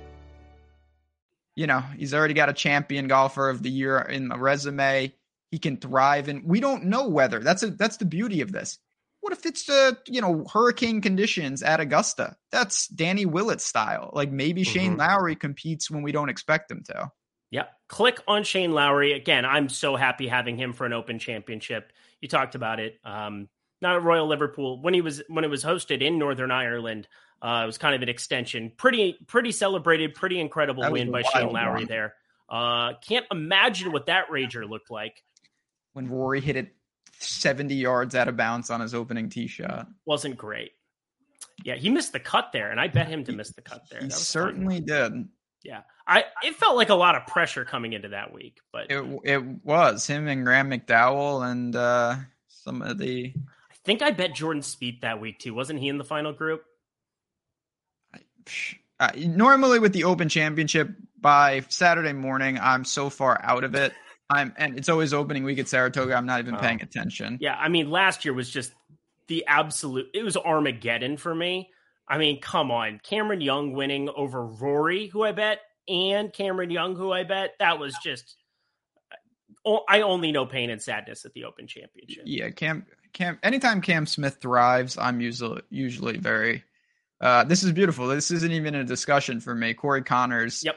You 1.61 1.67
know, 1.67 1.83
he's 1.95 2.11
already 2.15 2.33
got 2.33 2.49
a 2.49 2.53
champion 2.53 3.07
golfer 3.07 3.47
of 3.47 3.61
the 3.61 3.69
year 3.69 3.99
in 3.99 4.29
the 4.29 4.37
resume. 4.39 5.13
He 5.51 5.59
can 5.59 5.77
thrive 5.77 6.27
and 6.27 6.43
we 6.43 6.59
don't 6.59 6.85
know 6.85 7.07
whether 7.07 7.37
that's 7.37 7.61
a 7.61 7.67
that's 7.67 7.97
the 7.97 8.05
beauty 8.05 8.41
of 8.41 8.51
this. 8.51 8.79
What 9.19 9.31
if 9.31 9.45
it's 9.45 9.69
uh, 9.69 9.91
you 10.07 10.21
know, 10.21 10.43
hurricane 10.51 11.01
conditions 11.01 11.61
at 11.61 11.79
Augusta? 11.79 12.35
That's 12.51 12.87
Danny 12.87 13.27
Willett 13.27 13.61
style. 13.61 14.09
Like 14.11 14.31
maybe 14.31 14.63
mm-hmm. 14.63 14.71
Shane 14.71 14.97
Lowry 14.97 15.35
competes 15.35 15.91
when 15.91 16.01
we 16.01 16.11
don't 16.11 16.29
expect 16.29 16.71
him 16.71 16.81
to. 16.87 17.11
Yep. 17.51 17.69
Click 17.89 18.21
on 18.27 18.43
Shane 18.43 18.71
Lowry. 18.71 19.13
Again, 19.13 19.45
I'm 19.45 19.69
so 19.69 19.95
happy 19.95 20.27
having 20.27 20.57
him 20.57 20.73
for 20.73 20.87
an 20.87 20.93
open 20.93 21.19
championship. 21.19 21.93
You 22.21 22.27
talked 22.27 22.55
about 22.55 22.79
it. 22.79 22.99
Um, 23.05 23.49
not 23.83 23.97
at 23.97 24.03
Royal 24.03 24.25
Liverpool 24.25 24.81
when 24.81 24.95
he 24.95 25.01
was 25.01 25.21
when 25.27 25.43
it 25.43 25.49
was 25.49 25.63
hosted 25.63 26.01
in 26.01 26.17
Northern 26.17 26.49
Ireland. 26.49 27.07
Uh, 27.41 27.61
it 27.63 27.65
was 27.65 27.77
kind 27.77 27.95
of 27.95 28.01
an 28.01 28.09
extension. 28.09 28.71
Pretty 28.77 29.17
pretty 29.27 29.51
celebrated, 29.51 30.13
pretty 30.13 30.39
incredible 30.39 30.89
win 30.91 31.11
by 31.11 31.23
Shane 31.23 31.51
Lowry 31.51 31.81
one. 31.81 31.87
there. 31.87 32.15
Uh, 32.47 32.93
can't 33.07 33.25
imagine 33.31 33.91
what 33.91 34.07
that 34.07 34.27
rager 34.29 34.69
looked 34.69 34.91
like 34.91 35.23
when 35.93 36.07
Rory 36.07 36.41
hit 36.41 36.55
it 36.55 36.75
70 37.19 37.75
yards 37.75 38.15
out 38.15 38.27
of 38.27 38.37
bounds 38.37 38.69
on 38.69 38.81
his 38.81 38.93
opening 38.93 39.29
tee 39.29 39.47
shot. 39.47 39.87
Wasn't 40.05 40.37
great. 40.37 40.71
Yeah, 41.63 41.75
he 41.75 41.89
missed 41.89 42.13
the 42.13 42.19
cut 42.19 42.51
there, 42.51 42.71
and 42.71 42.79
I 42.79 42.87
bet 42.87 43.07
him 43.07 43.23
to 43.25 43.31
miss 43.31 43.51
the 43.51 43.61
cut 43.61 43.83
there. 43.89 44.01
He 44.01 44.09
certainly 44.09 44.77
fun. 44.77 44.85
did. 44.85 45.29
Yeah, 45.63 45.81
I 46.07 46.25
it 46.43 46.55
felt 46.55 46.75
like 46.75 46.89
a 46.89 46.95
lot 46.95 47.15
of 47.15 47.27
pressure 47.27 47.65
coming 47.65 47.93
into 47.93 48.09
that 48.09 48.33
week, 48.33 48.59
but 48.71 48.89
it 48.89 49.19
it 49.23 49.43
was 49.63 50.07
him 50.07 50.27
and 50.27 50.43
Graham 50.43 50.71
McDowell 50.71 51.49
and 51.49 51.75
uh, 51.75 52.15
some 52.47 52.81
of 52.81 52.97
the 52.97 53.33
I 53.35 53.75
think 53.83 54.01
I 54.01 54.09
bet 54.11 54.33
Jordan 54.33 54.63
Spieth 54.63 55.01
that 55.01 55.21
week 55.21 55.37
too. 55.37 55.53
Wasn't 55.53 55.79
he 55.79 55.87
in 55.87 55.99
the 55.99 56.03
final 56.03 56.33
group? 56.33 56.63
Uh, 58.99 59.09
normally 59.15 59.79
with 59.79 59.93
the 59.93 60.03
Open 60.03 60.29
Championship 60.29 60.89
by 61.19 61.63
Saturday 61.69 62.13
morning, 62.13 62.59
I'm 62.61 62.85
so 62.85 63.09
far 63.09 63.39
out 63.43 63.63
of 63.63 63.75
it. 63.75 63.93
I'm 64.29 64.53
and 64.57 64.77
it's 64.77 64.87
always 64.87 65.13
opening 65.13 65.43
week 65.43 65.59
at 65.59 65.67
Saratoga. 65.67 66.15
I'm 66.15 66.25
not 66.25 66.39
even 66.39 66.55
oh. 66.55 66.59
paying 66.59 66.81
attention. 66.81 67.37
Yeah, 67.41 67.55
I 67.55 67.67
mean, 67.67 67.89
last 67.89 68.23
year 68.23 68.33
was 68.33 68.49
just 68.49 68.71
the 69.27 69.45
absolute. 69.45 70.07
It 70.13 70.23
was 70.23 70.37
Armageddon 70.37 71.17
for 71.17 71.35
me. 71.35 71.69
I 72.07 72.17
mean, 72.17 72.41
come 72.41 72.71
on, 72.71 72.99
Cameron 73.03 73.41
Young 73.41 73.73
winning 73.73 74.09
over 74.15 74.45
Rory, 74.45 75.07
who 75.07 75.23
I 75.23 75.31
bet, 75.33 75.59
and 75.87 76.31
Cameron 76.31 76.69
Young, 76.69 76.95
who 76.95 77.11
I 77.11 77.23
bet. 77.23 77.55
That 77.59 77.79
was 77.79 77.97
just. 78.03 78.37
Uh, 79.65 79.77
I 79.87 80.01
only 80.01 80.31
know 80.31 80.45
pain 80.45 80.69
and 80.69 80.81
sadness 80.81 81.25
at 81.25 81.33
the 81.33 81.45
Open 81.45 81.67
Championship. 81.67 82.23
Yeah, 82.25 82.49
Cam 82.51 82.85
Cam 83.13 83.37
anytime 83.43 83.81
Cam 83.81 84.05
Smith 84.05 84.37
thrives, 84.41 84.97
I'm 84.97 85.19
usually 85.19 85.61
usually 85.69 86.17
very 86.17 86.63
uh, 87.21 87.43
this 87.43 87.63
is 87.63 87.71
beautiful. 87.71 88.07
This 88.07 88.31
isn't 88.31 88.51
even 88.51 88.73
a 88.73 88.83
discussion 88.83 89.39
for 89.39 89.53
me. 89.53 89.75
Corey 89.75 90.01
Conners 90.01 90.63
yep. 90.63 90.75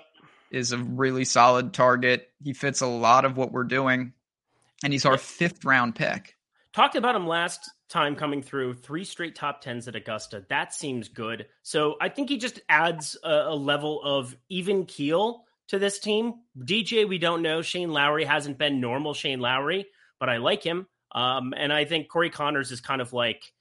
is 0.50 0.72
a 0.72 0.78
really 0.78 1.24
solid 1.24 1.72
target. 1.72 2.28
He 2.42 2.52
fits 2.52 2.82
a 2.82 2.86
lot 2.86 3.24
of 3.24 3.36
what 3.36 3.50
we're 3.50 3.64
doing, 3.64 4.12
and 4.82 4.92
he's 4.92 5.06
our 5.06 5.16
fifth 5.16 5.64
round 5.64 5.94
pick. 5.94 6.36
Talked 6.74 6.96
about 6.96 7.16
him 7.16 7.26
last 7.26 7.70
time 7.88 8.14
coming 8.14 8.42
through 8.42 8.74
three 8.74 9.04
straight 9.04 9.34
top 9.34 9.62
tens 9.62 9.88
at 9.88 9.96
Augusta. 9.96 10.44
That 10.48 10.74
seems 10.74 11.08
good. 11.08 11.46
So 11.62 11.94
I 12.00 12.08
think 12.08 12.28
he 12.28 12.36
just 12.36 12.60
adds 12.68 13.16
a, 13.24 13.46
a 13.48 13.54
level 13.54 14.02
of 14.02 14.36
even 14.48 14.84
keel 14.84 15.44
to 15.68 15.78
this 15.78 15.98
team. 15.98 16.34
DJ, 16.58 17.08
we 17.08 17.18
don't 17.18 17.42
know. 17.42 17.62
Shane 17.62 17.90
Lowry 17.90 18.24
hasn't 18.24 18.58
been 18.58 18.80
normal 18.80 19.14
Shane 19.14 19.40
Lowry, 19.40 19.86
but 20.20 20.28
I 20.28 20.38
like 20.38 20.62
him. 20.62 20.86
Um, 21.12 21.54
and 21.56 21.72
I 21.72 21.84
think 21.84 22.08
Corey 22.08 22.30
Conners 22.30 22.72
is 22.72 22.80
kind 22.80 23.00
of 23.00 23.12
like, 23.12 23.52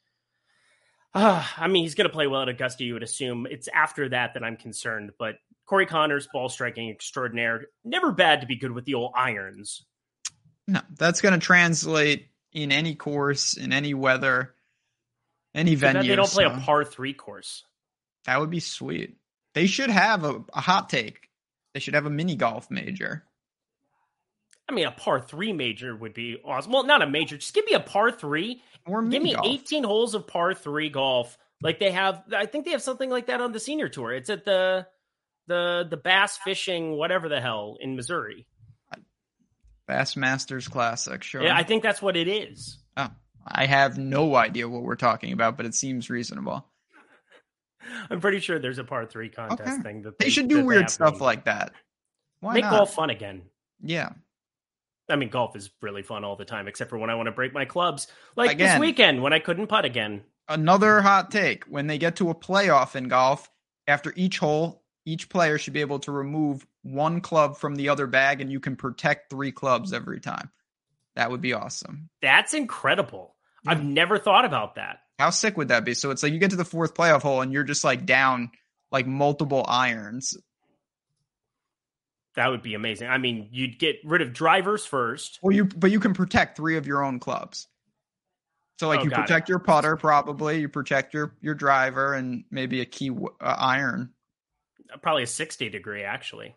uh, 1.14 1.46
I 1.58 1.68
mean, 1.68 1.84
he's 1.84 1.96
going 1.96 2.08
to 2.08 2.14
play 2.14 2.28
well 2.28 2.42
at 2.42 2.50
Augusta, 2.50 2.84
you 2.84 2.94
would 2.94 3.04
assume. 3.04 3.48
It's 3.50 3.68
after 3.74 4.10
that 4.10 4.34
that 4.34 4.44
I'm 4.44 4.58
concerned. 4.58 5.12
But 5.20 5.36
Corey 5.66 5.86
Conners, 5.86 6.28
ball 6.32 6.50
striking 6.50 6.90
extraordinaire. 6.90 7.68
Never 7.84 8.12
bad 8.12 8.42
to 8.42 8.48
be 8.48 8.56
good 8.56 8.72
with 8.72 8.86
the 8.86 8.96
old 8.96 9.14
irons. 9.16 9.86
No, 10.68 10.82
that's 10.98 11.22
going 11.22 11.34
to 11.34 11.46
translate 11.46 12.28
in 12.52 12.72
any 12.72 12.96
course, 12.96 13.58
in 13.58 13.74
any 13.74 13.94
weather, 13.94 14.56
any 15.54 15.76
venue. 15.76 16.08
They 16.08 16.16
don't 16.16 16.30
play 16.30 16.46
so. 16.46 16.54
a 16.54 16.60
par 16.60 16.84
three 16.86 17.14
course. 17.14 17.64
That 18.26 18.40
would 18.40 18.50
be 18.50 18.60
sweet. 18.60 19.18
They 19.54 19.68
should 19.68 19.90
have 19.90 20.24
a, 20.24 20.44
a 20.54 20.62
hot 20.62 20.90
take. 20.90 21.30
They 21.74 21.80
should 21.80 21.96
have 21.96 22.06
a 22.06 22.10
mini 22.10 22.36
golf 22.36 22.72
major. 22.72 23.26
I 24.70 24.74
mean, 24.74 24.86
a 24.86 24.92
par 24.92 25.20
three 25.20 25.54
major 25.54 25.96
would 25.96 26.14
be 26.14 26.38
awesome. 26.44 26.72
Well, 26.72 26.84
not 26.84 27.02
a 27.02 27.10
major. 27.10 27.38
Just 27.38 27.54
give 27.54 27.66
me 27.66 27.74
a 27.74 27.80
par 27.80 28.12
three. 28.12 28.62
Or 28.86 29.04
give 29.04 29.22
me 29.22 29.34
golf. 29.34 29.46
18 29.46 29.84
holes 29.84 30.16
of 30.16 30.28
par 30.28 30.54
three 30.54 30.90
golf. 30.90 31.38
Like 31.62 31.80
they 31.80 31.92
have, 31.92 32.24
I 32.36 32.46
think 32.46 32.66
they 32.66 32.72
have 32.72 32.82
something 32.82 33.10
like 33.10 33.28
that 33.28 33.42
on 33.42 33.52
the 33.52 33.60
senior 33.60 33.90
tour. 33.90 34.12
It's 34.14 34.30
at 34.30 34.46
the 34.46 34.88
the 35.48 35.86
the 35.90 35.98
bass 35.98 36.38
fishing, 36.38 36.98
whatever 36.98 37.30
the 37.30 37.42
hell, 37.42 37.78
in 37.80 37.96
Missouri. 37.96 38.48
Bass 39.88 40.16
Masters 40.16 40.68
Classic, 40.68 41.22
sure. 41.24 41.44
Yeah, 41.44 41.58
I 41.58 41.64
think 41.64 41.84
that's 41.84 42.02
what 42.02 42.16
it 42.16 42.28
is. 42.28 42.78
Oh, 42.96 43.10
I 43.46 43.66
have 43.66 43.98
no 43.98 44.36
idea 44.36 44.70
what 44.70 44.84
we're 44.84 44.96
talking 44.96 45.34
about, 45.34 45.58
but 45.58 45.66
it 45.66 45.76
seems 45.76 46.10
reasonable. 46.10 46.66
I'm 48.10 48.22
pretty 48.22 48.40
sure 48.40 48.60
there's 48.60 48.78
a 48.78 48.86
par 48.86 49.06
three 49.06 49.30
contest 49.30 49.62
okay. 49.62 49.82
thing 49.82 50.02
that 50.04 50.18
they, 50.18 50.26
they 50.26 50.30
should 50.30 50.48
do 50.48 50.66
weird 50.66 50.90
stuff 50.90 51.20
like 51.20 51.46
that. 51.46 51.74
Why 52.40 52.54
Make 52.54 52.64
not? 52.64 52.72
golf 52.72 52.94
fun 52.94 53.10
again. 53.10 53.44
Yeah, 53.82 54.12
I 55.10 55.16
mean, 55.16 55.30
golf 55.30 55.56
is 55.56 55.70
really 55.82 56.02
fun 56.02 56.24
all 56.24 56.36
the 56.36 56.46
time, 56.46 56.68
except 56.68 56.90
for 56.90 56.98
when 56.98 57.10
I 57.10 57.16
want 57.16 57.28
to 57.28 57.32
break 57.32 57.54
my 57.54 57.66
clubs, 57.66 58.08
like 58.36 58.52
again, 58.52 58.80
this 58.80 58.80
weekend 58.80 59.22
when 59.22 59.34
I 59.34 59.40
couldn't 59.40 59.68
putt 59.68 59.86
again. 59.86 60.24
Another 60.48 61.02
hot 61.02 61.32
take: 61.32 61.66
when 61.66 61.88
they 61.88 61.98
get 61.98 62.18
to 62.18 62.30
a 62.30 62.36
playoff 62.36 62.96
in 62.96 63.08
golf, 63.08 63.50
after 63.88 64.14
each 64.16 64.40
hole, 64.40 64.84
each 65.06 65.30
player 65.30 65.58
should 65.58 65.74
be 65.74 65.82
able 65.82 66.00
to 66.00 66.12
remove 66.12 66.66
one 66.84 67.22
club 67.22 67.58
from 67.58 67.76
the 67.76 67.90
other 67.90 68.08
bag, 68.08 68.42
and 68.42 68.52
you 68.52 68.60
can 68.60 68.76
protect 68.76 69.30
three 69.30 69.52
clubs 69.52 69.94
every 69.94 70.20
time. 70.20 70.50
That 71.16 71.32
would 71.32 71.42
be 71.42 71.54
awesome. 71.54 72.10
That's 72.22 72.54
incredible. 72.54 73.36
Yeah. 73.66 73.72
I've 73.72 73.84
never 73.84 74.18
thought 74.18 74.46
about 74.46 74.76
that. 74.76 75.00
How 75.20 75.30
sick 75.30 75.58
would 75.58 75.68
that 75.68 75.86
be? 75.86 75.94
So 75.94 76.12
it's 76.12 76.24
like 76.24 76.34
you 76.34 76.40
get 76.40 76.50
to 76.52 76.56
the 76.56 76.66
fourth 76.66 76.94
playoff 76.94 77.22
hole, 77.22 77.42
and 77.42 77.52
you're 77.52 77.64
just 77.64 77.84
like 77.84 78.06
down 78.06 78.52
like 78.92 79.06
multiple 79.06 79.66
irons 79.68 80.38
that 82.36 82.50
would 82.50 82.64
be 82.64 82.74
amazing. 82.74 83.10
I 83.10 83.18
mean, 83.18 83.48
you'd 83.52 83.78
get 83.80 83.98
rid 84.04 84.22
of 84.22 84.34
drivers 84.34 84.86
first. 84.86 85.40
Well, 85.42 85.56
you 85.56 85.66
but 85.66 85.92
you 85.92 86.00
can 86.00 86.14
protect 86.14 86.58
three 86.58 86.78
of 86.78 86.88
your 86.88 87.04
own 87.04 87.20
clubs. 87.20 87.68
So 88.80 88.88
like 88.88 89.02
oh, 89.02 89.04
you 89.04 89.12
protect 89.12 89.48
it. 89.48 89.52
your 89.52 89.60
putter 89.60 89.96
probably, 89.96 90.60
you 90.60 90.68
protect 90.68 91.14
your 91.14 91.36
your 91.42 91.54
driver 91.56 92.16
and 92.16 92.44
maybe 92.52 92.82
a 92.82 92.86
key 92.86 93.12
uh, 93.12 93.56
iron. 93.58 94.12
Uh, 94.92 94.98
probably 94.98 95.24
a 95.24 95.28
60 95.28 95.70
degree 95.70 96.04
actually. 96.04 96.48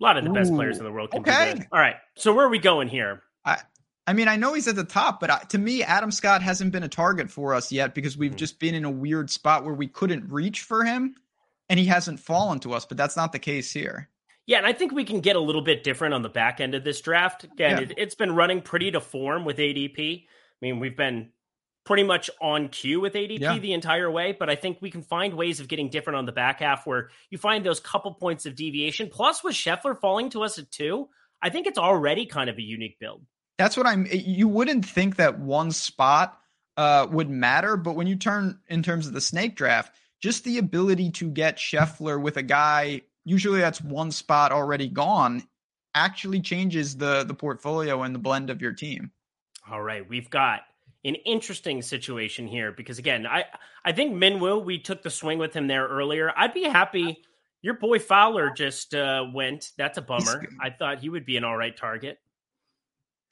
A 0.00 0.02
lot 0.02 0.16
of 0.16 0.24
the 0.24 0.30
Ooh, 0.30 0.34
best 0.34 0.52
players 0.52 0.78
in 0.78 0.84
the 0.84 0.92
world 0.92 1.10
can 1.10 1.20
okay. 1.20 1.54
do 1.54 1.62
All 1.72 1.80
right. 1.80 1.96
So 2.16 2.34
where 2.34 2.44
are 2.44 2.50
we 2.50 2.58
going 2.58 2.88
here? 2.88 3.22
I 3.46 3.58
I 4.06 4.12
mean, 4.12 4.26
I 4.26 4.36
know 4.36 4.52
he's 4.52 4.66
at 4.66 4.74
the 4.74 4.84
top, 4.84 5.20
but 5.20 5.30
I, 5.30 5.38
to 5.50 5.56
me, 5.58 5.82
Adam 5.84 6.10
Scott 6.10 6.42
hasn't 6.42 6.72
been 6.72 6.82
a 6.82 6.88
target 6.88 7.30
for 7.30 7.54
us 7.54 7.70
yet 7.70 7.94
because 7.94 8.18
we've 8.18 8.32
mm-hmm. 8.32 8.38
just 8.38 8.58
been 8.58 8.74
in 8.74 8.84
a 8.84 8.90
weird 8.90 9.30
spot 9.30 9.64
where 9.64 9.72
we 9.72 9.86
couldn't 9.86 10.30
reach 10.30 10.62
for 10.62 10.84
him, 10.84 11.14
and 11.68 11.78
he 11.78 11.86
hasn't 11.86 12.18
fallen 12.20 12.58
to 12.60 12.74
us. 12.74 12.84
But 12.84 12.98
that's 12.98 13.16
not 13.16 13.30
the 13.30 13.38
case 13.38 13.72
here. 13.72 14.09
Yeah, 14.50 14.58
and 14.58 14.66
I 14.66 14.72
think 14.72 14.90
we 14.90 15.04
can 15.04 15.20
get 15.20 15.36
a 15.36 15.40
little 15.40 15.62
bit 15.62 15.84
different 15.84 16.12
on 16.12 16.22
the 16.22 16.28
back 16.28 16.60
end 16.60 16.74
of 16.74 16.82
this 16.82 17.00
draft. 17.00 17.44
Again, 17.44 17.82
yeah. 17.82 17.94
it, 17.96 17.98
has 18.00 18.16
been 18.16 18.34
running 18.34 18.62
pretty 18.62 18.90
to 18.90 19.00
form 19.00 19.44
with 19.44 19.58
ADP. 19.58 20.24
I 20.24 20.26
mean, 20.60 20.80
we've 20.80 20.96
been 20.96 21.28
pretty 21.84 22.02
much 22.02 22.28
on 22.40 22.66
cue 22.66 22.98
with 22.98 23.12
ADP 23.12 23.38
yeah. 23.38 23.56
the 23.60 23.72
entire 23.72 24.10
way, 24.10 24.32
but 24.36 24.50
I 24.50 24.56
think 24.56 24.78
we 24.80 24.90
can 24.90 25.02
find 25.02 25.34
ways 25.34 25.60
of 25.60 25.68
getting 25.68 25.88
different 25.88 26.16
on 26.16 26.26
the 26.26 26.32
back 26.32 26.58
half 26.58 26.84
where 26.84 27.10
you 27.30 27.38
find 27.38 27.64
those 27.64 27.78
couple 27.78 28.12
points 28.12 28.44
of 28.44 28.56
deviation. 28.56 29.08
Plus, 29.08 29.44
with 29.44 29.54
Scheffler 29.54 29.96
falling 29.96 30.30
to 30.30 30.42
us 30.42 30.58
at 30.58 30.68
two, 30.72 31.08
I 31.40 31.48
think 31.50 31.68
it's 31.68 31.78
already 31.78 32.26
kind 32.26 32.50
of 32.50 32.58
a 32.58 32.62
unique 32.62 32.98
build. 32.98 33.24
That's 33.56 33.76
what 33.76 33.86
I'm. 33.86 34.04
You 34.10 34.48
wouldn't 34.48 34.84
think 34.84 35.14
that 35.14 35.38
one 35.38 35.70
spot 35.70 36.40
uh, 36.76 37.06
would 37.08 37.30
matter, 37.30 37.76
but 37.76 37.94
when 37.94 38.08
you 38.08 38.16
turn 38.16 38.58
in 38.66 38.82
terms 38.82 39.06
of 39.06 39.12
the 39.12 39.20
snake 39.20 39.54
draft, 39.54 39.94
just 40.20 40.42
the 40.42 40.58
ability 40.58 41.12
to 41.12 41.30
get 41.30 41.56
Scheffler 41.56 42.20
with 42.20 42.36
a 42.36 42.42
guy, 42.42 43.02
usually 43.24 43.60
that's 43.60 43.82
one 43.82 44.10
spot 44.10 44.52
already 44.52 44.88
gone, 44.88 45.42
actually 45.94 46.40
changes 46.40 46.96
the 46.96 47.24
the 47.24 47.34
portfolio 47.34 48.02
and 48.02 48.14
the 48.14 48.18
blend 48.18 48.50
of 48.50 48.60
your 48.60 48.72
team. 48.72 49.10
All 49.70 49.82
right, 49.82 50.08
we've 50.08 50.30
got 50.30 50.62
an 51.04 51.14
interesting 51.14 51.82
situation 51.82 52.46
here 52.46 52.72
because 52.72 52.98
again, 52.98 53.26
I 53.26 53.44
I 53.84 53.92
think 53.92 54.14
Minwoo, 54.14 54.64
we 54.64 54.78
took 54.78 55.02
the 55.02 55.10
swing 55.10 55.38
with 55.38 55.54
him 55.54 55.66
there 55.66 55.86
earlier. 55.86 56.32
I'd 56.36 56.54
be 56.54 56.64
happy. 56.64 57.22
Your 57.62 57.74
boy 57.74 57.98
Fowler 57.98 58.50
just 58.50 58.94
uh, 58.94 59.26
went. 59.34 59.72
That's 59.76 59.98
a 59.98 60.02
bummer. 60.02 60.46
I 60.60 60.70
thought 60.70 61.00
he 61.00 61.08
would 61.08 61.26
be 61.26 61.36
an 61.36 61.44
all 61.44 61.56
right 61.56 61.76
target. 61.76 62.18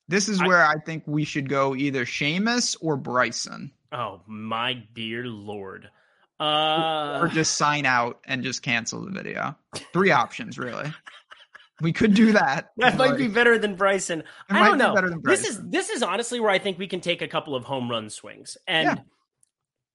This 0.06 0.28
is 0.28 0.42
where 0.42 0.64
I, 0.64 0.72
I 0.72 0.78
think 0.84 1.02
we 1.06 1.24
should 1.24 1.48
go 1.48 1.74
either 1.74 2.04
Seamus 2.04 2.76
or 2.80 2.96
Bryson. 2.96 3.70
Oh 3.92 4.20
my 4.26 4.74
dear 4.94 5.24
lord. 5.24 5.90
Uh, 6.40 7.18
or 7.20 7.28
just 7.28 7.56
sign 7.56 7.84
out 7.84 8.20
and 8.26 8.42
just 8.42 8.62
cancel 8.62 9.04
the 9.04 9.10
video. 9.10 9.56
Three 9.92 10.12
options, 10.12 10.58
really. 10.58 10.92
We 11.80 11.92
could 11.92 12.14
do 12.14 12.32
that. 12.32 12.70
That 12.76 12.96
might 12.96 13.16
be 13.16 13.28
better 13.28 13.58
than 13.58 13.74
Bryson. 13.74 14.24
I 14.48 14.64
don't 14.64 14.78
know. 14.78 15.20
This 15.22 15.48
is 15.48 15.60
this 15.68 15.90
is 15.90 16.02
honestly 16.02 16.40
where 16.40 16.50
I 16.50 16.58
think 16.58 16.78
we 16.78 16.86
can 16.86 17.00
take 17.00 17.22
a 17.22 17.28
couple 17.28 17.54
of 17.54 17.64
home 17.64 17.90
run 17.90 18.10
swings. 18.10 18.56
And 18.66 18.86
yeah. 18.86 18.96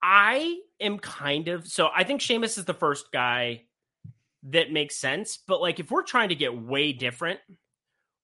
I 0.02 0.60
am 0.80 1.00
kind 1.00 1.48
of 1.48 1.68
so 1.68 1.90
I 1.96 2.04
think 2.04 2.22
Seamus 2.22 2.58
is 2.58 2.66
the 2.66 2.74
first 2.74 3.12
guy 3.12 3.64
that 4.50 4.72
makes 4.72 4.98
sense. 4.98 5.40
But 5.48 5.62
like 5.62 5.80
if 5.80 5.92
we're 5.92 6.04
trying 6.04 6.30
to 6.30 6.36
get 6.36 6.58
way 6.58 6.92
different, 6.94 7.40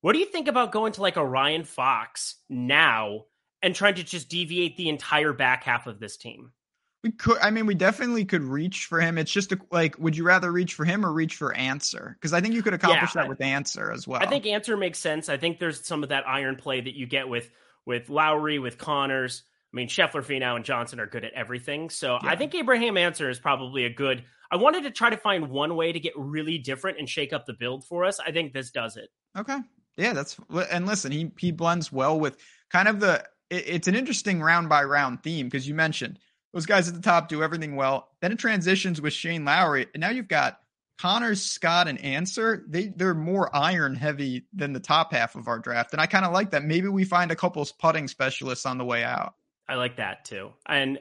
what 0.01 0.13
do 0.13 0.19
you 0.19 0.25
think 0.25 0.47
about 0.47 0.71
going 0.71 0.93
to 0.93 1.01
like 1.01 1.17
a 1.17 1.25
Ryan 1.25 1.63
Fox 1.63 2.35
now 2.49 3.25
and 3.61 3.75
trying 3.75 3.95
to 3.95 4.03
just 4.03 4.29
deviate 4.29 4.77
the 4.77 4.89
entire 4.89 5.33
back 5.33 5.63
half 5.63 5.87
of 5.87 5.99
this 5.99 6.17
team? 6.17 6.51
We 7.03 7.11
could. 7.11 7.37
I 7.41 7.49
mean, 7.49 7.65
we 7.65 7.75
definitely 7.75 8.25
could 8.25 8.43
reach 8.43 8.85
for 8.85 8.99
him. 8.99 9.17
It's 9.17 9.31
just 9.31 9.53
a, 9.53 9.59
like, 9.71 9.97
would 9.99 10.17
you 10.17 10.25
rather 10.25 10.51
reach 10.51 10.73
for 10.73 10.83
him 10.83 11.05
or 11.05 11.13
reach 11.13 11.35
for 11.35 11.55
Ancer? 11.55 12.17
Because 12.19 12.33
I 12.33 12.41
think 12.41 12.53
you 12.53 12.61
could 12.61 12.73
accomplish 12.73 13.15
yeah, 13.15 13.21
that 13.21 13.29
with 13.29 13.39
Ancer 13.39 13.91
as 13.91 14.05
well. 14.05 14.21
I 14.21 14.25
think 14.25 14.45
Ancer 14.45 14.75
makes 14.75 14.99
sense. 14.99 15.29
I 15.29 15.37
think 15.37 15.59
there's 15.59 15.85
some 15.85 16.03
of 16.03 16.09
that 16.09 16.27
iron 16.27 16.57
play 16.57 16.81
that 16.81 16.95
you 16.95 17.07
get 17.07 17.29
with 17.29 17.49
with 17.85 18.09
Lowry, 18.09 18.59
with 18.59 18.77
Conners. 18.77 19.43
I 19.73 19.75
mean, 19.75 19.87
Scheffler, 19.87 20.25
Finau, 20.25 20.55
and 20.55 20.65
Johnson 20.65 20.99
are 20.99 21.05
good 21.05 21.23
at 21.23 21.33
everything. 21.33 21.89
So 21.89 22.17
yeah. 22.21 22.29
I 22.31 22.35
think 22.35 22.53
Abraham 22.55 22.97
Ancer 22.97 23.29
is 23.29 23.39
probably 23.39 23.85
a 23.85 23.93
good. 23.93 24.23
I 24.51 24.57
wanted 24.57 24.83
to 24.83 24.91
try 24.91 25.09
to 25.09 25.17
find 25.17 25.49
one 25.49 25.75
way 25.75 25.91
to 25.91 25.99
get 25.99 26.13
really 26.17 26.57
different 26.57 26.97
and 26.97 27.07
shake 27.07 27.33
up 27.33 27.45
the 27.45 27.53
build 27.53 27.85
for 27.85 28.03
us. 28.03 28.19
I 28.19 28.31
think 28.31 28.51
this 28.51 28.71
does 28.71 28.97
it. 28.97 29.09
Okay. 29.37 29.59
Yeah, 29.95 30.13
that's 30.13 30.37
and 30.71 30.85
listen, 30.85 31.11
he 31.11 31.31
he 31.37 31.51
blends 31.51 31.91
well 31.91 32.19
with 32.19 32.37
kind 32.71 32.87
of 32.87 32.99
the. 32.99 33.23
It, 33.49 33.63
it's 33.67 33.87
an 33.87 33.95
interesting 33.95 34.41
round 34.41 34.69
by 34.69 34.83
round 34.83 35.23
theme 35.23 35.47
because 35.47 35.67
you 35.67 35.75
mentioned 35.75 36.19
those 36.53 36.65
guys 36.65 36.87
at 36.87 36.95
the 36.95 37.01
top 37.01 37.29
do 37.29 37.43
everything 37.43 37.75
well. 37.75 38.09
Then 38.21 38.31
it 38.31 38.39
transitions 38.39 39.01
with 39.01 39.13
Shane 39.13 39.45
Lowry, 39.45 39.87
and 39.93 40.01
now 40.01 40.09
you've 40.09 40.27
got 40.27 40.59
Conners, 40.99 41.41
Scott, 41.41 41.87
and 41.87 42.03
Ancer. 42.03 42.63
They 42.67 42.87
they're 42.87 43.13
more 43.13 43.55
iron 43.55 43.95
heavy 43.95 44.45
than 44.53 44.73
the 44.73 44.79
top 44.79 45.13
half 45.13 45.35
of 45.35 45.47
our 45.47 45.59
draft, 45.59 45.93
and 45.93 46.01
I 46.01 46.07
kind 46.07 46.25
of 46.25 46.33
like 46.33 46.51
that. 46.51 46.63
Maybe 46.63 46.87
we 46.87 47.05
find 47.05 47.31
a 47.31 47.35
couple 47.35 47.67
putting 47.79 48.07
specialists 48.07 48.65
on 48.65 48.77
the 48.77 48.85
way 48.85 49.03
out. 49.03 49.35
I 49.67 49.75
like 49.75 49.97
that 49.97 50.25
too. 50.25 50.51
And 50.65 50.99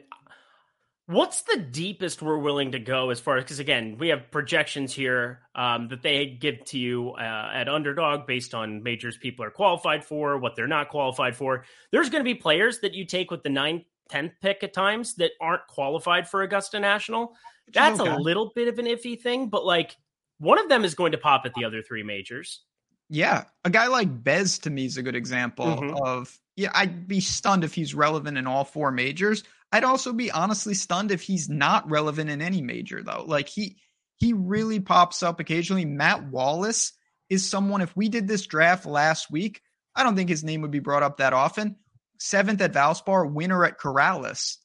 what's 1.09 1.41
the 1.41 1.57
deepest 1.57 2.21
we're 2.21 2.37
willing 2.37 2.73
to 2.73 2.79
go 2.79 3.09
as 3.09 3.19
far 3.19 3.37
as 3.37 3.43
because 3.43 3.57
again 3.57 3.97
we 3.97 4.09
have 4.09 4.29
projections 4.29 4.93
here 4.93 5.39
um, 5.55 5.87
that 5.87 6.03
they 6.03 6.27
give 6.27 6.63
to 6.63 6.77
you 6.77 7.09
uh, 7.13 7.51
at 7.51 7.67
underdog 7.67 8.27
based 8.27 8.53
on 8.53 8.83
majors 8.83 9.17
people 9.17 9.43
are 9.43 9.49
qualified 9.49 10.05
for 10.05 10.37
what 10.37 10.55
they're 10.55 10.67
not 10.67 10.89
qualified 10.89 11.35
for 11.35 11.65
there's 11.91 12.11
going 12.11 12.23
to 12.23 12.31
be 12.31 12.35
players 12.35 12.81
that 12.81 12.93
you 12.93 13.05
take 13.05 13.31
with 13.31 13.41
the 13.41 13.49
9th 13.49 13.85
10th 14.09 14.33
pick 14.41 14.63
at 14.63 14.73
times 14.73 15.15
that 15.15 15.31
aren't 15.39 15.67
qualified 15.67 16.27
for 16.27 16.41
Augusta 16.41 16.79
National. 16.79 17.35
That's 17.73 17.99
okay. 17.99 18.09
a 18.09 18.17
little 18.17 18.51
bit 18.55 18.67
of 18.67 18.79
an 18.79 18.85
iffy 18.85 19.19
thing, 19.19 19.49
but 19.49 19.65
like 19.65 19.95
one 20.39 20.59
of 20.59 20.69
them 20.69 20.83
is 20.83 20.95
going 20.95 21.11
to 21.11 21.17
pop 21.17 21.45
at 21.45 21.53
the 21.53 21.65
other 21.65 21.81
three 21.81 22.03
majors. 22.03 22.61
Yeah. 23.09 23.45
A 23.65 23.69
guy 23.69 23.87
like 23.87 24.23
Bez 24.23 24.59
to 24.59 24.69
me 24.69 24.85
is 24.85 24.97
a 24.97 25.03
good 25.03 25.15
example 25.15 25.65
mm-hmm. 25.65 25.95
of, 26.03 26.37
yeah, 26.55 26.71
I'd 26.73 27.07
be 27.07 27.19
stunned 27.19 27.63
if 27.63 27.73
he's 27.73 27.95
relevant 27.95 28.37
in 28.37 28.47
all 28.47 28.63
four 28.63 28.91
majors. 28.91 29.43
I'd 29.71 29.83
also 29.83 30.13
be 30.13 30.31
honestly 30.31 30.73
stunned 30.73 31.11
if 31.11 31.21
he's 31.21 31.49
not 31.49 31.89
relevant 31.89 32.29
in 32.29 32.41
any 32.41 32.61
major 32.61 33.03
though. 33.03 33.23
Like 33.27 33.49
he, 33.49 33.77
he 34.17 34.33
really 34.33 34.79
pops 34.79 35.23
up 35.23 35.39
occasionally. 35.39 35.85
Matt 35.85 36.27
Wallace 36.27 36.93
is 37.29 37.47
someone, 37.47 37.81
if 37.81 37.95
we 37.95 38.09
did 38.09 38.27
this 38.27 38.45
draft 38.45 38.85
last 38.85 39.31
week, 39.31 39.61
I 39.95 40.03
don't 40.03 40.15
think 40.15 40.29
his 40.29 40.43
name 40.43 40.61
would 40.61 40.71
be 40.71 40.79
brought 40.79 41.03
up 41.03 41.17
that 41.17 41.33
often 41.33 41.75
seventh 42.19 42.61
at 42.61 42.73
Valspar, 42.73 43.31
winner 43.31 43.65
at 43.65 43.79
Corales. 43.79 44.57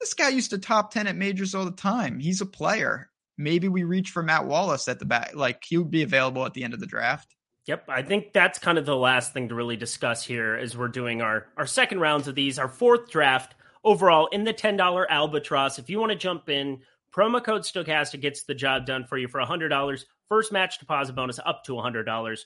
This 0.00 0.14
guy 0.14 0.28
used 0.28 0.50
to 0.50 0.58
top 0.58 0.92
10 0.92 1.06
at 1.06 1.16
majors 1.16 1.54
all 1.54 1.64
the 1.64 1.70
time. 1.70 2.18
He's 2.18 2.40
a 2.40 2.46
player. 2.46 3.10
Maybe 3.38 3.68
we 3.68 3.84
reach 3.84 4.10
for 4.10 4.22
Matt 4.22 4.46
Wallace 4.46 4.88
at 4.88 4.98
the 4.98 5.04
back. 5.04 5.34
Like 5.34 5.64
he 5.64 5.78
would 5.78 5.90
be 5.90 6.02
available 6.02 6.44
at 6.44 6.54
the 6.54 6.64
end 6.64 6.74
of 6.74 6.80
the 6.80 6.86
draft. 6.86 7.34
Yep. 7.66 7.84
I 7.88 8.02
think 8.02 8.32
that's 8.32 8.58
kind 8.58 8.78
of 8.78 8.86
the 8.86 8.96
last 8.96 9.32
thing 9.32 9.48
to 9.48 9.54
really 9.54 9.76
discuss 9.76 10.22
here 10.22 10.54
as 10.54 10.76
we're 10.76 10.88
doing 10.88 11.20
our, 11.20 11.46
our 11.56 11.66
second 11.66 12.00
rounds 12.00 12.28
of 12.28 12.34
these, 12.34 12.58
our 12.58 12.68
fourth 12.68 13.10
draft 13.10 13.54
overall 13.82 14.28
in 14.28 14.44
the 14.44 14.54
$10 14.54 15.06
albatross. 15.08 15.78
If 15.78 15.90
you 15.90 15.98
want 15.98 16.12
to 16.12 16.18
jump 16.18 16.48
in, 16.48 16.80
promo 17.14 17.42
code 17.42 17.62
Stokastic 17.62 18.20
gets 18.20 18.44
the 18.44 18.54
job 18.54 18.86
done 18.86 19.04
for 19.04 19.18
you 19.18 19.26
for 19.26 19.40
$100. 19.40 20.04
First 20.28 20.52
match 20.52 20.78
deposit 20.78 21.14
bonus 21.14 21.40
up 21.44 21.64
to 21.64 21.72
$100. 21.72 22.38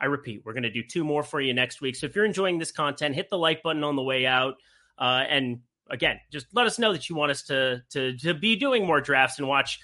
I 0.00 0.06
repeat, 0.06 0.42
we're 0.44 0.52
going 0.52 0.64
to 0.64 0.70
do 0.70 0.82
two 0.82 1.04
more 1.04 1.22
for 1.22 1.40
you 1.40 1.54
next 1.54 1.80
week. 1.80 1.96
So 1.96 2.06
if 2.06 2.16
you're 2.16 2.24
enjoying 2.24 2.58
this 2.58 2.72
content, 2.72 3.14
hit 3.14 3.30
the 3.30 3.38
like 3.38 3.62
button 3.62 3.84
on 3.84 3.96
the 3.96 4.02
way 4.02 4.26
out. 4.26 4.56
Uh, 4.98 5.22
and 5.28 5.60
again, 5.90 6.20
just 6.32 6.46
let 6.52 6.66
us 6.66 6.78
know 6.78 6.92
that 6.92 7.08
you 7.08 7.16
want 7.16 7.30
us 7.30 7.42
to 7.44 7.82
to 7.90 8.16
to 8.18 8.34
be 8.34 8.56
doing 8.56 8.86
more 8.86 9.00
drafts 9.00 9.38
and 9.38 9.48
watch 9.48 9.80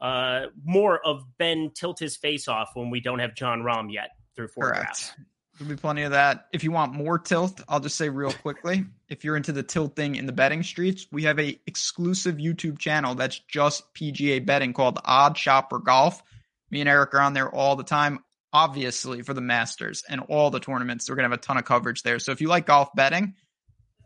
uh, 0.00 0.46
more 0.64 1.00
of 1.06 1.24
Ben 1.38 1.70
tilt 1.74 1.98
his 1.98 2.16
face 2.16 2.48
off 2.48 2.70
when 2.74 2.90
we 2.90 3.00
don't 3.00 3.20
have 3.20 3.34
Jon 3.34 3.62
Rahm 3.62 3.92
yet 3.92 4.10
through 4.34 4.48
four 4.48 4.64
Correct. 4.64 4.82
drafts. 4.82 5.12
There'll 5.58 5.74
be 5.74 5.80
plenty 5.80 6.02
of 6.02 6.12
that. 6.12 6.46
If 6.52 6.64
you 6.64 6.72
want 6.72 6.94
more 6.94 7.18
tilt, 7.18 7.60
I'll 7.68 7.78
just 7.78 7.96
say 7.96 8.08
real 8.08 8.32
quickly. 8.32 8.84
if 9.08 9.22
you're 9.22 9.36
into 9.36 9.52
the 9.52 9.62
tilting 9.62 10.16
in 10.16 10.26
the 10.26 10.32
betting 10.32 10.62
streets, 10.62 11.06
we 11.12 11.22
have 11.24 11.38
a 11.38 11.60
exclusive 11.66 12.36
YouTube 12.36 12.78
channel 12.78 13.14
that's 13.14 13.38
just 13.38 13.92
PGA 13.94 14.44
betting 14.44 14.72
called 14.72 14.96
OddsShopper 15.04 15.84
Golf. 15.84 16.22
Me 16.70 16.80
and 16.80 16.88
Eric 16.88 17.14
are 17.14 17.20
on 17.20 17.34
there 17.34 17.50
all 17.50 17.76
the 17.76 17.84
time 17.84 18.20
obviously 18.52 19.22
for 19.22 19.34
the 19.34 19.40
Masters 19.40 20.04
and 20.08 20.20
all 20.28 20.50
the 20.50 20.60
tournaments. 20.60 21.08
We're 21.08 21.16
going 21.16 21.28
to 21.28 21.30
have 21.30 21.38
a 21.38 21.42
ton 21.42 21.56
of 21.56 21.64
coverage 21.64 22.02
there. 22.02 22.18
So 22.18 22.32
if 22.32 22.40
you 22.40 22.48
like 22.48 22.66
golf 22.66 22.90
betting, 22.94 23.34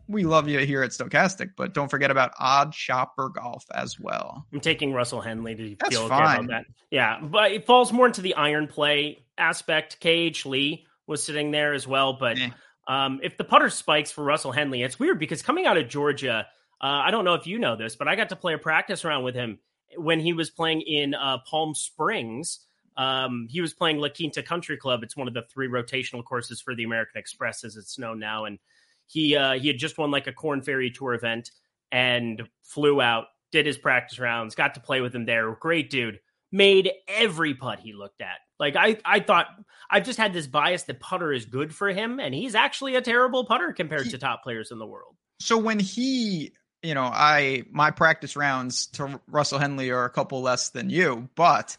we 0.07 0.23
love 0.23 0.47
you 0.47 0.59
here 0.59 0.83
at 0.83 0.91
Stokastic, 0.91 1.51
but 1.57 1.73
don't 1.73 1.89
forget 1.89 2.11
about 2.11 2.31
Odd 2.39 2.73
Shopper 2.73 3.29
Golf 3.29 3.65
as 3.73 3.99
well. 3.99 4.45
I'm 4.53 4.61
taking 4.61 4.93
Russell 4.93 5.21
Henley 5.21 5.55
to 5.55 5.75
That's 5.79 5.95
feel 5.95 6.05
okay 6.05 6.15
fine. 6.15 6.45
about 6.45 6.47
that. 6.49 6.65
Yeah, 6.91 7.19
but 7.21 7.51
it 7.51 7.65
falls 7.65 7.91
more 7.91 8.07
into 8.07 8.21
the 8.21 8.35
iron 8.35 8.67
play 8.67 9.25
aspect. 9.37 9.99
KH 9.99 10.45
Lee 10.45 10.85
was 11.07 11.23
sitting 11.23 11.51
there 11.51 11.73
as 11.73 11.85
well, 11.87 12.13
but 12.13 12.39
eh. 12.39 12.49
um, 12.87 13.19
if 13.21 13.37
the 13.37 13.43
putter 13.43 13.69
spikes 13.69 14.11
for 14.11 14.23
Russell 14.23 14.53
Henley, 14.53 14.81
it's 14.81 14.97
weird 14.97 15.19
because 15.19 15.41
coming 15.41 15.65
out 15.65 15.77
of 15.77 15.89
Georgia, 15.89 16.47
uh, 16.81 16.85
I 16.85 17.11
don't 17.11 17.25
know 17.25 17.33
if 17.33 17.45
you 17.45 17.59
know 17.59 17.75
this, 17.75 17.97
but 17.97 18.07
I 18.07 18.15
got 18.15 18.29
to 18.29 18.35
play 18.37 18.53
a 18.53 18.57
practice 18.57 19.03
round 19.03 19.25
with 19.25 19.35
him 19.35 19.59
when 19.97 20.19
he 20.19 20.31
was 20.31 20.49
playing 20.49 20.81
in 20.81 21.15
uh, 21.15 21.39
Palm 21.39 21.75
Springs 21.75 22.66
um, 22.97 23.47
he 23.49 23.61
was 23.61 23.73
playing 23.73 23.99
La 23.99 24.09
Quinta 24.09 24.41
Country 24.41 24.75
Club. 24.75 25.03
It's 25.03 25.15
one 25.15 25.27
of 25.27 25.33
the 25.33 25.43
three 25.53 25.67
rotational 25.67 26.25
courses 26.25 26.59
for 26.59 26.75
the 26.75 26.83
American 26.83 27.19
Express, 27.19 27.63
as 27.63 27.77
it's 27.77 27.99
known 27.99 28.19
now. 28.19 28.45
And 28.45 28.57
he 29.05 29.35
uh, 29.35 29.53
he 29.53 29.67
had 29.67 29.77
just 29.77 29.97
won 29.97 30.11
like 30.11 30.27
a 30.27 30.33
Korn 30.33 30.61
Ferry 30.61 30.89
Tour 30.89 31.13
event 31.13 31.51
and 31.91 32.41
flew 32.63 32.99
out, 32.99 33.25
did 33.51 33.65
his 33.65 33.77
practice 33.77 34.19
rounds, 34.19 34.55
got 34.55 34.73
to 34.73 34.79
play 34.79 35.01
with 35.01 35.15
him 35.15 35.25
there. 35.25 35.49
Great 35.53 35.89
dude. 35.89 36.19
Made 36.51 36.91
every 37.07 37.53
putt 37.53 37.79
he 37.79 37.93
looked 37.93 38.21
at. 38.21 38.37
Like 38.59 38.75
I, 38.75 38.97
I 39.05 39.19
thought 39.19 39.47
I've 39.89 40.05
just 40.05 40.17
had 40.17 40.33
this 40.33 40.47
bias 40.47 40.83
that 40.83 40.99
putter 40.99 41.31
is 41.31 41.45
good 41.45 41.75
for 41.75 41.89
him, 41.89 42.19
and 42.19 42.33
he's 42.33 42.55
actually 42.55 42.95
a 42.95 43.01
terrible 43.01 43.45
putter 43.45 43.73
compared 43.73 44.05
he, 44.05 44.11
to 44.11 44.17
top 44.17 44.43
players 44.43 44.71
in 44.71 44.79
the 44.79 44.85
world. 44.85 45.15
So 45.39 45.57
when 45.57 45.77
he, 45.77 46.53
you 46.81 46.95
know, 46.95 47.03
I 47.03 47.63
my 47.69 47.91
practice 47.91 48.35
rounds 48.35 48.87
to 48.87 49.21
Russell 49.27 49.59
Henley 49.59 49.91
are 49.91 50.05
a 50.05 50.09
couple 50.09 50.41
less 50.41 50.69
than 50.69 50.89
you, 50.89 51.29
but 51.35 51.77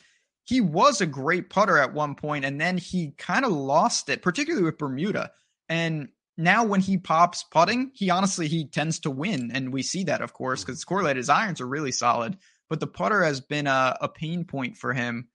he 0.49 0.63
was 0.63 1.03
a 1.03 1.07
great 1.07 1.51
putter 1.51 1.77
at 1.77 1.93
one 1.93 2.15
point 2.15 2.47
and 2.47 2.59
then 2.59 2.79
he 2.79 3.11
kind 3.19 3.45
of 3.45 3.53
lost 3.53 4.09
it, 4.09 4.23
particularly 4.23 4.65
with 4.65 4.79
Bermuda. 4.79 5.31
And 5.69 6.09
now 6.39 6.65
when 6.65 6.81
he 6.81 6.97
pops 6.97 7.43
putting, 7.43 7.91
he 7.93 8.09
honestly 8.09 8.49
he 8.49 8.67
tends 8.67 9.01
to 9.01 9.11
win, 9.11 9.51
and 9.53 9.75
we 9.75 9.83
see 9.83 10.05
that, 10.05 10.23
of 10.23 10.33
course, 10.33 10.65
because 10.65 10.77
it's 10.77 10.85
correlated. 10.85 11.19
His 11.19 11.29
irons 11.29 11.61
are 11.61 11.67
really 11.67 11.93
solid, 11.93 12.39
but 12.71 12.81
the 12.81 12.87
putter 12.87 13.23
has 13.23 13.43
been 13.43 13.67
a, 13.67 13.95
a 14.01 14.09
pain 14.09 14.47
point 14.47 14.79
for 14.79 14.95
him. 14.95 15.29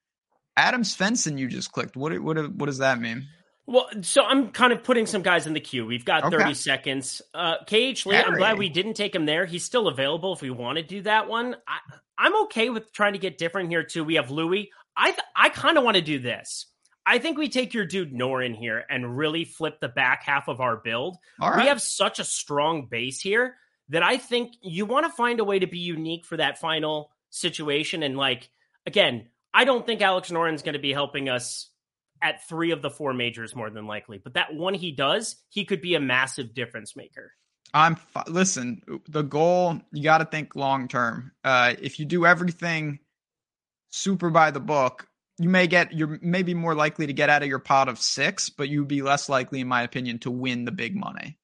Adam 0.57 0.82
Svensson, 0.82 1.38
you 1.38 1.47
just 1.47 1.72
clicked. 1.72 1.95
What 1.95 2.18
what 2.20 2.51
what 2.55 2.66
does 2.66 2.80
that 2.80 2.99
mean? 2.99 3.28
Well, 3.68 3.88
so 4.01 4.24
I'm 4.24 4.49
kind 4.49 4.74
of 4.74 4.84
putting 4.84 5.05
some 5.05 5.22
guys 5.22 5.45
in 5.45 5.53
the 5.53 5.59
queue. 5.59 5.86
We've 5.86 6.03
got 6.03 6.24
okay. 6.24 6.38
30 6.38 6.53
seconds. 6.55 7.22
Uh, 7.34 7.57
KH 7.66 7.72
Lee, 7.72 8.16
Harry. 8.16 8.24
I'm 8.26 8.36
glad 8.36 8.57
we 8.57 8.70
didn't 8.70 8.95
take 8.95 9.14
him 9.14 9.26
there. 9.26 9.45
He's 9.45 9.64
still 9.64 9.88
available 9.88 10.34
if 10.34 10.41
we 10.41 10.49
want 10.49 10.80
to 10.80 10.84
do 10.84 11.01
that 11.03 11.30
one. 11.30 11.55
I, 11.68 11.78
I'm 12.18 12.43
okay 12.43 12.70
with 12.70 12.91
trying 12.93 13.14
to 13.14 13.20
get 13.20 13.38
different 13.38 13.70
here 13.70 13.84
too. 13.84 14.03
We 14.03 14.16
have 14.16 14.32
Louis. 14.32 14.70
I 14.95 15.11
th- 15.11 15.19
I 15.35 15.49
kind 15.49 15.77
of 15.77 15.83
want 15.83 15.95
to 15.95 16.01
do 16.01 16.19
this. 16.19 16.67
I 17.05 17.19
think 17.19 17.37
we 17.37 17.49
take 17.49 17.73
your 17.73 17.85
dude 17.85 18.13
Noren 18.13 18.55
here 18.55 18.83
and 18.89 19.17
really 19.17 19.43
flip 19.43 19.79
the 19.79 19.89
back 19.89 20.23
half 20.23 20.47
of 20.47 20.61
our 20.61 20.77
build. 20.77 21.17
We 21.57 21.67
have 21.67 21.81
such 21.81 22.19
a 22.19 22.23
strong 22.23 22.87
base 22.89 23.19
here 23.19 23.55
that 23.89 24.03
I 24.03 24.17
think 24.17 24.53
you 24.61 24.85
want 24.85 25.05
to 25.05 25.11
find 25.11 25.39
a 25.39 25.43
way 25.43 25.59
to 25.59 25.67
be 25.67 25.79
unique 25.79 26.25
for 26.25 26.37
that 26.37 26.59
final 26.59 27.11
situation. 27.29 28.03
And 28.03 28.17
like 28.17 28.49
again, 28.85 29.27
I 29.53 29.65
don't 29.65 29.85
think 29.85 30.01
Alex 30.01 30.31
Noren's 30.31 30.61
going 30.61 30.73
to 30.73 30.79
be 30.79 30.93
helping 30.93 31.29
us 31.29 31.69
at 32.21 32.47
three 32.47 32.71
of 32.71 32.81
the 32.81 32.89
four 32.89 33.13
majors 33.13 33.55
more 33.55 33.69
than 33.69 33.85
likely. 33.85 34.17
But 34.17 34.35
that 34.35 34.55
one 34.55 34.73
he 34.73 34.91
does, 34.91 35.35
he 35.49 35.65
could 35.65 35.81
be 35.81 35.95
a 35.95 35.99
massive 35.99 36.53
difference 36.53 36.95
maker. 36.95 37.33
I'm 37.73 37.97
listen. 38.27 38.81
The 39.09 39.23
goal 39.23 39.81
you 39.91 40.03
got 40.03 40.19
to 40.19 40.25
think 40.25 40.55
long 40.55 40.87
term. 40.87 41.31
Uh, 41.43 41.73
if 41.81 41.99
you 41.99 42.05
do 42.05 42.25
everything 42.25 42.99
super 43.93 44.31
by 44.31 44.49
the 44.51 44.59
book, 44.59 45.07
you 45.37 45.49
may 45.49 45.67
get 45.67 45.93
you're 45.93 46.19
maybe 46.21 46.53
more 46.53 46.75
likely 46.75 47.07
to 47.07 47.13
get 47.13 47.29
out 47.29 47.43
of 47.43 47.47
your 47.47 47.59
pot 47.59 47.87
of 47.87 47.99
six, 47.99 48.49
but 48.49 48.69
you'd 48.69 48.87
be 48.87 49.01
less 49.01 49.29
likely, 49.29 49.61
in 49.61 49.67
my 49.67 49.83
opinion, 49.83 50.19
to 50.19 50.31
win 50.31 50.65
the 50.65 50.71
big 50.71 50.95
money. 50.95 51.37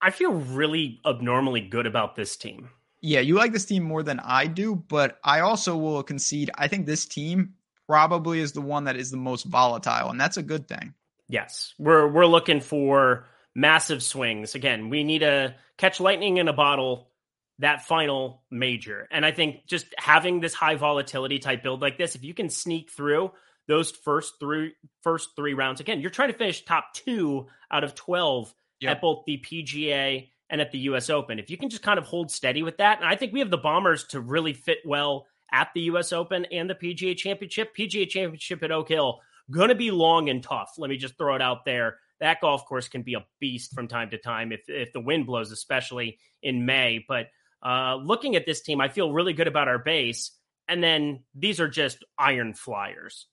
I 0.00 0.10
feel 0.10 0.32
really 0.32 1.00
abnormally 1.06 1.60
good 1.60 1.86
about 1.86 2.16
this 2.16 2.36
team. 2.36 2.70
Yeah, 3.00 3.20
you 3.20 3.34
like 3.34 3.52
this 3.52 3.64
team 3.64 3.82
more 3.82 4.02
than 4.02 4.20
I 4.20 4.46
do, 4.46 4.76
but 4.76 5.18
I 5.24 5.40
also 5.40 5.76
will 5.76 6.02
concede. 6.02 6.50
I 6.54 6.68
think 6.68 6.86
this 6.86 7.06
team 7.06 7.54
probably 7.88 8.40
is 8.40 8.52
the 8.52 8.60
one 8.60 8.84
that 8.84 8.96
is 8.96 9.10
the 9.10 9.16
most 9.16 9.44
volatile, 9.44 10.10
and 10.10 10.20
that's 10.20 10.36
a 10.36 10.42
good 10.42 10.68
thing. 10.68 10.94
Yes, 11.28 11.74
we're 11.78 12.08
we're 12.08 12.26
looking 12.26 12.60
for 12.60 13.26
massive 13.54 14.02
swings. 14.02 14.54
Again, 14.54 14.90
we 14.90 15.02
need 15.04 15.20
to 15.20 15.54
catch 15.78 16.00
lightning 16.00 16.36
in 16.36 16.48
a 16.48 16.52
bottle 16.52 17.11
that 17.58 17.84
final 17.86 18.42
major. 18.50 19.08
And 19.10 19.24
I 19.24 19.32
think 19.32 19.66
just 19.66 19.86
having 19.98 20.40
this 20.40 20.54
high 20.54 20.76
volatility 20.76 21.38
type 21.38 21.62
build 21.62 21.80
like 21.80 21.98
this, 21.98 22.14
if 22.14 22.24
you 22.24 22.34
can 22.34 22.48
sneak 22.48 22.90
through 22.90 23.32
those 23.68 23.90
first 23.90 24.34
three 24.40 24.74
first 25.02 25.30
three 25.36 25.54
rounds, 25.54 25.80
again, 25.80 26.00
you're 26.00 26.10
trying 26.10 26.32
to 26.32 26.38
finish 26.38 26.64
top 26.64 26.94
two 26.94 27.46
out 27.70 27.84
of 27.84 27.94
twelve 27.94 28.52
yep. 28.80 28.96
at 28.96 29.00
both 29.00 29.24
the 29.26 29.38
PGA 29.38 30.28
and 30.50 30.60
at 30.60 30.72
the 30.72 30.78
US 30.80 31.10
Open. 31.10 31.38
If 31.38 31.50
you 31.50 31.56
can 31.56 31.70
just 31.70 31.82
kind 31.82 31.98
of 31.98 32.04
hold 32.04 32.30
steady 32.30 32.62
with 32.62 32.78
that, 32.78 32.98
and 32.98 33.08
I 33.08 33.16
think 33.16 33.32
we 33.32 33.40
have 33.40 33.50
the 33.50 33.58
bombers 33.58 34.04
to 34.08 34.20
really 34.20 34.52
fit 34.52 34.78
well 34.84 35.26
at 35.52 35.68
the 35.74 35.82
US 35.82 36.12
Open 36.12 36.46
and 36.46 36.68
the 36.68 36.74
PGA 36.74 37.16
Championship. 37.16 37.76
PGA 37.76 38.08
Championship 38.08 38.62
at 38.62 38.72
Oak 38.72 38.88
Hill, 38.88 39.20
gonna 39.50 39.74
be 39.74 39.90
long 39.90 40.28
and 40.28 40.42
tough. 40.42 40.72
Let 40.78 40.90
me 40.90 40.96
just 40.96 41.16
throw 41.16 41.36
it 41.36 41.42
out 41.42 41.64
there 41.64 41.98
that 42.22 42.40
golf 42.40 42.64
course 42.66 42.88
can 42.88 43.02
be 43.02 43.14
a 43.14 43.26
beast 43.40 43.74
from 43.74 43.88
time 43.88 44.08
to 44.10 44.16
time 44.16 44.52
if 44.52 44.60
if 44.68 44.92
the 44.92 45.00
wind 45.00 45.26
blows, 45.26 45.50
especially 45.50 46.18
in 46.40 46.64
May. 46.64 47.04
But 47.06 47.26
uh, 47.62 47.96
looking 47.96 48.36
at 48.36 48.46
this 48.46 48.60
team, 48.60 48.80
I 48.80 48.88
feel 48.88 49.12
really 49.12 49.32
good 49.32 49.48
about 49.48 49.68
our 49.68 49.78
base. 49.78 50.32
And 50.68 50.82
then 50.82 51.24
these 51.34 51.60
are 51.60 51.68
just 51.68 52.04
iron 52.18 52.54
flyers. 52.54 53.26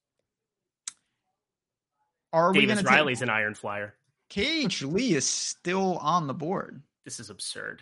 Are 2.34 2.53
Davis 2.53 2.84
we 2.84 2.89
Riley's 2.89 3.19
take... 3.19 3.30
an 3.30 3.34
iron 3.34 3.55
flyer. 3.55 3.95
KH 4.30 4.84
Lee 4.84 5.13
is 5.13 5.25
still 5.25 5.97
on 5.97 6.27
the 6.27 6.34
board. 6.34 6.82
This 7.05 7.19
is 7.19 7.30
absurd. 7.30 7.82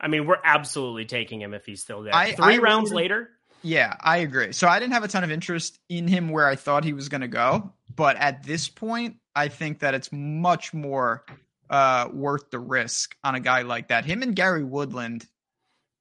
I 0.00 0.08
mean, 0.08 0.26
we're 0.26 0.38
absolutely 0.42 1.04
taking 1.04 1.40
him 1.40 1.54
if 1.54 1.66
he's 1.66 1.82
still 1.82 2.02
there. 2.02 2.14
I, 2.14 2.32
Three 2.32 2.56
I 2.56 2.58
rounds 2.58 2.92
later. 2.92 3.30
Yeah, 3.62 3.96
I 3.98 4.18
agree. 4.18 4.52
So 4.52 4.68
I 4.68 4.78
didn't 4.78 4.92
have 4.92 5.04
a 5.04 5.08
ton 5.08 5.24
of 5.24 5.30
interest 5.30 5.78
in 5.88 6.06
him 6.06 6.28
where 6.28 6.46
I 6.46 6.56
thought 6.56 6.84
he 6.84 6.92
was 6.92 7.08
going 7.08 7.22
to 7.22 7.28
go, 7.28 7.72
but 7.94 8.16
at 8.16 8.42
this 8.42 8.68
point, 8.68 9.16
I 9.34 9.48
think 9.48 9.80
that 9.80 9.94
it's 9.94 10.12
much 10.12 10.74
more 10.74 11.24
uh, 11.70 12.08
worth 12.12 12.50
the 12.50 12.58
risk 12.58 13.16
on 13.24 13.34
a 13.34 13.40
guy 13.40 13.62
like 13.62 13.88
that. 13.88 14.04
Him 14.04 14.22
and 14.22 14.36
Gary 14.36 14.64
Woodland, 14.64 15.26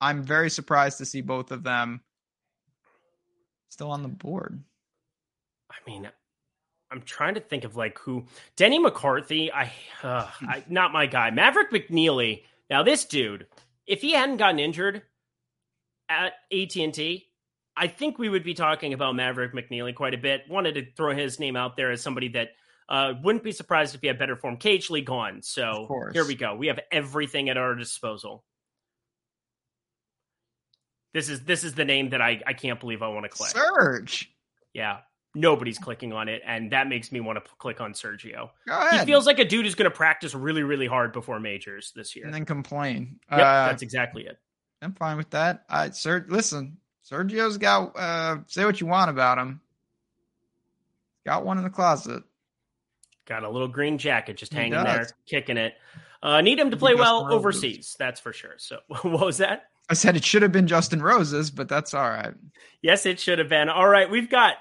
I'm 0.03 0.21
very 0.21 0.49
surprised 0.49 0.97
to 0.97 1.05
see 1.05 1.21
both 1.21 1.51
of 1.51 1.63
them 1.63 2.01
still 3.69 3.89
on 3.89 4.03
the 4.03 4.09
board. 4.09 4.61
I 5.71 5.75
mean, 5.89 6.09
I'm 6.91 7.01
trying 7.03 7.35
to 7.35 7.39
think 7.39 7.63
of 7.63 7.77
like 7.77 7.97
who 7.99 8.25
Denny 8.57 8.79
McCarthy. 8.79 9.49
I, 9.51 9.71
uh, 10.03 10.27
I 10.41 10.65
not 10.67 10.91
my 10.91 11.05
guy. 11.05 11.31
Maverick 11.31 11.71
McNealy. 11.71 12.43
Now 12.69 12.83
this 12.83 13.05
dude, 13.05 13.47
if 13.87 14.01
he 14.01 14.11
hadn't 14.11 14.37
gotten 14.37 14.59
injured 14.59 15.03
at 16.09 16.33
AT 16.51 16.75
and 16.75 16.93
T, 16.93 17.27
I 17.77 17.87
think 17.87 18.19
we 18.19 18.27
would 18.27 18.43
be 18.43 18.53
talking 18.53 18.91
about 18.91 19.15
Maverick 19.15 19.53
McNealy 19.53 19.95
quite 19.95 20.13
a 20.13 20.17
bit. 20.17 20.41
Wanted 20.49 20.73
to 20.73 20.85
throw 20.97 21.15
his 21.15 21.39
name 21.39 21.55
out 21.55 21.77
there 21.77 21.91
as 21.91 22.01
somebody 22.01 22.27
that 22.29 22.49
uh, 22.89 23.13
wouldn't 23.23 23.45
be 23.45 23.53
surprised 23.53 23.95
if 23.95 24.01
he 24.01 24.07
had 24.07 24.19
better 24.19 24.35
form. 24.35 24.57
Lee 24.89 25.01
gone. 25.01 25.41
So 25.43 26.09
here 26.11 26.27
we 26.27 26.35
go. 26.35 26.55
We 26.55 26.67
have 26.67 26.81
everything 26.91 27.49
at 27.49 27.55
our 27.55 27.73
disposal. 27.73 28.43
This 31.13 31.29
is 31.29 31.41
this 31.41 31.63
is 31.63 31.73
the 31.75 31.85
name 31.85 32.09
that 32.09 32.21
I, 32.21 32.41
I 32.45 32.53
can't 32.53 32.79
believe 32.79 33.01
I 33.01 33.07
want 33.07 33.25
to 33.25 33.29
click. 33.29 33.51
Serge. 33.51 34.31
Yeah. 34.73 34.99
Nobody's 35.35 35.79
clicking 35.79 36.13
on 36.13 36.29
it, 36.29 36.43
and 36.45 36.71
that 36.73 36.87
makes 36.87 37.11
me 37.11 37.19
want 37.19 37.43
to 37.43 37.51
click 37.57 37.81
on 37.81 37.93
Sergio. 37.93 38.51
He 38.91 38.99
feels 38.99 39.25
like 39.25 39.39
a 39.39 39.45
dude 39.45 39.65
who's 39.65 39.73
going 39.73 39.89
to 39.89 39.95
practice 39.95 40.35
really, 40.35 40.61
really 40.61 40.85
hard 40.85 41.11
before 41.11 41.39
majors 41.39 41.91
this 41.95 42.15
year, 42.15 42.25
and 42.25 42.33
then 42.33 42.45
complain. 42.45 43.19
Yep, 43.31 43.39
uh, 43.39 43.65
that's 43.65 43.81
exactly 43.81 44.27
it. 44.27 44.37
I'm 44.83 44.93
fine 44.93 45.17
with 45.17 45.31
that. 45.31 45.63
I 45.67 45.89
Ser- 45.89 46.27
listen, 46.29 46.77
Sergio's 47.09 47.57
got 47.57 47.97
uh, 47.97 48.37
say 48.45 48.63
what 48.63 48.79
you 48.79 48.85
want 48.85 49.09
about 49.09 49.39
him. 49.39 49.59
Got 51.25 51.45
one 51.45 51.57
in 51.57 51.63
the 51.63 51.71
closet. 51.71 52.21
Got 53.25 53.41
a 53.41 53.49
little 53.49 53.67
green 53.67 53.97
jacket 53.97 54.37
just 54.37 54.53
hanging 54.53 54.83
there, 54.83 55.07
kicking 55.25 55.57
it. 55.57 55.73
Uh, 56.21 56.41
need 56.41 56.59
him 56.59 56.69
to 56.69 56.77
play 56.77 56.93
well 56.93 57.33
overseas, 57.33 57.95
that's 57.97 58.19
for 58.19 58.33
sure. 58.33 58.53
So, 58.57 58.79
what 58.87 59.25
was 59.25 59.39
that? 59.39 59.69
I 59.89 59.95
said 59.95 60.15
it 60.15 60.23
should 60.23 60.41
have 60.41 60.51
been 60.51 60.67
Justin 60.67 61.01
Roses, 61.01 61.51
but 61.51 61.67
that's 61.67 61.93
all 61.93 62.09
right. 62.09 62.33
Yes, 62.81 63.05
it 63.05 63.19
should 63.19 63.39
have 63.39 63.49
been. 63.49 63.69
All 63.69 63.87
right, 63.87 64.09
we've 64.09 64.29
got 64.29 64.55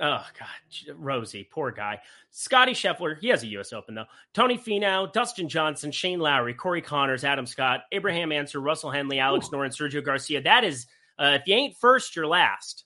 oh 0.00 0.24
god, 0.38 0.94
Rosie, 0.96 1.48
poor 1.50 1.70
guy. 1.70 2.00
Scottie 2.30 2.72
Scheffler, 2.72 3.18
he 3.18 3.28
has 3.28 3.42
a 3.42 3.46
U.S. 3.48 3.72
Open 3.72 3.94
though. 3.94 4.06
Tony 4.34 4.58
Finau, 4.58 5.12
Dustin 5.12 5.48
Johnson, 5.48 5.90
Shane 5.90 6.20
Lowry, 6.20 6.54
Corey 6.54 6.82
Conners, 6.82 7.24
Adam 7.24 7.46
Scott, 7.46 7.82
Abraham 7.92 8.32
Ancer, 8.32 8.60
Russell 8.60 8.90
Henley, 8.90 9.18
Alex 9.18 9.48
Ooh. 9.48 9.56
Noren, 9.56 9.70
Sergio 9.70 10.04
Garcia. 10.04 10.42
That 10.42 10.64
is, 10.64 10.86
uh, 11.18 11.38
if 11.40 11.46
you 11.46 11.54
ain't 11.54 11.76
first, 11.76 12.14
you're 12.16 12.26
last. 12.26 12.84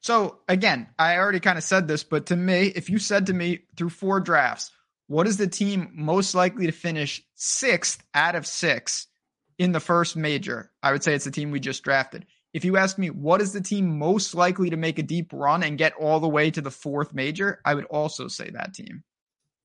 So 0.00 0.38
again, 0.48 0.88
I 0.98 1.16
already 1.16 1.40
kind 1.40 1.58
of 1.58 1.64
said 1.64 1.88
this, 1.88 2.04
but 2.04 2.26
to 2.26 2.36
me, 2.36 2.66
if 2.74 2.90
you 2.90 2.98
said 2.98 3.26
to 3.26 3.32
me 3.32 3.60
through 3.76 3.90
four 3.90 4.20
drafts, 4.20 4.70
what 5.08 5.26
is 5.26 5.36
the 5.36 5.46
team 5.46 5.90
most 5.94 6.34
likely 6.34 6.66
to 6.66 6.72
finish 6.72 7.22
sixth 7.34 8.04
out 8.14 8.34
of 8.34 8.46
six 8.46 9.06
in 9.58 9.72
the 9.72 9.80
first 9.80 10.16
major? 10.16 10.70
I 10.82 10.92
would 10.92 11.02
say 11.02 11.14
it's 11.14 11.24
the 11.24 11.30
team 11.30 11.50
we 11.50 11.60
just 11.60 11.82
drafted. 11.82 12.26
If 12.52 12.64
you 12.64 12.76
ask 12.76 12.96
me, 12.96 13.10
what 13.10 13.42
is 13.42 13.52
the 13.52 13.60
team 13.60 13.98
most 13.98 14.34
likely 14.34 14.70
to 14.70 14.76
make 14.76 14.98
a 14.98 15.02
deep 15.02 15.30
run 15.32 15.62
and 15.62 15.76
get 15.76 15.94
all 15.94 16.20
the 16.20 16.28
way 16.28 16.50
to 16.50 16.60
the 16.60 16.70
fourth 16.70 17.12
major? 17.12 17.60
I 17.64 17.74
would 17.74 17.84
also 17.84 18.28
say 18.28 18.50
that 18.50 18.72
team. 18.72 19.02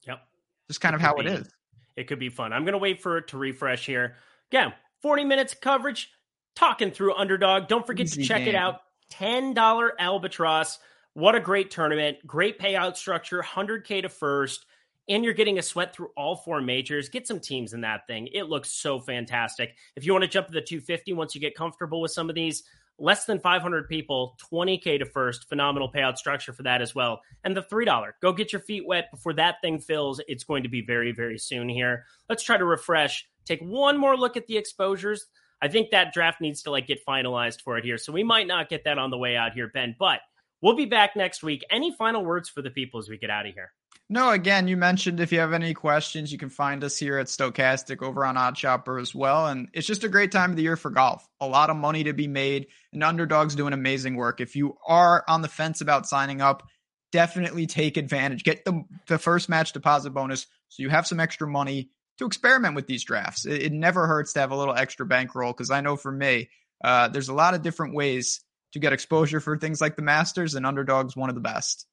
Yep. 0.06 0.20
Just 0.68 0.82
kind 0.82 0.96
of 0.96 1.02
how 1.02 1.16
be, 1.16 1.22
it 1.22 1.28
is. 1.28 1.50
It 1.96 2.08
could 2.08 2.20
be 2.20 2.30
fun. 2.30 2.52
I'm 2.52 2.64
going 2.64 2.74
to 2.74 2.80
wait 2.80 3.02
for 3.02 3.18
it 3.18 3.30
to 3.30 3.38
refresh 3.38 3.86
here. 3.86 4.16
Again, 4.52 4.74
40 5.02 5.24
minutes 5.24 5.54
coverage, 5.54 6.12
talking 6.56 6.92
through 6.92 7.16
underdog. 7.16 7.68
Don't 7.68 7.86
forget 7.88 8.08
Easy 8.08 8.24
to 8.24 8.28
check 8.28 8.40
game. 8.40 8.50
it 8.50 8.56
out 8.56 8.82
$10 9.14 9.90
albatross. 10.00 10.80
What 11.14 11.36
a 11.36 11.40
great 11.40 11.72
tournament. 11.72 12.18
Great 12.26 12.60
payout 12.60 12.96
structure, 12.96 13.42
100K 13.42 14.04
to 14.04 14.10
first. 14.10 14.66
And 15.10 15.24
you're 15.24 15.34
getting 15.34 15.60
a 15.60 15.64
sweat 15.64 15.96
through 15.96 16.12
all 16.16 16.36
four 16.36 16.62
majors. 16.62 17.10
Get 17.10 17.28
some 17.28 17.40
teams 17.40 17.74
in 17.74 17.82
that 17.82 18.08
thing. 18.08 18.28
It 18.34 18.44
looks 18.44 18.72
so 18.72 19.00
fantastic. 19.00 19.76
If 19.96 20.06
you 20.06 20.14
want 20.14 20.24
to 20.24 20.30
jump 20.30 20.48
to 20.48 20.54
the 20.54 20.62
250 20.62 21.14
once 21.14 21.36
you 21.36 21.42
get 21.42 21.56
comfortable 21.56 22.02
with 22.02 22.12
some 22.12 22.30
of 22.30 22.36
these, 22.36 22.64
less 23.02 23.26
than 23.26 23.40
500 23.40 23.90
people, 23.90 24.38
20K 24.52 25.00
to 25.00 25.06
first. 25.06 25.50
Phenomenal 25.50 25.92
payout 25.92 26.18
structure 26.18 26.54
for 26.54 26.64
that 26.64 26.82
as 26.82 26.94
well. 26.94 27.22
And 27.44 27.58
the 27.58 27.64
$3, 27.64 28.12
go 28.22 28.32
get 28.32 28.54
your 28.54 28.62
feet 28.62 28.86
wet 28.86 29.10
before 29.12 29.34
that 29.34 29.56
thing 29.62 29.80
fills. 29.80 30.22
It's 30.28 30.44
going 30.44 30.64
to 30.64 30.70
be 30.70 30.82
very, 30.86 31.12
very 31.12 31.38
soon 31.38 31.68
here. 31.68 32.06
Let's 32.30 32.44
try 32.44 32.58
to 32.58 32.66
refresh. 32.66 33.28
Take 33.46 33.62
one 33.62 33.98
more 33.98 34.16
look 34.16 34.38
at 34.38 34.48
the 34.48 34.58
exposures. 34.58 35.26
I 35.62 35.68
think 35.68 35.90
that 35.92 36.14
draft 36.14 36.42
needs 36.42 36.64
to 36.64 36.72
like 36.72 36.88
get 36.88 37.06
finalized 37.06 37.62
for 37.62 37.78
it 37.78 37.84
here. 37.84 37.98
So 37.98 38.14
we 38.14 38.24
might 38.24 38.48
not 38.48 38.70
get 38.70 38.84
that 38.86 38.98
on 38.98 39.10
the 39.10 39.18
way 39.18 39.36
out 39.36 39.54
here, 39.54 39.68
Ben, 39.68 39.96
but 40.00 40.22
we'll 40.62 40.76
be 40.76 40.86
back 40.86 41.16
next 41.16 41.44
week. 41.44 41.64
Any 41.70 41.94
final 41.96 42.24
words 42.24 42.50
for 42.50 42.62
the 42.62 42.72
people 42.72 43.00
as 43.00 43.10
we 43.10 43.18
get 43.18 43.30
out 43.30 43.48
of 43.48 43.54
here? 43.54 43.72
No, 44.14 44.32
again, 44.32 44.68
you 44.68 44.76
mentioned 44.76 45.22
if 45.22 45.32
you 45.32 45.40
have 45.40 45.54
any 45.54 45.74
questions, 45.74 46.34
you 46.34 46.38
can 46.38 46.50
find 46.50 46.84
us 46.84 46.98
here 46.98 47.18
at 47.18 47.28
Stokastic 47.28 48.02
over 48.04 48.26
on 48.26 48.36
OddsShopper 48.36 49.02
as 49.02 49.16
well. 49.16 49.48
And 49.48 49.70
it's 49.72 49.88
just 49.88 50.04
a 50.04 50.10
great 50.10 50.34
time 50.34 50.50
of 50.50 50.58
the 50.58 50.64
year 50.64 50.76
for 50.76 50.92
golf. 50.92 51.26
A 51.40 51.48
lot 51.48 51.70
of 51.70 51.78
money 51.78 52.04
to 52.04 52.12
be 52.12 52.28
made, 52.28 52.68
and 52.92 53.06
underdogs 53.06 53.56
doing 53.56 53.72
amazing 53.72 54.18
work. 54.18 54.42
If 54.42 54.58
you 54.58 54.76
are 54.86 55.24
on 55.30 55.42
the 55.42 55.48
fence 55.48 55.80
about 55.80 56.10
signing 56.10 56.42
up, 56.42 56.68
definitely 57.14 57.68
take 57.68 57.96
advantage. 57.96 58.44
Get 58.44 58.66
the 58.66 58.84
the 59.08 59.18
first 59.18 59.48
match 59.48 59.72
deposit 59.72 60.10
bonus 60.10 60.46
so 60.68 60.84
you 60.84 60.90
have 60.90 61.08
some 61.08 61.22
extra 61.22 61.48
money 61.48 61.90
to 62.18 62.26
experiment 62.26 62.76
with 62.76 62.88
these 62.88 63.06
drafts. 63.06 63.46
It, 63.46 63.62
it 63.62 63.72
never 63.72 64.08
hurts 64.08 64.34
to 64.34 64.42
have 64.42 64.52
a 64.52 64.58
little 64.58 64.76
extra 64.76 65.06
bankroll 65.06 65.54
because 65.54 65.72
I 65.72 65.80
know 65.80 65.96
for 65.96 66.12
me, 66.12 66.50
uh, 66.84 67.08
there's 67.08 67.30
a 67.30 67.34
lot 67.34 67.54
of 67.54 67.62
different 67.62 67.96
ways 67.96 68.42
to 68.74 68.80
get 68.80 68.92
exposure 68.92 69.40
for 69.40 69.58
things 69.58 69.80
like 69.80 69.96
the 69.96 70.02
Masters, 70.02 70.56
and 70.56 70.66
Underdog's 70.66 71.16
one 71.16 71.30
of 71.30 71.36
the 71.36 71.42
best. 71.42 71.88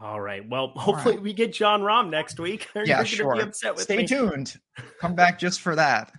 All 0.00 0.20
right. 0.20 0.48
Well, 0.48 0.68
hopefully 0.76 1.16
right. 1.16 1.22
we 1.22 1.32
get 1.32 1.52
Jon 1.52 1.82
Rahm 1.82 2.08
next 2.08 2.38
week. 2.38 2.68
yeah, 2.84 3.02
sure. 3.02 3.50
Stay 3.52 3.96
me. 3.96 4.06
tuned. 4.06 4.56
Come 5.00 5.14
back 5.14 5.38
just 5.38 5.60
for 5.60 5.74
that. 5.74 6.12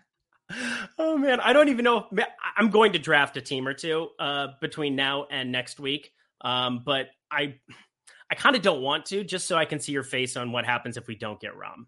oh 1.00 1.18
man, 1.18 1.40
I 1.40 1.54
don't 1.54 1.70
even 1.70 1.86
know. 1.86 2.08
If, 2.12 2.26
I'm 2.58 2.70
going 2.70 2.94
to 2.94 3.00
draft 3.00 3.38
a 3.38 3.42
team 3.42 3.68
or 3.68 3.74
two 3.74 4.10
uh, 4.20 4.48
between 4.60 4.96
now 4.96 5.28
and 5.32 5.52
next 5.52 5.80
week. 5.80 6.12
Um, 6.42 6.82
but 6.86 7.08
I, 7.32 7.56
I 8.30 8.36
kind 8.36 8.56
of 8.56 8.62
don't 8.62 8.82
want 8.82 9.06
to, 9.08 9.24
just 9.24 9.48
so 9.48 9.56
I 9.56 9.66
can 9.66 9.80
see 9.80 9.92
your 9.92 10.04
face 10.04 10.36
on 10.36 10.52
what 10.52 10.66
happens 10.66 10.98
if 10.98 11.08
we 11.08 11.16
don't 11.16 11.40
get 11.40 11.52
Rahm. 11.54 11.86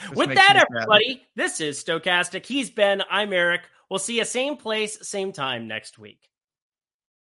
This 0.00 0.10
With 0.16 0.34
that, 0.34 0.64
everybody, 0.70 1.22
this 1.34 1.60
is 1.60 1.82
Stokastic. 1.82 2.46
He's 2.46 2.70
Ben. 2.70 3.02
I'm 3.10 3.32
Eric. 3.32 3.62
We'll 3.90 3.98
see 3.98 4.18
you 4.18 4.24
same 4.24 4.56
place, 4.56 4.98
same 5.06 5.32
time 5.32 5.66
next 5.66 5.98
week. 5.98 6.28